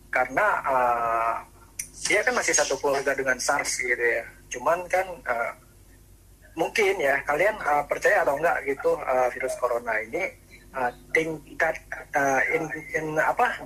[0.10, 1.36] karena uh,
[2.10, 4.26] dia kan masih satu keluarga dengan SARS gitu ya.
[4.50, 5.54] Cuman kan uh,
[6.58, 10.39] mungkin ya kalian uh, percaya atau enggak gitu uh, virus corona ini
[10.76, 11.76] uh, tingkat
[12.14, 12.64] uh, in,
[12.96, 13.66] in apa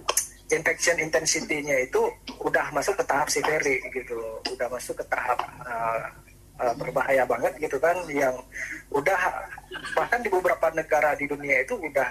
[0.54, 2.02] infection intensity-nya itu
[2.44, 4.20] udah masuk ke tahap severe gitu,
[4.54, 6.06] udah masuk ke tahap uh,
[6.62, 8.38] uh, berbahaya banget gitu kan, yang
[8.94, 9.18] udah
[9.98, 12.10] bahkan di beberapa negara di dunia itu udah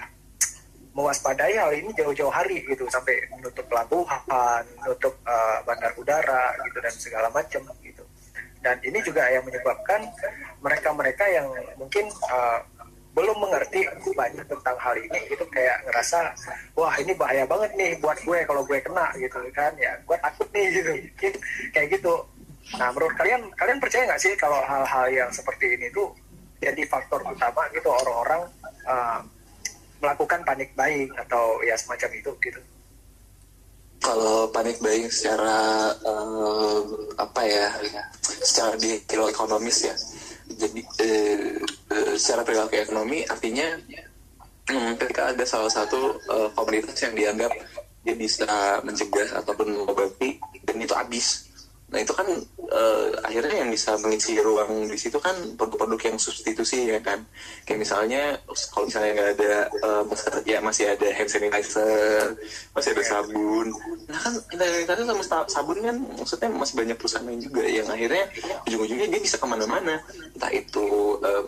[0.93, 6.93] mewaspadai hal ini jauh-jauh hari gitu sampai menutup pelabuhan, menutup uh, bandar udara gitu dan
[6.93, 8.05] segala macam gitu.
[8.63, 10.07] Dan ini juga yang menyebabkan
[10.61, 12.61] mereka-mereka yang mungkin uh,
[13.13, 13.85] belum mengerti
[14.17, 15.45] banyak tentang hal ini gitu.
[15.53, 16.33] Kayak ngerasa
[16.73, 19.73] wah ini bahaya banget nih buat gue kalau gue kena gitu kan.
[19.77, 20.91] Ya gue takut nih gitu.
[21.73, 22.13] Kayak gitu.
[22.77, 26.09] Nah menurut kalian kalian percaya nggak sih kalau hal-hal yang seperti ini tuh
[26.63, 28.47] jadi faktor utama gitu orang-orang
[28.87, 29.19] uh,
[30.03, 32.59] melakukan panik buying atau ya semacam itu gitu?
[34.03, 36.79] Kalau panik buying secara eh,
[37.15, 37.71] apa ya
[38.19, 39.95] secara di kilo ekonomis ya
[40.57, 41.59] jadi eh,
[41.91, 43.77] eh, secara perilaku ekonomi artinya
[44.95, 47.51] ketika ada salah satu eh, komoditas yang dianggap
[48.03, 48.47] dia bisa
[48.83, 51.52] mencegah ataupun mengobati dan itu habis
[51.93, 52.25] nah itu kan
[52.73, 57.21] eh, akhirnya yang bisa mengisi ruang di situ kan produk-produk yang substitusi ya kan?
[57.69, 58.23] Kayak misalnya
[58.73, 62.33] kalau misalnya nggak ada eh, masker ya masih ada hand sanitizer
[62.73, 63.67] masih ada sabun.
[64.09, 67.85] Nah kan hand sanitizer sama sa- sabun kan maksudnya masih banyak perusahaan lain juga yang
[67.85, 68.25] akhirnya
[68.65, 70.01] ujung-ujungnya dia bisa ke mana-mana.
[70.33, 70.85] Entah itu
[71.21, 71.45] em,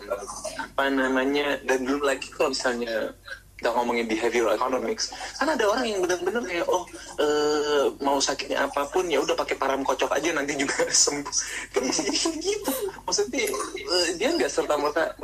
[0.62, 3.10] apa namanya dan belum lagi kalau misalnya
[3.56, 5.16] kita ngomongin behavioral economics.
[5.40, 6.84] Kan ada orang yang benar-benar kayak oh
[7.16, 11.34] eh, mau sakitnya apa pun ya udah pakai param kocok aja nanti juga sembuh.
[11.72, 12.72] Kan kayak gitu.
[13.08, 15.16] Maksudnya eh, dia nggak serta merta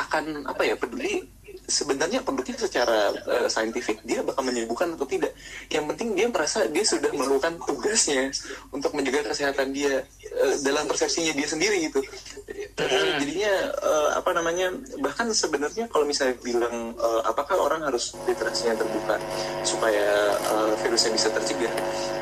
[0.00, 5.32] akan apa ya peduli sebenarnya produknya secara eh, saintifik dia bakal menyembuhkan atau tidak.
[5.72, 8.30] Yang penting dia merasa dia sudah melakukan tugasnya
[8.70, 12.00] untuk menjaga kesehatan dia eh, dalam persepsinya dia sendiri gitu.
[12.50, 18.76] Eh, jadinya eh, apa namanya bahkan sebenarnya kalau misalnya bilang eh, apakah orang harus literasinya
[18.76, 19.16] terbuka
[19.64, 21.72] supaya eh, virusnya bisa tercegah?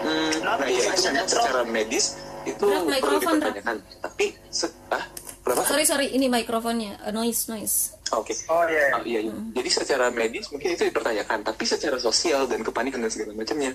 [0.03, 2.67] Hmm, nah itu memang secara medis itu
[2.99, 3.77] perlu dipertanyakan.
[4.03, 5.05] Tapi se- ah
[5.43, 7.99] berapa Sorry sorry, ini mikrofonnya uh, noise noise.
[8.15, 8.35] Oke.
[8.47, 8.95] Oh, iya.
[8.95, 9.35] Ah, iya, iya.
[9.57, 13.73] Jadi secara medis mungkin itu dipertanyakan, tapi secara sosial dan kepanikan dan segala macamnya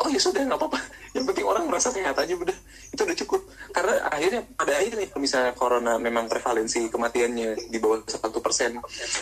[0.00, 0.80] oh ya sudah nggak apa-apa.
[1.10, 2.56] Yang penting orang merasa sehat aja udah
[2.90, 3.40] itu udah cukup.
[3.70, 8.78] Karena akhirnya pada akhirnya kalau misalnya corona memang prevalensi kematiannya di bawah satu persen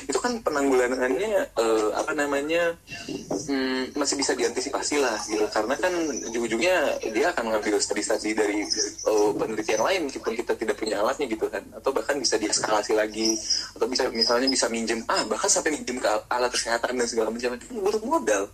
[0.09, 2.77] itu kan penanggulangannya eh, apa namanya
[3.09, 5.45] hmm, masih bisa diantisipasi lah gitu.
[5.51, 5.93] Karena kan
[6.31, 6.77] ujung-ujungnya
[7.11, 11.65] dia akan mengambil studi-studi dari eh, penelitian lain meskipun kita tidak punya alatnya gitu kan.
[11.75, 13.35] Atau bahkan bisa dieskalasi lagi
[13.75, 17.57] atau bisa misalnya bisa minjem ah bahkan sampai minjem ke alat kesehatan dan segala macam
[17.57, 18.45] itu butuh modal.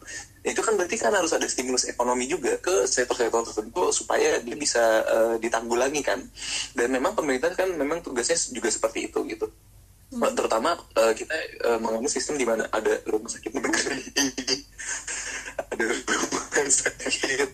[0.45, 5.03] Itu kan berarti kan harus ada stimulus ekonomi juga ke sektor-sektor tertentu supaya dia bisa
[5.05, 6.23] uh, ditanggulangi kan.
[6.73, 9.51] Dan memang pemerintah kan memang tugasnya juga seperti itu gitu.
[10.15, 10.31] Hmm.
[10.31, 11.35] terutama uh, kita
[11.67, 13.99] uh, mengambil sistem di mana ada rumah sakit negeri.
[15.75, 17.49] Ada rumah sakit.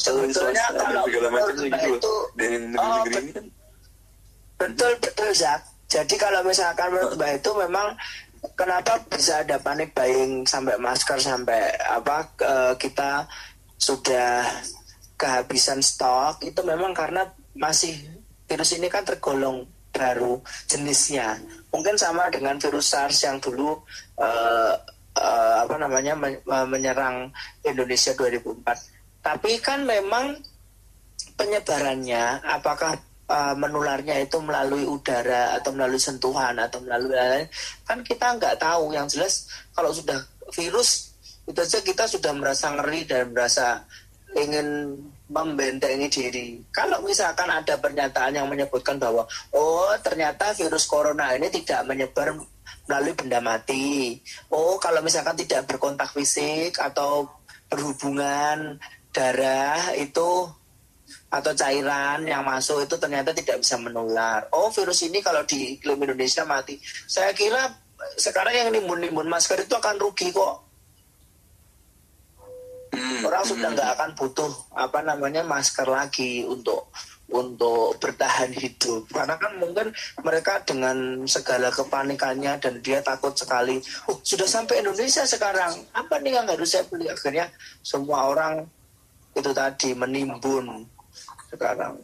[0.00, 1.96] Sebetulnya kalau segala macamnya gitu.
[2.00, 3.46] itu dan negeri-negeri ini kan
[4.60, 5.60] betul betul Zak.
[5.90, 7.88] Jadi kalau misalkan menurut Mbak itu memang
[8.56, 13.28] kenapa bisa ada panik buying sampai masker sampai apa uh, kita
[13.80, 14.44] sudah
[15.16, 17.24] kehabisan stok itu memang karena
[17.56, 17.96] masih
[18.44, 20.38] virus ini kan tergolong baru
[20.68, 21.40] jenisnya.
[21.72, 23.74] Mungkin sama dengan virus SARS yang dulu
[24.20, 24.74] uh,
[25.16, 26.38] uh, apa namanya men
[26.68, 27.32] menyerang
[27.64, 30.40] Indonesia 2004 tapi kan memang
[31.36, 32.96] penyebarannya apakah
[33.30, 37.46] menularnya itu melalui udara atau melalui sentuhan atau melalui lain
[37.86, 38.90] kan kita nggak tahu.
[38.90, 39.34] Yang jelas
[39.70, 40.18] kalau sudah
[40.50, 41.09] virus
[41.50, 43.82] itu saja kita sudah merasa ngeri dan merasa
[44.38, 44.94] ingin
[45.30, 46.48] membentengi diri.
[46.70, 52.38] Kalau misalkan ada pernyataan yang menyebutkan bahwa oh ternyata virus corona ini tidak menyebar
[52.86, 54.18] melalui benda mati.
[54.50, 57.26] Oh kalau misalkan tidak berkontak fisik atau
[57.70, 58.78] berhubungan
[59.10, 60.46] darah itu
[61.30, 64.46] atau cairan yang masuk itu ternyata tidak bisa menular.
[64.54, 66.78] Oh virus ini kalau di iklim Indonesia mati.
[67.06, 67.70] Saya kira
[68.18, 70.69] sekarang yang nimbun-nimbun masker itu akan rugi kok.
[72.90, 73.22] Hmm.
[73.22, 76.90] Orang sudah nggak akan butuh apa namanya masker lagi untuk
[77.30, 79.94] untuk bertahan hidup karena kan mungkin
[80.26, 83.78] mereka dengan segala kepanikannya dan dia takut sekali
[84.10, 87.46] oh sudah sampai Indonesia sekarang apa nih yang harus saya beli akhirnya
[87.86, 88.66] semua orang
[89.38, 90.90] itu tadi menimbun
[91.50, 91.94] sekarang.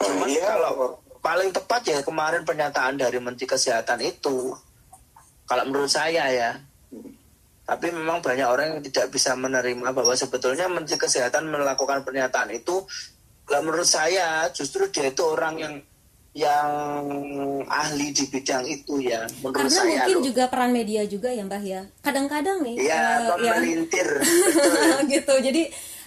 [0.00, 0.56] Cuman Iya.
[0.56, 4.56] kalau paling tepat ya kemarin pernyataan dari Menteri Kesehatan itu,
[5.44, 6.50] kalau menurut saya ya.
[7.70, 12.82] Tapi memang banyak orang yang tidak bisa menerima bahwa sebetulnya Menteri Kesehatan melakukan pernyataan itu.
[13.46, 15.74] Kalau menurut saya justru dia itu orang yang
[16.30, 16.70] yang
[17.66, 20.24] ahli di bidang itu ya menurut karena saya mungkin loh.
[20.30, 23.02] juga peran media juga ya mbah ya kadang-kadang nih ya
[23.34, 24.08] eh, ya melintir
[25.10, 25.62] gitu jadi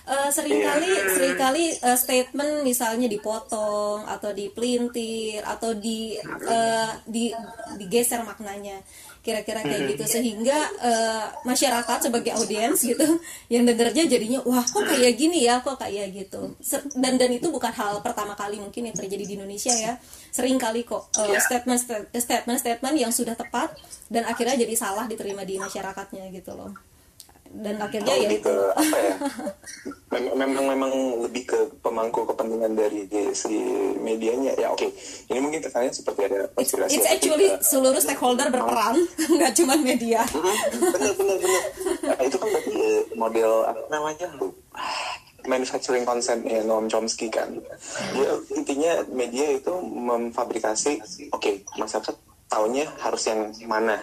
[0.08, 1.12] eh, sering kali Iya.
[1.12, 7.28] sering kali eh, statement misalnya dipotong atau dipelintir atau di eh, di
[7.76, 8.80] digeser maknanya
[9.24, 10.04] kira-kira kayak gitu.
[10.06, 15.64] Sehingga eh, masyarakat sebagai audiens gitu yang dengernya jadinya wah kok kayak gini ya?
[15.64, 16.60] Kok kayak gitu?
[16.94, 19.96] Dan dan itu bukan hal pertama kali mungkin yang terjadi di Indonesia ya.
[20.30, 21.40] Sering kali kok eh, Ya.
[21.40, 21.80] statement
[22.14, 23.74] statement statement yang sudah tepat
[24.12, 26.93] dan akhirnya jadi salah diterima di masyarakatnya gitu loh
[27.54, 28.50] dan akhirnya ya lebih itu.
[28.50, 29.16] ke apa ya?
[30.14, 30.92] Mem- memang memang
[31.26, 33.54] lebih ke pemangku kepentingan dari si
[34.02, 34.58] medianya.
[34.58, 34.90] Ya oke.
[35.30, 38.98] Ini mungkin kesannya seperti ada konspirasi it's actually uh, seluruh stakeholder berperan
[39.38, 40.26] nggak cuma media.
[40.34, 41.62] Bener bener bener
[42.04, 44.28] Nah, itu kan berarti eh, model apa namanya
[45.52, 47.54] manufacturing consent ya Noam Chomsky kan.
[48.14, 51.02] Dia intinya media itu memfabrikasi
[51.34, 52.16] oke masyarakat
[52.50, 53.98] taunya harus yang mana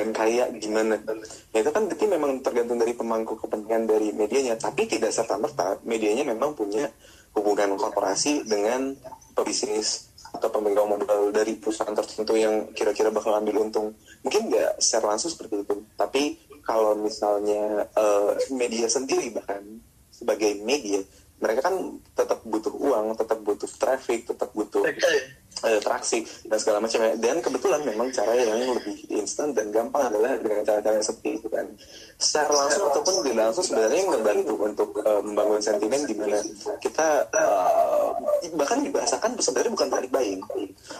[0.00, 0.96] dan kayak gimana.
[1.52, 4.56] Ya itu kan berarti memang tergantung dari pemangku kepentingan dari medianya.
[4.56, 6.88] Tapi tidak serta merta medianya memang punya
[7.36, 8.96] hubungan korporasi dengan
[9.36, 13.92] pebisnis atau pemegang modal dari perusahaan tertentu yang kira-kira bakal ambil untung.
[14.24, 19.60] Mungkin nggak secara langsung seperti itu tapi kalau misalnya eh, media sendiri bahkan
[20.08, 21.02] sebagai media
[21.40, 24.84] mereka kan tetap butuh uang tetap butuh traffic tetap butuh
[25.66, 27.12] eh, traksi dan segala macam ya.
[27.18, 31.66] Dan kebetulan memang cara yang lebih instan dan gampang adalah dengan cara-cara seperti itu kan.
[32.20, 36.38] Secara langsung ataupun tidak langsung sebenarnya membantu untuk eh, membangun sentimen di mana
[36.80, 38.08] kita eh,
[38.56, 40.42] bahkan dibahasakan sebenarnya bukan panik buying.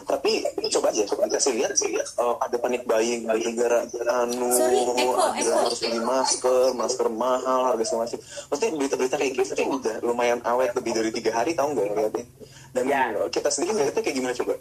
[0.06, 0.32] Tapi
[0.70, 3.24] coba aja dikasih lihat eh, ada panik buying
[3.56, 8.20] gara-gara anu ada harus beli masker, masker mahal, harga segala macam.
[8.20, 12.26] Maksudnya berita-berita kayak gitu udah lumayan awet lebih dari tiga hari tahu nggak ngeliatnya.
[12.70, 13.10] Dan Ya.
[13.28, 14.54] kita sendiri ngeliatnya kayak gimana coba?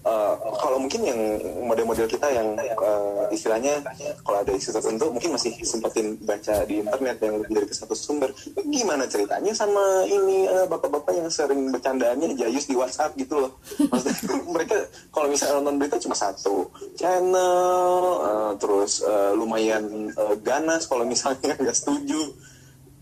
[0.00, 0.34] Eh,
[0.64, 1.20] kalau mungkin yang
[1.60, 3.84] model-model kita yang eh, istilahnya
[4.24, 8.32] kalau ada isu tertentu mungkin masih sempetin baca di internet yang lebih dari satu sumber
[8.64, 13.60] gimana ceritanya sama ini eh, bapak-bapak yang sering bercandaannya jayus di WhatsApp gitu loh
[13.92, 14.16] maksudnya
[14.56, 14.76] mereka
[15.12, 17.92] kalau misalnya nonton berita cuma satu channel
[18.24, 19.84] eh, terus eh, lumayan
[20.16, 22.24] eh, ganas kalau misalnya nggak setuju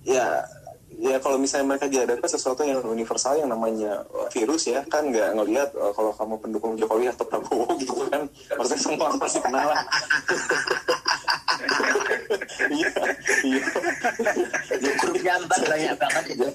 [0.03, 0.43] ya
[0.97, 4.03] ya kalau misalnya mereka dihadapkan sesuatu yang universal yang namanya
[4.33, 8.25] virus ya kan nggak ngelihat uh, kalau kamu pendukung Jokowi atau Prabowo gitu kan
[8.57, 9.83] maksudnya semua orang pasti kenal lah.
[12.69, 12.93] Iya
[13.43, 13.63] iya.
[14.79, 14.93] Ya,
[15.25, 16.49] nyambar banyak banget itu.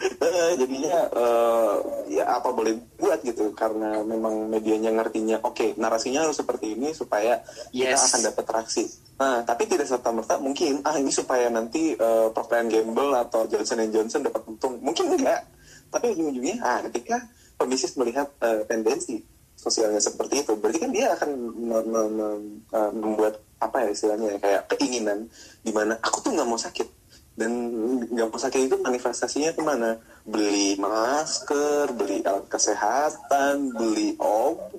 [0.60, 1.74] Jadinya eh,
[2.16, 7.40] ya apa boleh buat gitu karena memang medianya ngertinya oke narasinya harus seperti ini supaya
[7.70, 8.08] kita Yes.
[8.12, 8.84] akan dapat reaksi.
[9.20, 13.84] Nah tapi tidak serta merta mungkin ah ini supaya nanti eh, Procter Gamble atau Johnson
[13.92, 14.80] Johnson dapat untung.
[14.80, 15.44] Mungkin enggak
[15.90, 17.20] tapi ujung-ujungnya ah ketika
[17.60, 19.20] pebisnis melihat eh, tendensi
[19.60, 24.38] sosialnya seperti itu berarti kan dia akan me- me- me- membuat apa ya istilahnya ya,
[24.40, 25.28] kayak keinginan
[25.60, 26.88] di mana aku tuh nggak mau sakit
[27.40, 27.52] dan
[28.12, 29.96] mau sakit itu manifestasinya ke mana?
[30.28, 34.76] Beli masker beli alat kesehatan beli obat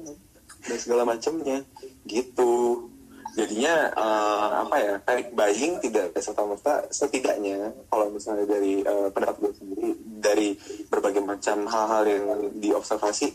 [0.61, 1.65] dan segala macamnya
[2.05, 2.85] gitu.
[3.33, 9.35] Jadinya eh, apa ya panic buying tidak serta merta setidaknya kalau misalnya dari eh, pendapat
[9.41, 9.89] gue sendiri
[10.21, 10.49] dari
[10.85, 12.25] berbagai macam hal-hal yang
[12.61, 13.33] diobservasi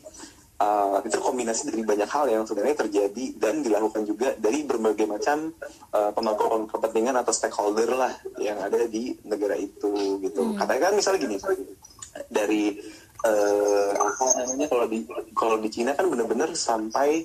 [0.56, 5.52] eh, itu kombinasi dari banyak hal yang sebenarnya terjadi dan dilakukan juga dari berbagai macam
[5.92, 10.56] eh, pemangku kepentingan atau stakeholder lah yang ada di negara itu gitu.
[10.56, 11.36] Katanya kan misalnya gini
[12.32, 12.80] dari
[13.24, 14.98] eh, apa namanya kalau di
[15.32, 17.24] kalau di Cina kan benar-benar sampai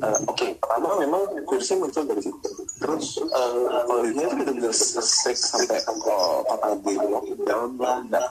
[0.00, 2.48] eh, oke pertama memang virusnya muncul dari situ
[2.80, 8.24] terus eh, kalau di Cina itu benar-benar strict sampai oh, total di lockdown lah dan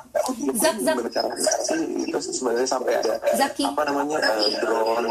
[0.58, 0.96] Zak, Zak.
[1.78, 3.64] itu sebenarnya sampai ada Zaki.
[3.70, 5.10] apa namanya eh, drone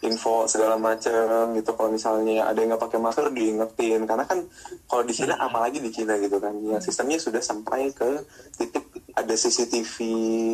[0.00, 4.40] info segala macam gitu kalau misalnya ada yang nggak pakai masker diingetin karena kan
[4.88, 8.24] kalau di Cina apalagi di Cina gitu kan ya sistemnya sudah sampai ke
[8.56, 9.96] titik ada CCTV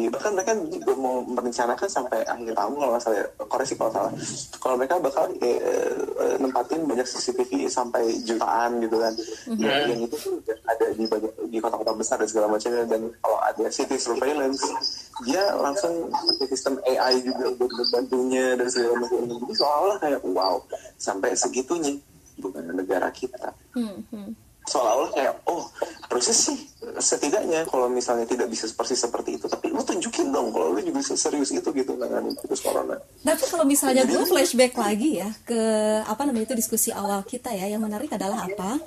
[0.09, 4.13] bahkan mereka juga mau merencanakan sampai akhir tahun kalau salah ya, koreksi kalau salah.
[4.57, 9.13] Kalau mereka bakal eh, eh, nempatin banyak CCTV sampai jutaan gitu kan.
[9.61, 12.85] Ya, yang itu tuh ada di banyak di kota-kota besar dan segala macamnya.
[12.89, 14.63] Dan kalau ada city surveillance
[15.25, 20.61] dia langsung pakai sistem AI juga buat membantunya dan segala macam jadi seolah-olah kayak wow
[21.01, 21.97] sampai segitunya
[22.37, 23.53] bukan negara kita.
[23.73, 24.46] Hmm, hmm.
[24.67, 25.71] Seolah-olah kayak oh
[26.11, 26.59] harusnya sih
[26.99, 31.03] setidaknya kalau misalnya tidak bisa persis seperti itu tapi lu tunjukin dong kalau lu juga
[31.03, 35.61] serius itu gitu nanganin virus corona Tapi kalau misalnya gue flashback lagi ya ke
[36.07, 38.79] apa namanya itu diskusi awal kita ya, yang menarik adalah apa?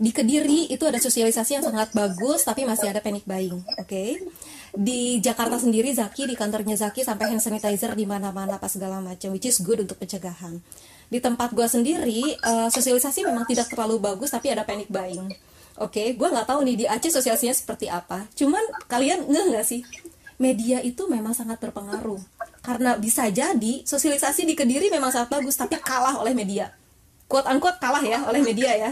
[0.00, 4.04] Di Kediri itu ada sosialisasi yang sangat bagus, tapi masih ada panic buying, oke?
[4.72, 9.36] Di Jakarta sendiri Zaki di kantornya Zaki sampai hand sanitizer di mana-mana apa segala macam,
[9.36, 10.56] which is good untuk pencegahan.
[11.10, 15.26] Di tempat gue sendiri eh, sosialisasi memang tidak terlalu bagus, tapi ada panic buying.
[15.82, 18.30] Oke, gue nggak tahu nih di Aceh sosialisasinya seperti apa.
[18.38, 19.82] Cuman kalian ngeh nggak sih?
[20.40, 22.20] Media itu memang sangat berpengaruh
[22.60, 26.72] karena bisa jadi sosialisasi di Kediri memang sangat bagus, tapi kalah oleh media.
[27.30, 28.90] Unquote kalah ya oleh media ya.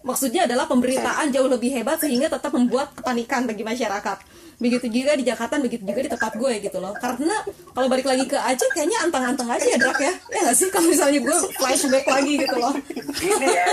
[0.00, 4.18] Maksudnya adalah pemberitaan jauh lebih hebat sehingga tetap membuat kepanikan bagi masyarakat.
[4.60, 6.92] Begitu juga di Jakarta, begitu juga di tempat gue gitu loh.
[7.00, 7.36] Karena
[7.72, 10.12] kalau balik lagi ke Aceh kayaknya antang-antang aja ya Drak ya.
[10.28, 12.74] Ya nggak sih kalau misalnya gue flashback lagi gitu loh.
[13.16, 13.66] Gini ya,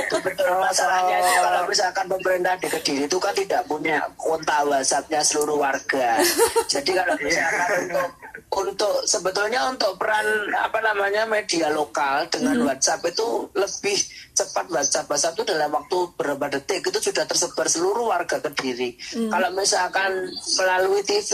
[0.58, 6.24] masalahnya kalau misalkan pemerintah di Kediri itu kan tidak punya kontak WhatsAppnya seluruh warga.
[6.72, 7.70] Jadi kalau misalkan
[8.48, 13.98] untuk untuk sebetulnya untuk peran apa namanya media lokal dengan WhatsApp itu lebih
[14.38, 18.94] cepat WhatsApp WhatsApp itu dalam waktu beberapa detik itu sudah tersebar seluruh warga Kediri.
[19.34, 20.30] Kalau misalkan
[20.62, 21.32] melalui TV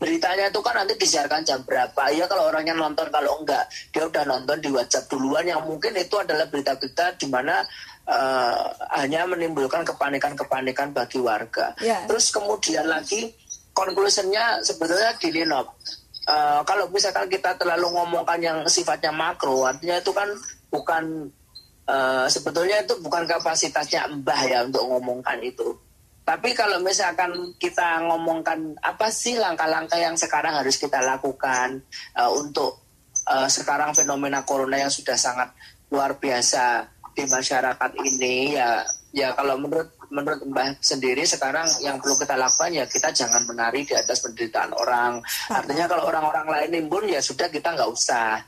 [0.00, 4.24] beritanya itu kan nanti disiarkan jam berapa ya kalau orangnya nonton kalau enggak dia udah
[4.24, 7.60] nonton di WhatsApp duluan yang mungkin itu adalah berita-berita di mana
[8.08, 8.64] eh,
[8.96, 11.76] hanya menimbulkan kepanikan-kepanikan bagi warga.
[11.84, 12.04] Ya.
[12.08, 13.32] Terus kemudian lagi
[13.76, 15.68] conclusionnya sebetulnya gini Nob.
[16.24, 20.28] Eh, kalau misalkan kita terlalu ngomongkan yang sifatnya makro artinya itu kan
[20.72, 21.28] bukan
[21.90, 25.74] eh, sebetulnya itu bukan kapasitasnya Mbah ya untuk ngomongkan itu.
[26.22, 31.82] Tapi kalau misalkan kita ngomongkan apa sih langkah-langkah yang sekarang harus kita lakukan
[32.14, 32.78] eh, untuk
[33.26, 35.50] eh, sekarang fenomena corona yang sudah sangat
[35.90, 42.18] luar biasa di masyarakat ini ya ya kalau menurut menurut Mbah sendiri sekarang yang perlu
[42.18, 45.22] kita lakukan ya kita jangan menari di atas penderitaan orang.
[45.50, 48.42] Artinya kalau orang-orang lain nimbun ya sudah kita nggak usah.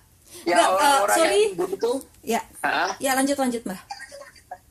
[0.45, 1.41] Ya orang-orang yang sorry.
[1.49, 1.93] nimbun itu
[2.23, 2.41] Ya,
[2.99, 3.83] ya lanjut lanjut mbak.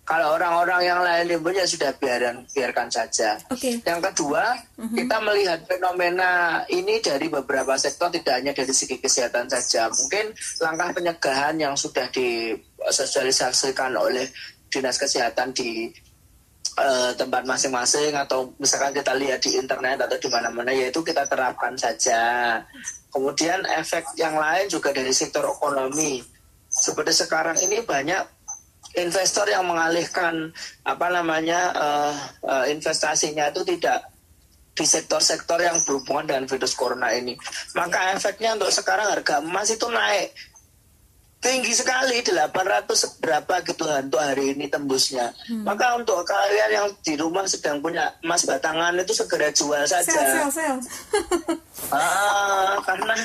[0.02, 1.24] kalau orang-orang yang lain
[1.56, 3.40] ya sudah biarkan biarkan saja.
[3.48, 3.80] Oke.
[3.80, 4.60] Yang kedua,
[4.92, 6.32] kita melihat fenomena
[6.68, 9.88] ini dari beberapa sektor tidak hanya dari segi kesehatan saja.
[9.88, 14.28] Mungkin langkah pencegahan yang sudah disosialisasikan oleh
[14.68, 15.88] dinas kesehatan di
[16.80, 21.76] eh, tempat masing-masing atau misalkan kita lihat di internet atau di mana-mana yaitu kita terapkan
[21.76, 22.58] saja.
[23.12, 26.24] Kemudian efek yang lain juga dari sektor ekonomi.
[26.72, 28.24] Seperti sekarang ini banyak
[28.96, 30.52] investor yang mengalihkan
[30.88, 32.14] apa namanya eh,
[32.48, 34.12] eh, investasinya itu tidak
[34.72, 37.36] di sektor-sektor yang berhubungan dengan virus corona ini.
[37.76, 40.32] Maka efeknya untuk sekarang harga emas itu naik
[41.42, 45.34] tinggi sekali 800 berapa gitu untuk hari ini tembusnya.
[45.50, 45.66] Hmm.
[45.66, 50.06] Maka untuk kalian yang di rumah sedang punya emas batangan itu segera jual saja.
[50.06, 50.76] Sel, sel, sel.
[51.98, 53.18] ah, karena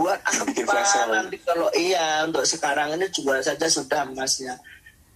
[0.00, 0.78] buat apa
[1.10, 4.54] nanti kalau iya untuk sekarang ini jual saja sudah emasnya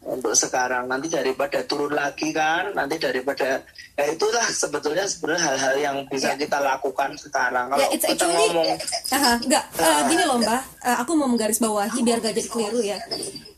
[0.03, 3.63] untuk sekarang nanti daripada turun lagi kan nanti daripada
[3.95, 6.39] ya itulah sebetulnya sebenarnya hal-hal yang bisa yeah.
[6.43, 7.71] kita lakukan sekarang.
[7.71, 8.69] Kalau yeah, kita actually, ngomong
[9.15, 10.63] uh, enggak uh, gini loh mbak.
[10.83, 12.99] Uh, aku mau menggarisbawahi biar gak jadi keliru ya.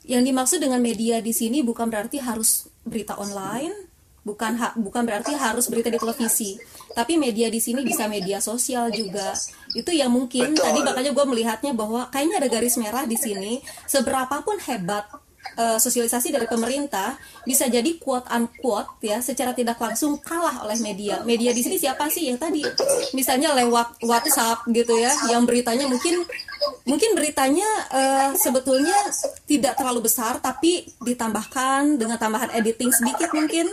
[0.05, 3.95] Yang dimaksud dengan media di sini bukan berarti harus berita online
[4.25, 6.57] bukan ha bukan berarti harus berita di televisi.
[6.97, 9.37] Tapi media di sini bisa media sosial juga.
[9.77, 10.65] Itu yang mungkin Betul.
[10.65, 13.61] tadi makanya gue melihatnya bahwa kayaknya ada garis merah di sini.
[13.85, 15.05] Seberapapun hebat
[15.56, 21.22] uh, sosialisasi dari pemerintah bisa jadi quote unquote ya secara tidak langsung kalah oleh media.
[21.22, 22.31] Media di sini siapa sih?
[22.31, 22.62] Yang tadi
[23.16, 26.22] misalnya lewat WhatsApp gitu ya yang beritanya mungkin
[26.85, 28.97] mungkin beritanya uh, sebetulnya
[29.44, 33.70] tidak terlalu besar tapi ditambahkan dengan tambahan editing sedikit mungkin.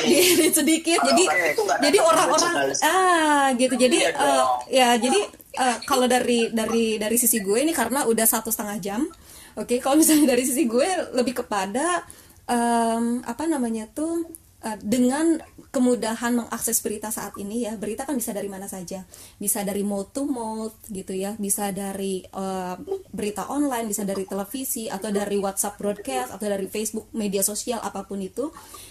[0.00, 0.98] Edit sedikit.
[1.04, 1.24] Jadi
[1.80, 2.54] jadi orang-orang
[2.84, 3.74] ah gitu.
[3.76, 5.20] Jadi uh, ya jadi
[5.58, 9.00] uh, kalau dari dari dari sisi gue ini karena udah satu setengah jam
[9.58, 12.06] Oke, okay, kalau misalnya dari sisi gue lebih kepada
[12.46, 14.26] um, apa namanya tuh
[14.62, 15.40] uh, dengan
[15.70, 19.06] kemudahan mengakses berita saat ini ya berita kan bisa dari mana saja.
[19.38, 22.74] Bisa dari mode to mode gitu ya bisa dari uh,
[23.14, 28.02] berita online bisa dari televisi atau dari WhatsApp broadcast atau dari Facebook media sosial apa
[28.02, 28.50] pun itu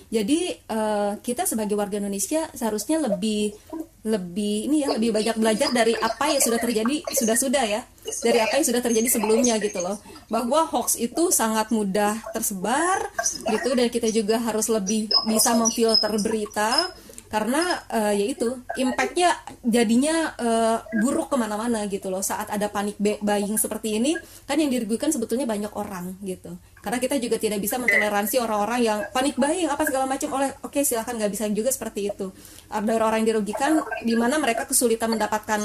[0.10, 3.54] jadi uh, kita sebagai warga Indonesia seharusnya lebih
[4.02, 7.82] lebih ini ya lebih banyak belajar dari apa yang sudah terjadi sudah sudah ya.
[8.10, 10.02] Dari apa yang sudah terjadi sebelumnya gitu loh.
[10.26, 13.06] Bahwa hoax itu sangat mudah tersebar
[13.54, 16.90] gitu dan kita juga harus lebih bisa memfilter berita
[17.30, 18.50] karena uh, ya itu
[18.82, 22.26] impactnya jadinya uh, buruk ke mana-mana gitu loh.
[22.26, 24.18] Saat ada panik buying seperti ini
[24.50, 29.00] kan yang dirugikan sebetulnya banyak orang gitu karena kita juga tidak bisa mentoleransi orang-orang yang
[29.12, 32.32] panik buying apa segala macam oleh oke okay, silahkan nggak bisa juga seperti itu
[32.72, 35.60] ada orang yang dirugikan di mana mereka kesulitan mendapatkan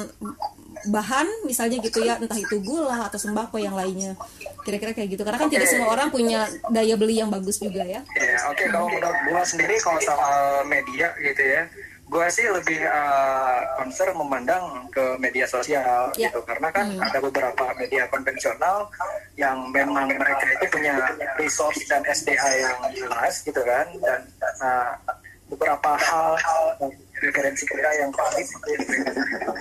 [0.91, 4.19] bahan misalnya gitu ya entah itu gula atau sembako yang lainnya
[4.65, 5.61] kira-kira kayak gitu karena kan okay.
[5.61, 8.01] tidak semua orang punya daya beli yang bagus juga ya.
[8.17, 8.67] Yeah, Oke okay.
[8.73, 11.69] kalau menurut gue sendiri kalau soal media gitu ya,
[12.05, 16.29] gue sih lebih uh, concern memandang ke media sosial yeah.
[16.29, 17.01] gitu karena kan hmm.
[17.01, 18.93] ada beberapa media konvensional
[19.41, 20.95] yang memang mereka itu punya
[21.41, 24.21] resource dan SDA yang jelas gitu kan dan
[24.61, 24.93] uh,
[25.49, 26.37] beberapa hal
[27.25, 28.49] referensi kita yang valid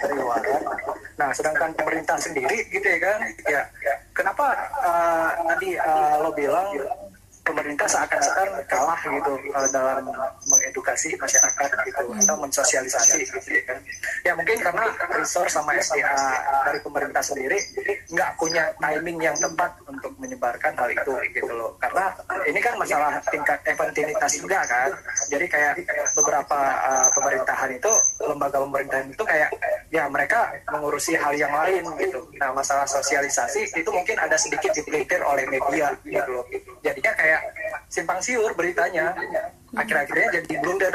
[0.02, 0.41] dari luar.
[1.15, 3.61] Nah, sedangkan pemerintah sendiri gitu ya kan, ya
[4.11, 4.52] kenapa
[4.82, 6.74] uh, tadi uh, lo bilang
[7.44, 10.07] pemerintah seakan-akan kalah gitu uh, dalam
[10.48, 13.80] mengedukasi masyarakat gitu atau mensosialisasi gitu ya kan.
[14.24, 16.15] Ya mungkin karena resource sama SDA
[16.64, 17.60] dari pemerintah sendiri
[18.10, 21.76] nggak punya timing yang tepat untuk menyebarkan hal itu gitu loh.
[21.84, 22.15] Karena
[22.48, 24.90] ini kan masalah tingkat eventinitas juga kan.
[25.28, 25.74] Jadi kayak
[26.15, 27.91] beberapa uh, pemerintahan itu
[28.24, 29.52] lembaga pemerintahan itu kayak
[29.94, 32.26] ya mereka mengurusi hal yang lain gitu.
[32.41, 36.32] Nah masalah sosialisasi itu mungkin ada sedikit dipelintir oleh media gitu.
[36.34, 36.45] Loh
[36.82, 37.41] jadinya kayak
[37.94, 39.14] simpang siur beritanya.
[39.74, 40.94] Akhir-akhirnya jadi blunder.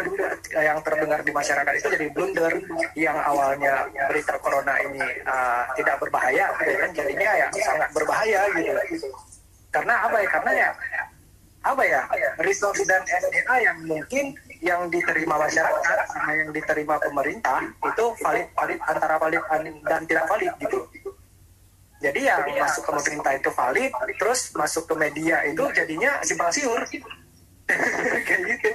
[0.51, 2.53] Yang terdengar di masyarakat itu jadi blunder.
[2.99, 8.75] Yang awalnya berita corona ini uh, tidak berbahaya ya kan jadinya ya sangat berbahaya gitu.
[9.71, 10.29] Karena apa ya?
[10.35, 10.71] Karena ya
[11.63, 12.03] apa ya?
[12.43, 18.79] Resource dan SDA yang mungkin yang diterima masyarakat sama yang diterima pemerintah itu valid valid
[18.83, 19.43] antara valid
[19.87, 20.79] dan tidak valid gitu.
[21.99, 26.83] Jadi yang masuk ke pemerintah itu valid terus masuk ke media itu jadinya simpang siur.
[28.27, 28.71] Kayak gitu.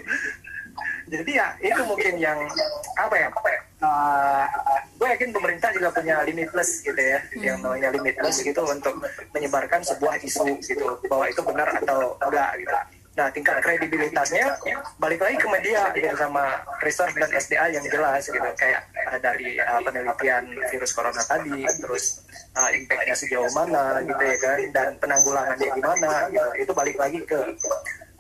[1.14, 2.40] Jadi ya itu mungkin yang
[2.98, 3.30] apa ya
[3.84, 4.46] uh,
[4.98, 7.44] gue yakin pemerintah juga punya limitless gitu ya hmm.
[7.44, 8.96] yang namanya limitless gitu untuk
[9.36, 12.74] menyebarkan sebuah isu gitu bahwa itu benar atau enggak gitu
[13.14, 14.57] Nah, tingkat kredibilitasnya
[14.98, 19.61] balik lagi ke media gitu sama research dan SDA yang jelas gitu kayak uh, dari
[19.61, 22.26] uh, penelitian virus corona tadi, terus
[22.57, 26.49] uh, impactnya sejauh mana gitu ya kan, dan penanggulangannya gimana gitu.
[26.65, 27.40] Itu balik lagi ke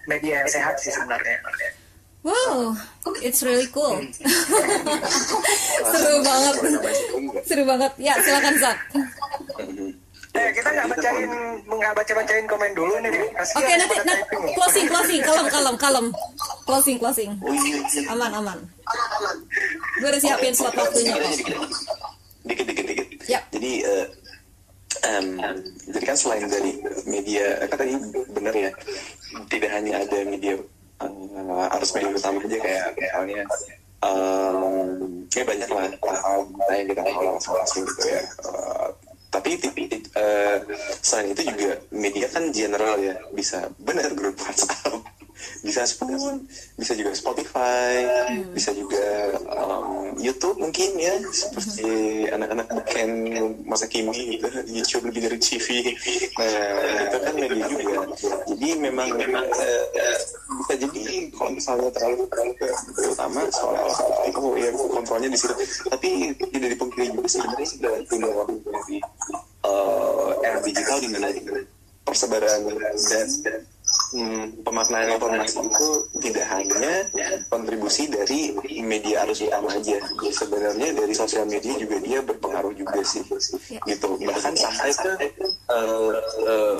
[0.05, 1.41] media yang sehat sih sebenarnya.
[2.23, 2.77] Wow,
[3.19, 3.99] it's really cool.
[3.99, 4.07] Hmm.
[5.91, 6.55] Seru banget.
[7.43, 7.91] Seru banget.
[7.99, 8.77] Ya, silakan Zak.
[10.33, 11.29] Eh, kita nggak bacain
[11.69, 13.11] nggak baca bacain komen dulu nih.
[13.13, 14.17] Oke okay, nanti nah,
[14.57, 16.05] closing closing kalem kalem kalem
[16.65, 17.31] closing closing
[18.09, 18.59] aman aman.
[20.01, 21.33] Gue udah siapin slot waktunya kok.
[22.49, 23.07] Dikit dikit dikit.
[23.29, 23.39] Ya.
[23.53, 24.05] Jadi uh,
[25.05, 25.27] um,
[25.93, 27.93] jadi kan selain dari media kan tadi
[28.33, 28.71] benar ya
[29.53, 30.57] tidak hanya ada media
[31.01, 33.41] uh, harus media utama aja kayak misalnya
[34.01, 34.97] um,
[35.29, 35.87] ya banyak lah
[36.25, 36.39] hal
[36.73, 38.89] yang kita tahu masing-masing gitu ya Uh,
[39.33, 40.57] tapi tapi uh,
[41.01, 43.65] selain itu juga media kan general ya bisa.
[43.81, 45.12] Benar grup WhatsApp
[45.63, 46.43] bisa Spoon,
[46.75, 48.03] bisa juga Spotify,
[48.51, 51.89] bisa juga um, YouTube mungkin ya seperti
[52.29, 53.11] anak-anak Ken
[53.65, 55.67] masa kini gitu YouTube lebih dari TV
[56.37, 57.95] nah itu kan media juga.
[58.49, 59.83] Jadi memang memang uh,
[60.63, 61.03] bisa jadi
[61.33, 62.53] kalau misalnya terlalu terlalu
[62.93, 63.99] terutama soal-olah
[64.37, 65.53] oh ya kontrolnya di situ.
[65.87, 68.55] Tapi tidak dipungkiri juga sebenarnya sudah punya waktu
[68.87, 68.97] di
[69.63, 71.27] uh, era digital di mana
[72.03, 72.59] persebaran
[73.09, 73.27] dan
[74.13, 75.89] hmm, pemaknaan informasi itu
[76.21, 76.93] tidak hanya
[77.49, 79.97] kontribusi dari media arus utama aja.
[80.29, 83.23] Sebenarnya dari sosial media juga dia berpengaruh juga sih
[83.89, 84.07] gitu.
[84.21, 85.11] Bahkan sampai ke
[85.69, 86.13] uh,
[86.45, 86.75] uh,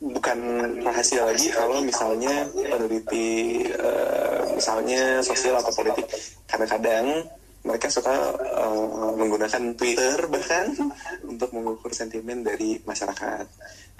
[0.00, 0.38] bukan
[0.84, 6.06] rahasia lagi kalau misalnya peneliti uh, misalnya sosial atau politik.
[6.48, 7.24] Kadang-kadang
[7.60, 8.12] mereka suka
[8.56, 10.72] uh, menggunakan Twitter bahkan
[11.30, 13.44] untuk mengukur sentimen dari masyarakat.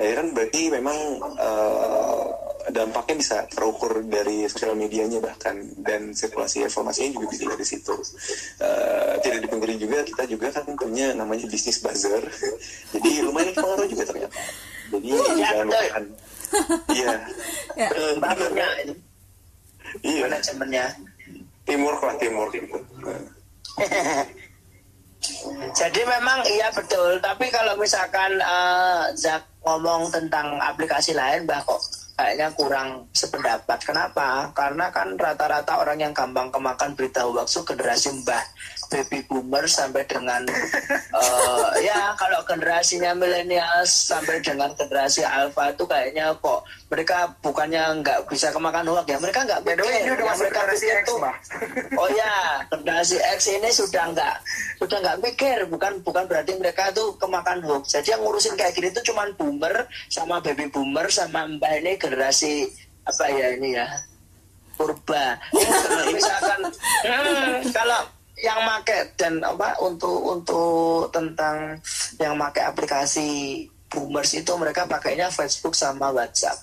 [0.00, 0.96] Ya kan berarti memang
[1.36, 2.24] uh,
[2.72, 7.92] dampaknya bisa terukur dari sosial medianya bahkan dan sirkulasi informasinya juga bisa dari situ.
[8.56, 12.24] Uh, tidak dipungkiri juga kita juga kan punya namanya bisnis buzzer,
[12.96, 14.36] jadi lumayan pengaruh juga ternyata.
[14.90, 16.04] Jadi jangan lupakan.
[16.90, 17.14] Iya.
[18.18, 18.94] Bangunnya ini.
[20.00, 20.22] Iya.
[20.26, 20.86] Manajemennya.
[21.68, 22.78] Timur lah timur gitu.
[25.72, 31.80] Jadi memang iya betul, tapi kalau misalkan uh, Zak ngomong tentang aplikasi lain, bah kok
[32.20, 33.78] kayaknya kurang sependapat.
[33.80, 34.52] Kenapa?
[34.52, 38.44] Karena kan rata-rata orang yang gampang kemakan berita hoax itu generasi mbah
[38.90, 40.42] baby boomer sampai dengan
[41.14, 48.26] uh, ya kalau generasinya milenial sampai dengan generasi alpha itu kayaknya kok mereka bukannya nggak
[48.26, 49.18] bisa kemakan hoax ya.
[49.22, 51.18] Mereka nggak udah yang masuk mereka generasi pikir X, tuh
[51.94, 52.34] oh ya
[52.66, 54.34] generasi X ini sudah nggak
[54.82, 55.58] sudah nggak mikir.
[55.70, 57.94] Bukan bukan berarti mereka tuh kemakan hoax.
[57.94, 62.66] Jadi yang ngurusin kayak gini tuh cuman boomer sama baby boomer sama mbak ini generasi
[63.06, 63.86] apa ya ini ya?
[64.74, 65.38] Purba.
[65.54, 66.60] Kalau misalkan
[67.06, 68.00] hmm, kalau
[68.40, 71.76] yang make dan apa untuk untuk tentang
[72.16, 76.56] yang make aplikasi boomers itu mereka pakainya Facebook sama WhatsApp.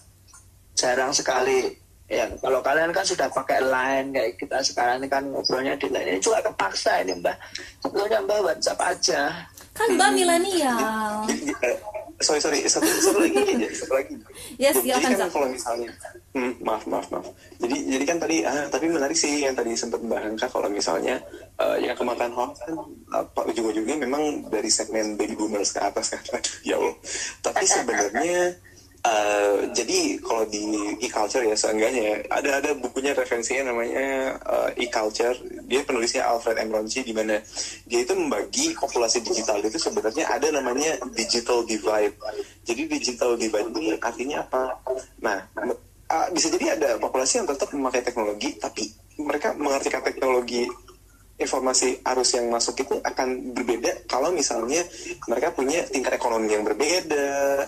[0.74, 1.74] Jarang sekali.
[2.08, 6.16] Ya kalau kalian kan sudah pakai line kayak kita sekarang ini kan ngobrolnya di line.
[6.16, 7.36] Ini juga kepaksa ini mbak.
[7.84, 9.22] Sebetulnya mbak WhatsApp aja.
[9.76, 11.28] Kan mbak milenial.
[11.28, 11.76] Eh,
[12.22, 12.60] sorry sorry.
[12.66, 14.14] Satu satu lagi aja satu lagi.
[14.58, 15.90] Yes, jadi kan kalau misalnya
[16.34, 17.28] hmm, maaf maaf maaf.
[17.62, 21.22] Jadi jadi kan tadi ah, tapi menarik sih yang tadi sempat mbak Hanka kalau misalnya
[21.62, 22.74] eh, yang kemakan hoax kan
[23.14, 26.22] apa ujung-ujungnya memang dari segmen baby boomers ke atas kan.
[26.68, 26.96] Ya Allah.
[27.46, 28.58] Tapi sebenarnya
[29.08, 30.64] eh, jadi kalau di
[31.00, 35.36] e-culture ya seenggaknya ya, ada ada bukunya referensinya namanya eh, e-culture.
[35.68, 36.72] Dia penulisnya Alfred M.
[36.76, 37.40] Ronchi di mana
[37.88, 42.16] dia itu membagi populasi digital itu sebenarnya ada namanya digital divide.
[42.68, 44.84] Jadi digital divide ini artinya apa?
[45.24, 45.40] Nah
[46.12, 48.88] ah, bisa jadi ada populasi yang tetap memakai teknologi tapi
[49.20, 50.68] mereka mengartikan teknologi
[51.38, 54.82] informasi arus yang masuk itu akan berbeda kalau misalnya
[55.30, 57.62] mereka punya tingkat ekonomi yang berbeda,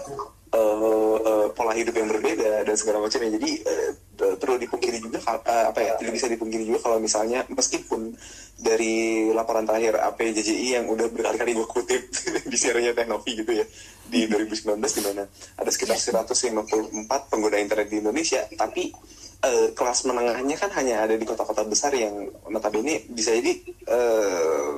[0.50, 3.38] eh, eh, pola hidup yang berbeda dan segala macamnya.
[3.38, 7.46] Jadi eh, eh, perlu dipungkiri juga eh, apa ya tidak bisa dipungkiri juga kalau misalnya
[7.50, 8.14] meskipun
[8.60, 12.02] dari laporan terakhir APJJI yang udah berkali-kali gue kutip
[12.52, 13.66] di siarannya Teknovi gitu ya
[14.10, 15.24] di 2019 di mana
[15.56, 18.92] ada sekitar 154 pengguna internet di Indonesia tapi
[19.40, 23.54] eh, kelas menengahnya kan hanya ada di kota-kota besar yang notabene bisa jadi
[23.88, 24.70] eh,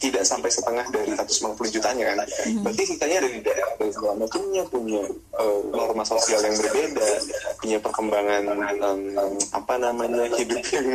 [0.00, 2.26] tidak sampai setengah dari 150 jutanya kan.
[2.64, 5.02] Berarti sisanya ada di daerah dan segala macamnya punya
[5.38, 7.08] eh, norma sosial yang berbeda,
[7.60, 8.42] punya perkembangan
[8.80, 9.00] em,
[9.52, 10.86] apa namanya hidup yang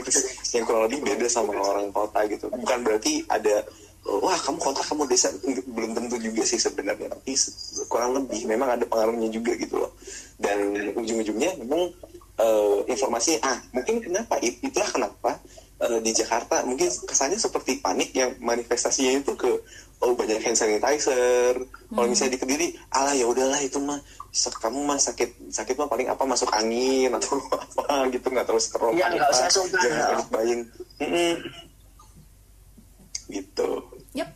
[0.51, 2.51] yang kurang lebih beda sama orang kota gitu.
[2.51, 3.63] Bukan berarti ada
[4.09, 5.29] wah kamu kota kamu desa
[5.69, 7.35] belum tentu juga sih sebenarnya tapi
[7.91, 9.91] kurang lebih memang ada pengaruhnya juga gitu loh
[10.39, 10.57] dan
[10.95, 11.91] ujung-ujungnya memang
[12.39, 15.37] eh, informasi ah mungkin kenapa it- itulah kenapa
[15.79, 19.51] eh, di Jakarta mungkin kesannya seperti panik yang manifestasinya itu ke
[19.99, 21.59] oh banyak hand sanitizer
[21.91, 23.99] kalau misalnya di kediri alah ya udahlah itu mah
[24.31, 28.95] kamu mah sakit sakit mah paling apa masuk angin atau apa gitu nggak terlalu seterong
[28.95, 30.23] Ya, nggak usah sungkan, jangan ya.
[30.31, 30.61] buying
[31.03, 31.33] Mm-mm.
[33.27, 33.69] gitu
[34.15, 34.29] Yep.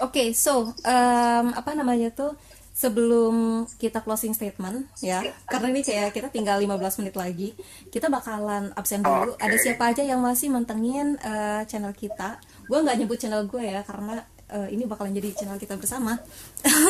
[0.00, 2.32] Oke, so um, apa namanya tuh
[2.80, 7.48] sebelum kita closing statement ya, karena ini kayak kita tinggal 15 menit lagi,
[7.92, 9.36] kita bakalan absen dulu.
[9.36, 9.44] Oke.
[9.44, 12.40] Ada siapa aja yang masih mentengin uh, channel kita?
[12.64, 16.16] Gue nggak nyebut channel gue ya, karena uh, ini bakalan jadi channel kita bersama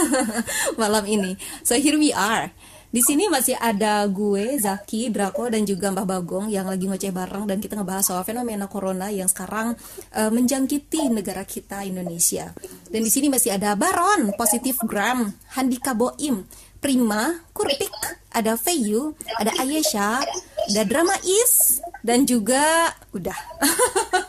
[0.80, 1.34] malam ini.
[1.66, 2.54] So here we are.
[2.90, 7.46] Di sini masih ada gue, Zaki, Drako, dan juga Mbah Bagong yang lagi ngoceh bareng
[7.46, 9.78] dan kita ngebahas soal fenomena corona yang sekarang
[10.10, 12.50] uh, menjangkiti negara kita Indonesia.
[12.90, 16.42] Dan di sini masih ada Baron, Positif Gram, Handika Boim,
[16.82, 17.94] Prima, Kurpik,
[18.34, 20.26] ada Feyu, ada Ayesha,
[20.74, 23.38] ada Drama Is, dan juga udah.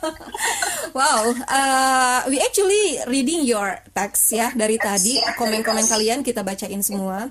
[0.96, 7.26] wow, uh, we actually reading your text ya dari tadi komen-komen kalian kita bacain semua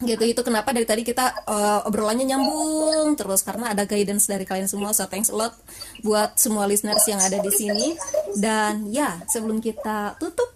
[0.00, 3.44] gitu itu kenapa dari tadi kita uh, obrolannya nyambung terus?
[3.44, 4.96] Karena ada guidance dari kalian semua.
[4.96, 5.52] So thanks a lot
[6.00, 7.94] buat semua listeners yang ada di sini.
[8.32, 10.48] Dan ya sebelum kita tutup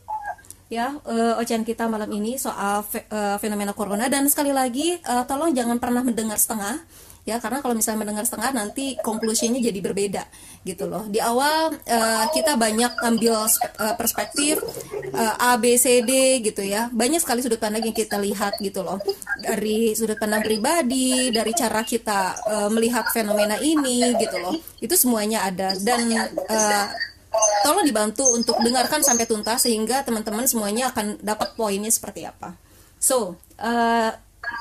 [0.72, 4.08] ya uh, ocehan kita malam ini soal fe uh, fenomena corona.
[4.08, 6.80] Dan sekali lagi uh, tolong jangan pernah mendengar setengah
[7.24, 10.28] ya karena kalau misalnya mendengar setengah nanti konklusinya jadi berbeda
[10.60, 11.09] gitu loh.
[11.09, 14.60] Di awal uh, kita banyak ambil uh, perspektif
[15.16, 16.92] uh, A B C D gitu ya.
[16.92, 19.01] Banyak sekali sudut pandang yang kita lihat gitu loh.
[19.40, 24.55] Dari sudut pandang pribadi dari cara kita uh, melihat fenomena ini gitu loh.
[24.76, 25.72] Itu semuanya ada.
[25.80, 26.86] Dan uh,
[27.64, 32.52] tolong dibantu untuk dengarkan sampai tuntas sehingga teman-teman semuanya akan dapat poinnya seperti apa.
[33.01, 34.12] So uh,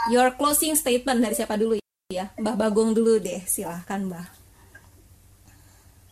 [0.08, 4.28] your closing statement dari siapa dulu ya Mbah Bagong dulu deh silahkan Mbah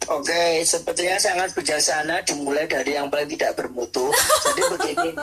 [0.09, 4.09] Oke, sepertinya sangat bijaksana dimulai dari yang paling tidak bermutu.
[4.49, 5.13] Jadi begini,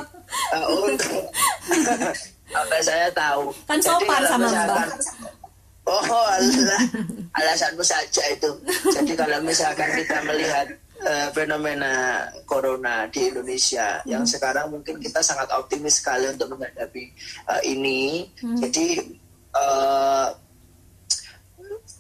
[0.55, 1.27] uh, untuk
[2.63, 3.51] apa saya tahu.
[3.67, 4.87] Kan sopan sama Mbah.
[5.83, 6.83] Oh, Allah,
[7.37, 8.49] alasanmu saja itu.
[8.95, 10.71] Jadi kalau misalkan kita melihat
[11.03, 14.15] uh, fenomena corona di Indonesia hmm.
[14.15, 17.03] yang sekarang mungkin kita sangat optimis sekali untuk menghadapi
[17.51, 18.31] uh, ini.
[18.41, 18.57] Hmm.
[18.63, 19.05] Jadi
[19.59, 20.31] uh,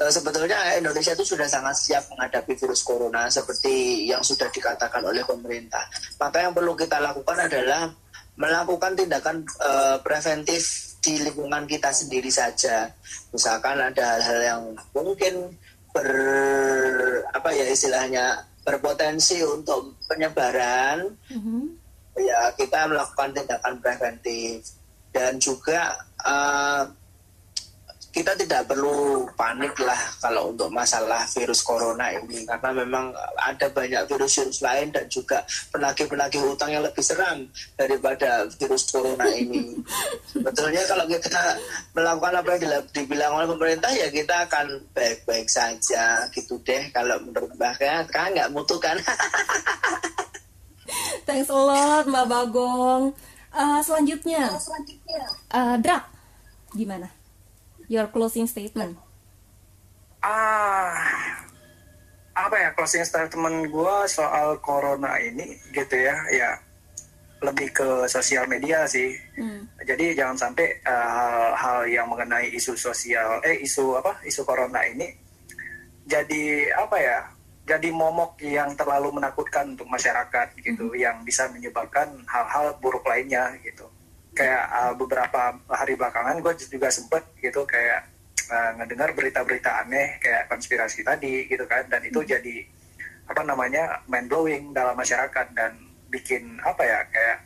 [0.06, 5.82] sebetulnya Indonesia itu sudah sangat siap menghadapi virus corona seperti yang sudah dikatakan oleh pemerintah.
[6.22, 7.90] Maka yang perlu kita lakukan adalah
[8.38, 12.86] melakukan tindakan uh, preventif di lingkungan kita sendiri saja.
[13.34, 14.62] Misalkan ada hal-hal yang
[14.94, 15.50] mungkin
[15.90, 16.08] ber
[17.34, 21.62] apa ya istilahnya berpotensi untuk penyebaran, mm-hmm.
[22.22, 24.62] ya kita melakukan tindakan preventif
[25.10, 26.86] dan juga uh,
[28.08, 34.08] kita tidak perlu panik lah kalau untuk masalah virus corona ini karena memang ada banyak
[34.08, 37.44] virus-virus lain dan juga penagih-penagih hutang yang lebih seram
[37.76, 39.76] daripada virus corona ini.
[40.32, 41.42] Sebetulnya kalau kita
[41.92, 47.52] melakukan apa yang dibilang oleh pemerintah ya kita akan baik-baik saja gitu deh kalau menurut
[47.60, 48.96] Mbak kan nggak mutu kan.
[51.28, 53.12] Thanks a lot Mbak Bagong.
[53.48, 54.44] Uh, selanjutnya,
[55.56, 56.04] uh, Drak,
[56.76, 57.17] gimana?
[57.88, 58.94] Your closing statement?
[60.20, 60.94] Ah,
[62.36, 66.50] apa ya closing statement gue soal corona ini gitu ya, ya
[67.42, 69.14] lebih ke sosial media sih.
[69.34, 69.66] Hmm.
[69.82, 74.82] Jadi jangan sampai eh, hal-hal uh, yang mengenai isu sosial, eh isu apa, isu corona
[74.86, 75.28] ini
[76.08, 77.18] jadi apa ya,
[77.68, 80.96] jadi momok yang terlalu menakutkan untuk masyarakat gitu, hmm.
[80.96, 83.84] yang bisa menyebabkan hal-hal buruk lainnya gitu
[84.38, 88.06] kayak uh, beberapa hari belakangan gue juga sempet gitu kayak
[88.46, 91.90] uh, ngedengar berita-berita aneh kayak konspirasi tadi gitu kan.
[91.90, 92.30] Dan itu hmm.
[92.30, 92.56] jadi
[93.26, 95.74] apa namanya mind blowing dalam masyarakat dan
[96.08, 97.38] bikin apa ya kayak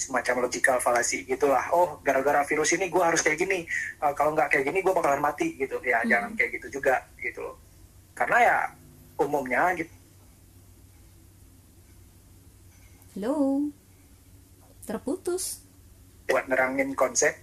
[0.00, 1.68] semacam logical fallacy gitulah.
[1.76, 3.68] Oh gara-gara virus ini gue harus kayak gini.
[4.00, 5.76] Uh, kalau nggak kayak gini gue bakalan mati gitu.
[5.84, 6.08] Ya hmm.
[6.08, 7.44] jangan kayak gitu juga gitu
[8.18, 8.58] karena ya
[9.20, 9.94] umumnya gitu.
[13.14, 13.34] Halo
[14.88, 15.67] terputus
[16.28, 17.34] buat nerangin konsep.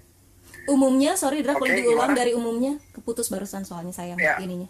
[0.70, 2.22] Umumnya sorry Drak okay, diulang gimana?
[2.22, 4.38] dari umumnya keputus barusan soalnya saya ya.
[4.42, 4.70] ininya.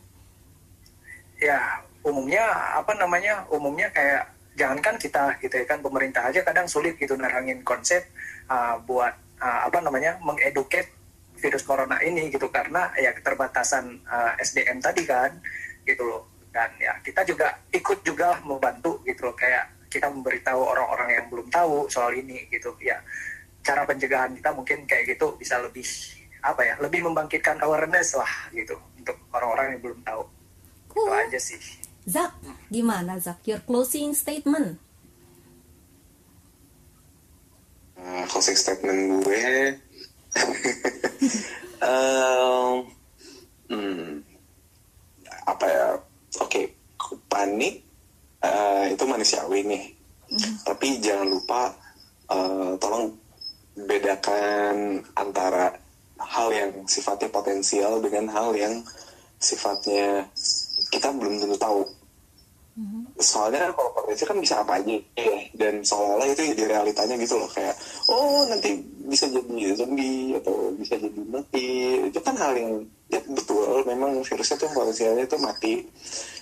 [1.40, 2.44] Ya umumnya
[2.80, 7.60] apa namanya umumnya kayak jangankan kita gitu ya kan pemerintah aja kadang sulit gitu nerangin
[7.68, 8.08] konsep
[8.48, 9.12] uh, buat
[9.44, 10.88] uh, apa namanya mengeduket
[11.40, 12.48] virus corona ini gitu.
[12.52, 15.32] Karena ya keterbatasan uh, SDM tadi kan
[15.84, 16.24] gitu loh.
[16.56, 19.36] Dan ya kita juga ikut juga membantu gitu loh.
[19.36, 22.76] Kayak kita memberitahu orang-orang yang belum tahu soal ini gitu.
[22.84, 23.00] Ya
[23.66, 25.82] cara pencegahan kita mungkin kayak gitu bisa lebih
[26.46, 30.22] apa ya lebih membangkitkan awareness lah gitu untuk orang-orang yang belum tahu
[30.94, 31.10] cool.
[31.10, 31.62] itu aja sih
[32.06, 32.38] Zak
[32.70, 34.78] gimana Zak your closing statement
[37.98, 39.46] uh, closing statement gue
[41.90, 42.86] um,
[43.74, 44.22] hmm,
[45.50, 45.86] apa ya
[46.38, 46.66] oke okay.
[47.26, 47.82] panik
[48.46, 49.84] uh, itu manusiawi nih
[50.30, 50.62] mm.
[50.62, 51.74] tapi jangan lupa
[52.30, 53.24] uh, tolong
[53.76, 55.76] bedakan antara
[56.15, 58.80] hal yang sifatnya potensial dengan hal yang
[59.35, 60.26] sifatnya
[60.91, 61.84] kita belum tentu tahu.
[63.15, 65.38] Soalnya kalau potensi kan bisa apa aja ya.
[65.56, 67.72] dan seolah-olah itu jadi realitanya gitu loh kayak
[68.11, 68.76] oh nanti
[69.07, 71.68] bisa jadi zombie atau bisa jadi mati.
[72.11, 75.73] Itu kan hal yang ya betul memang virusnya tuh potensialnya itu mati.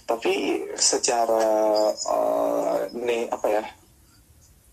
[0.10, 0.34] Tapi
[0.74, 1.46] secara
[1.94, 3.64] uh, nih apa ya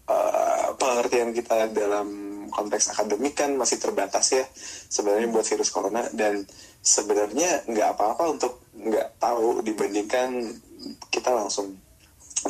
[0.09, 4.45] uh, pengertian kita dalam konteks akademik kan masih terbatas ya
[4.91, 6.45] sebenarnya buat virus corona dan
[6.83, 10.51] sebenarnya nggak apa-apa untuk nggak tahu dibandingkan
[11.13, 11.77] kita langsung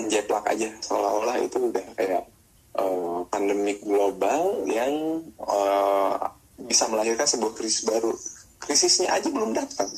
[0.07, 0.71] jeplak aja.
[0.81, 2.23] Seolah-olah itu udah kayak
[2.79, 6.31] uh, pandemik global yang uh,
[6.63, 8.15] bisa melahirkan sebuah krisis baru.
[8.63, 9.91] Krisisnya aja belum datang.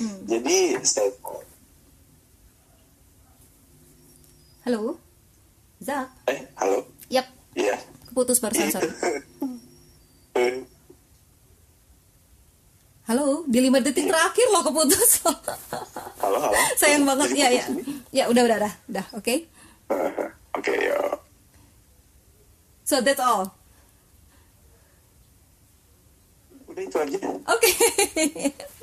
[0.00, 0.24] Hmm.
[0.24, 1.12] jadi stay
[4.64, 4.96] halo?
[5.76, 6.08] Zak?
[6.24, 6.88] Eh halo?
[7.12, 7.28] Yap.
[7.52, 7.76] Iya
[8.10, 8.90] keputus barusan sorry
[13.10, 15.18] Halo, di lima detik terakhir loh keputus.
[16.22, 16.54] halo, halo.
[16.78, 17.64] Sayang banget ya, ya.
[18.14, 19.26] Ya, udah, udah, udah, udah, oke.
[19.26, 19.38] Okay?
[20.54, 21.18] Oke, okay, ya.
[22.86, 23.50] So that's all.
[26.70, 27.18] Udah itu aja.
[27.50, 27.66] Oke.
[27.66, 28.54] Okay.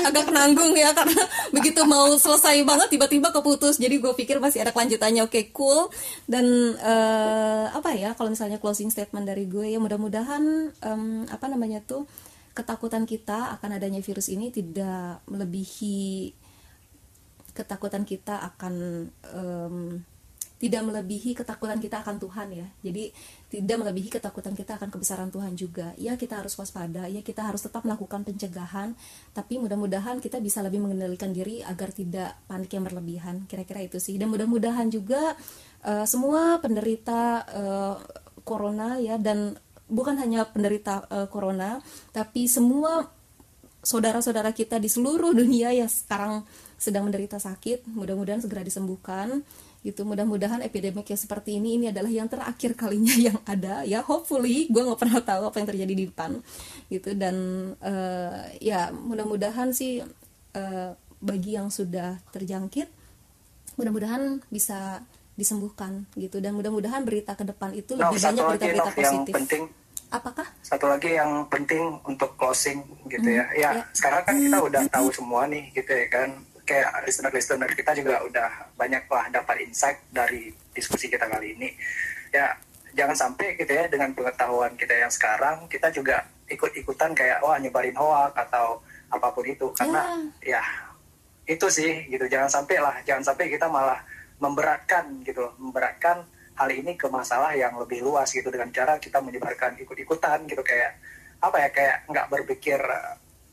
[0.00, 1.22] Agak nanggung ya karena
[1.52, 3.76] begitu mau selesai banget tiba-tiba keputus.
[3.80, 5.24] Jadi gue pikir masih ada kelanjutannya.
[5.24, 5.88] Oke, okay, cool.
[6.28, 11.80] Dan uh, apa ya kalau misalnya closing statement dari gue ya mudah-mudahan um, apa namanya
[11.84, 12.04] tuh
[12.56, 16.34] ketakutan kita akan adanya virus ini tidak melebihi
[17.54, 18.74] ketakutan kita akan
[19.34, 19.76] um,
[20.60, 22.68] tidak melebihi ketakutan kita akan Tuhan ya.
[22.84, 23.08] Jadi
[23.48, 25.96] tidak melebihi ketakutan kita akan kebesaran Tuhan juga.
[25.96, 27.08] Ya kita harus waspada.
[27.08, 28.92] Ya kita harus tetap melakukan pencegahan.
[29.32, 33.48] Tapi mudah-mudahan kita bisa lebih mengendalikan diri agar tidak panik yang berlebihan.
[33.48, 34.20] Kira-kira itu sih.
[34.20, 35.32] Dan mudah-mudahan juga
[35.88, 37.96] uh, semua penderita uh,
[38.44, 39.56] corona ya dan
[39.90, 41.82] bukan hanya penderita uh, corona,
[42.14, 43.10] tapi semua
[43.82, 46.46] saudara-saudara kita di seluruh dunia yang sekarang
[46.80, 49.42] sedang menderita sakit, mudah-mudahan segera disembuhkan.
[49.80, 53.80] Gitu, mudah-mudahan epidemik yang seperti ini ini adalah yang terakhir kalinya yang ada.
[53.88, 56.30] Ya hopefully gue nggak pernah tahu apa yang terjadi di depan
[56.92, 57.16] gitu.
[57.16, 57.36] Dan
[57.80, 60.04] uh, ya mudah-mudahan sih
[60.52, 60.90] uh,
[61.20, 62.88] bagi yang sudah terjangkit
[63.80, 65.00] mudah-mudahan bisa
[65.32, 66.44] disembuhkan gitu.
[66.44, 69.32] Dan mudah-mudahan berita ke depan itu lebih banyak berita-berita positif.
[69.32, 69.62] Yang penting
[70.12, 70.46] apakah?
[70.60, 73.48] satu lagi yang penting untuk closing gitu ya.
[73.56, 73.82] Ya, ya.
[73.96, 76.30] sekarang kan kita udah tahu semua nih gitu ya kan
[76.70, 81.74] kayak listener-listener kita juga udah banyak lah dapat insight dari diskusi kita kali ini.
[82.30, 82.54] Ya
[82.94, 87.98] jangan sampai gitu ya dengan pengetahuan kita yang sekarang kita juga ikut-ikutan kayak wah nyebarin
[87.98, 88.78] hoak atau
[89.10, 89.66] apa pun itu.
[89.74, 90.62] Karena ya, ya
[91.50, 92.30] itu sih gitu.
[92.30, 93.98] Jangan sampai lah jangan sampai kita malah
[94.38, 95.58] memberatkan gitu loh.
[95.58, 96.22] Memberatkan
[96.54, 98.46] hal ini ke masalah yang lebih luas gitu.
[98.46, 100.62] Dengan cara kita menyebarkan ikut-ikutan gitu.
[100.62, 101.02] Kayak
[101.42, 102.78] apa ya kayak nggak berpikir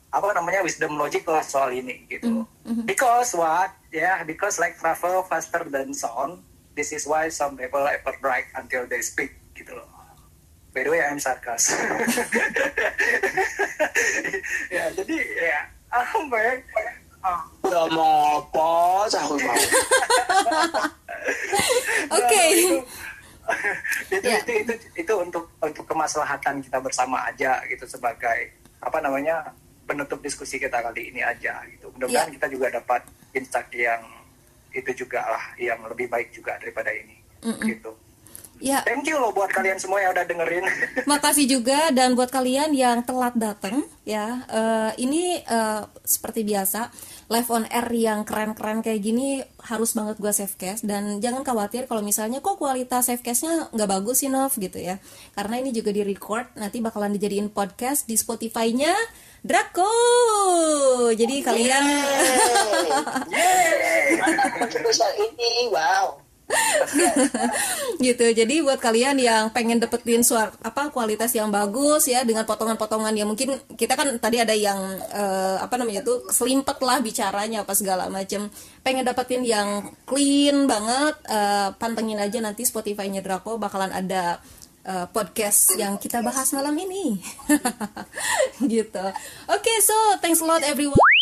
[0.08, 2.48] apa namanya wisdom logic lah soal ini gitu.
[2.64, 2.88] Mm-hmm.
[2.88, 3.76] Because what?
[3.92, 6.40] Ya, yeah, because like travel faster than sound.
[6.72, 9.88] This is why some people ever write until they speak gitu loh.
[10.70, 11.74] By the way, I'm sarkas.
[14.74, 15.58] ya, jadi ya,
[15.90, 16.54] apa ya?
[17.66, 18.68] Udah mau apa?
[22.14, 22.44] Oke.
[22.52, 22.76] itu,
[24.28, 24.40] yeah.
[24.44, 29.50] itu itu itu untuk untuk kemaslahatan kita bersama aja gitu sebagai apa namanya
[29.88, 31.88] penutup diskusi kita kali ini aja gitu.
[31.96, 32.36] Mudah-mudahan yeah.
[32.36, 34.04] kita juga dapat insight yang
[34.68, 37.66] itu juga lah yang lebih baik juga daripada ini mm -mm.
[37.72, 37.92] gitu.
[38.58, 38.82] Ya.
[38.82, 40.66] Thank you loh buat kalian semua yang udah dengerin.
[41.10, 44.42] Makasih juga dan buat kalian yang telat datang ya.
[44.50, 46.90] Uh, ini uh, seperti biasa
[47.30, 51.84] live on air yang keren-keren kayak gini harus banget gue save cash dan jangan khawatir
[51.84, 54.96] kalau misalnya kok kualitas save cashnya nggak bagus sih Nov gitu ya
[55.36, 58.96] karena ini juga di record nanti bakalan dijadiin podcast di Spotify-nya
[59.42, 59.90] Draco.
[61.14, 61.82] Jadi kalian
[65.18, 66.28] ini wow.
[68.04, 68.26] Gitu.
[68.32, 73.28] Jadi buat kalian yang pengen dapetin suara apa kualitas yang bagus ya dengan potongan-potongan yang
[73.28, 74.78] mungkin kita kan tadi ada yang
[75.12, 78.48] uh, apa namanya tuh selimpet lah bicaranya apa segala macam
[78.80, 84.40] pengen dapetin yang clean banget uh, pantengin aja nanti Spotify-nya Draco bakalan ada
[84.88, 87.20] uh, podcast yang kita bahas malam ini.
[88.72, 89.04] Gitu.
[89.52, 89.94] Oke okay, so
[90.24, 91.17] thanks a lot everyone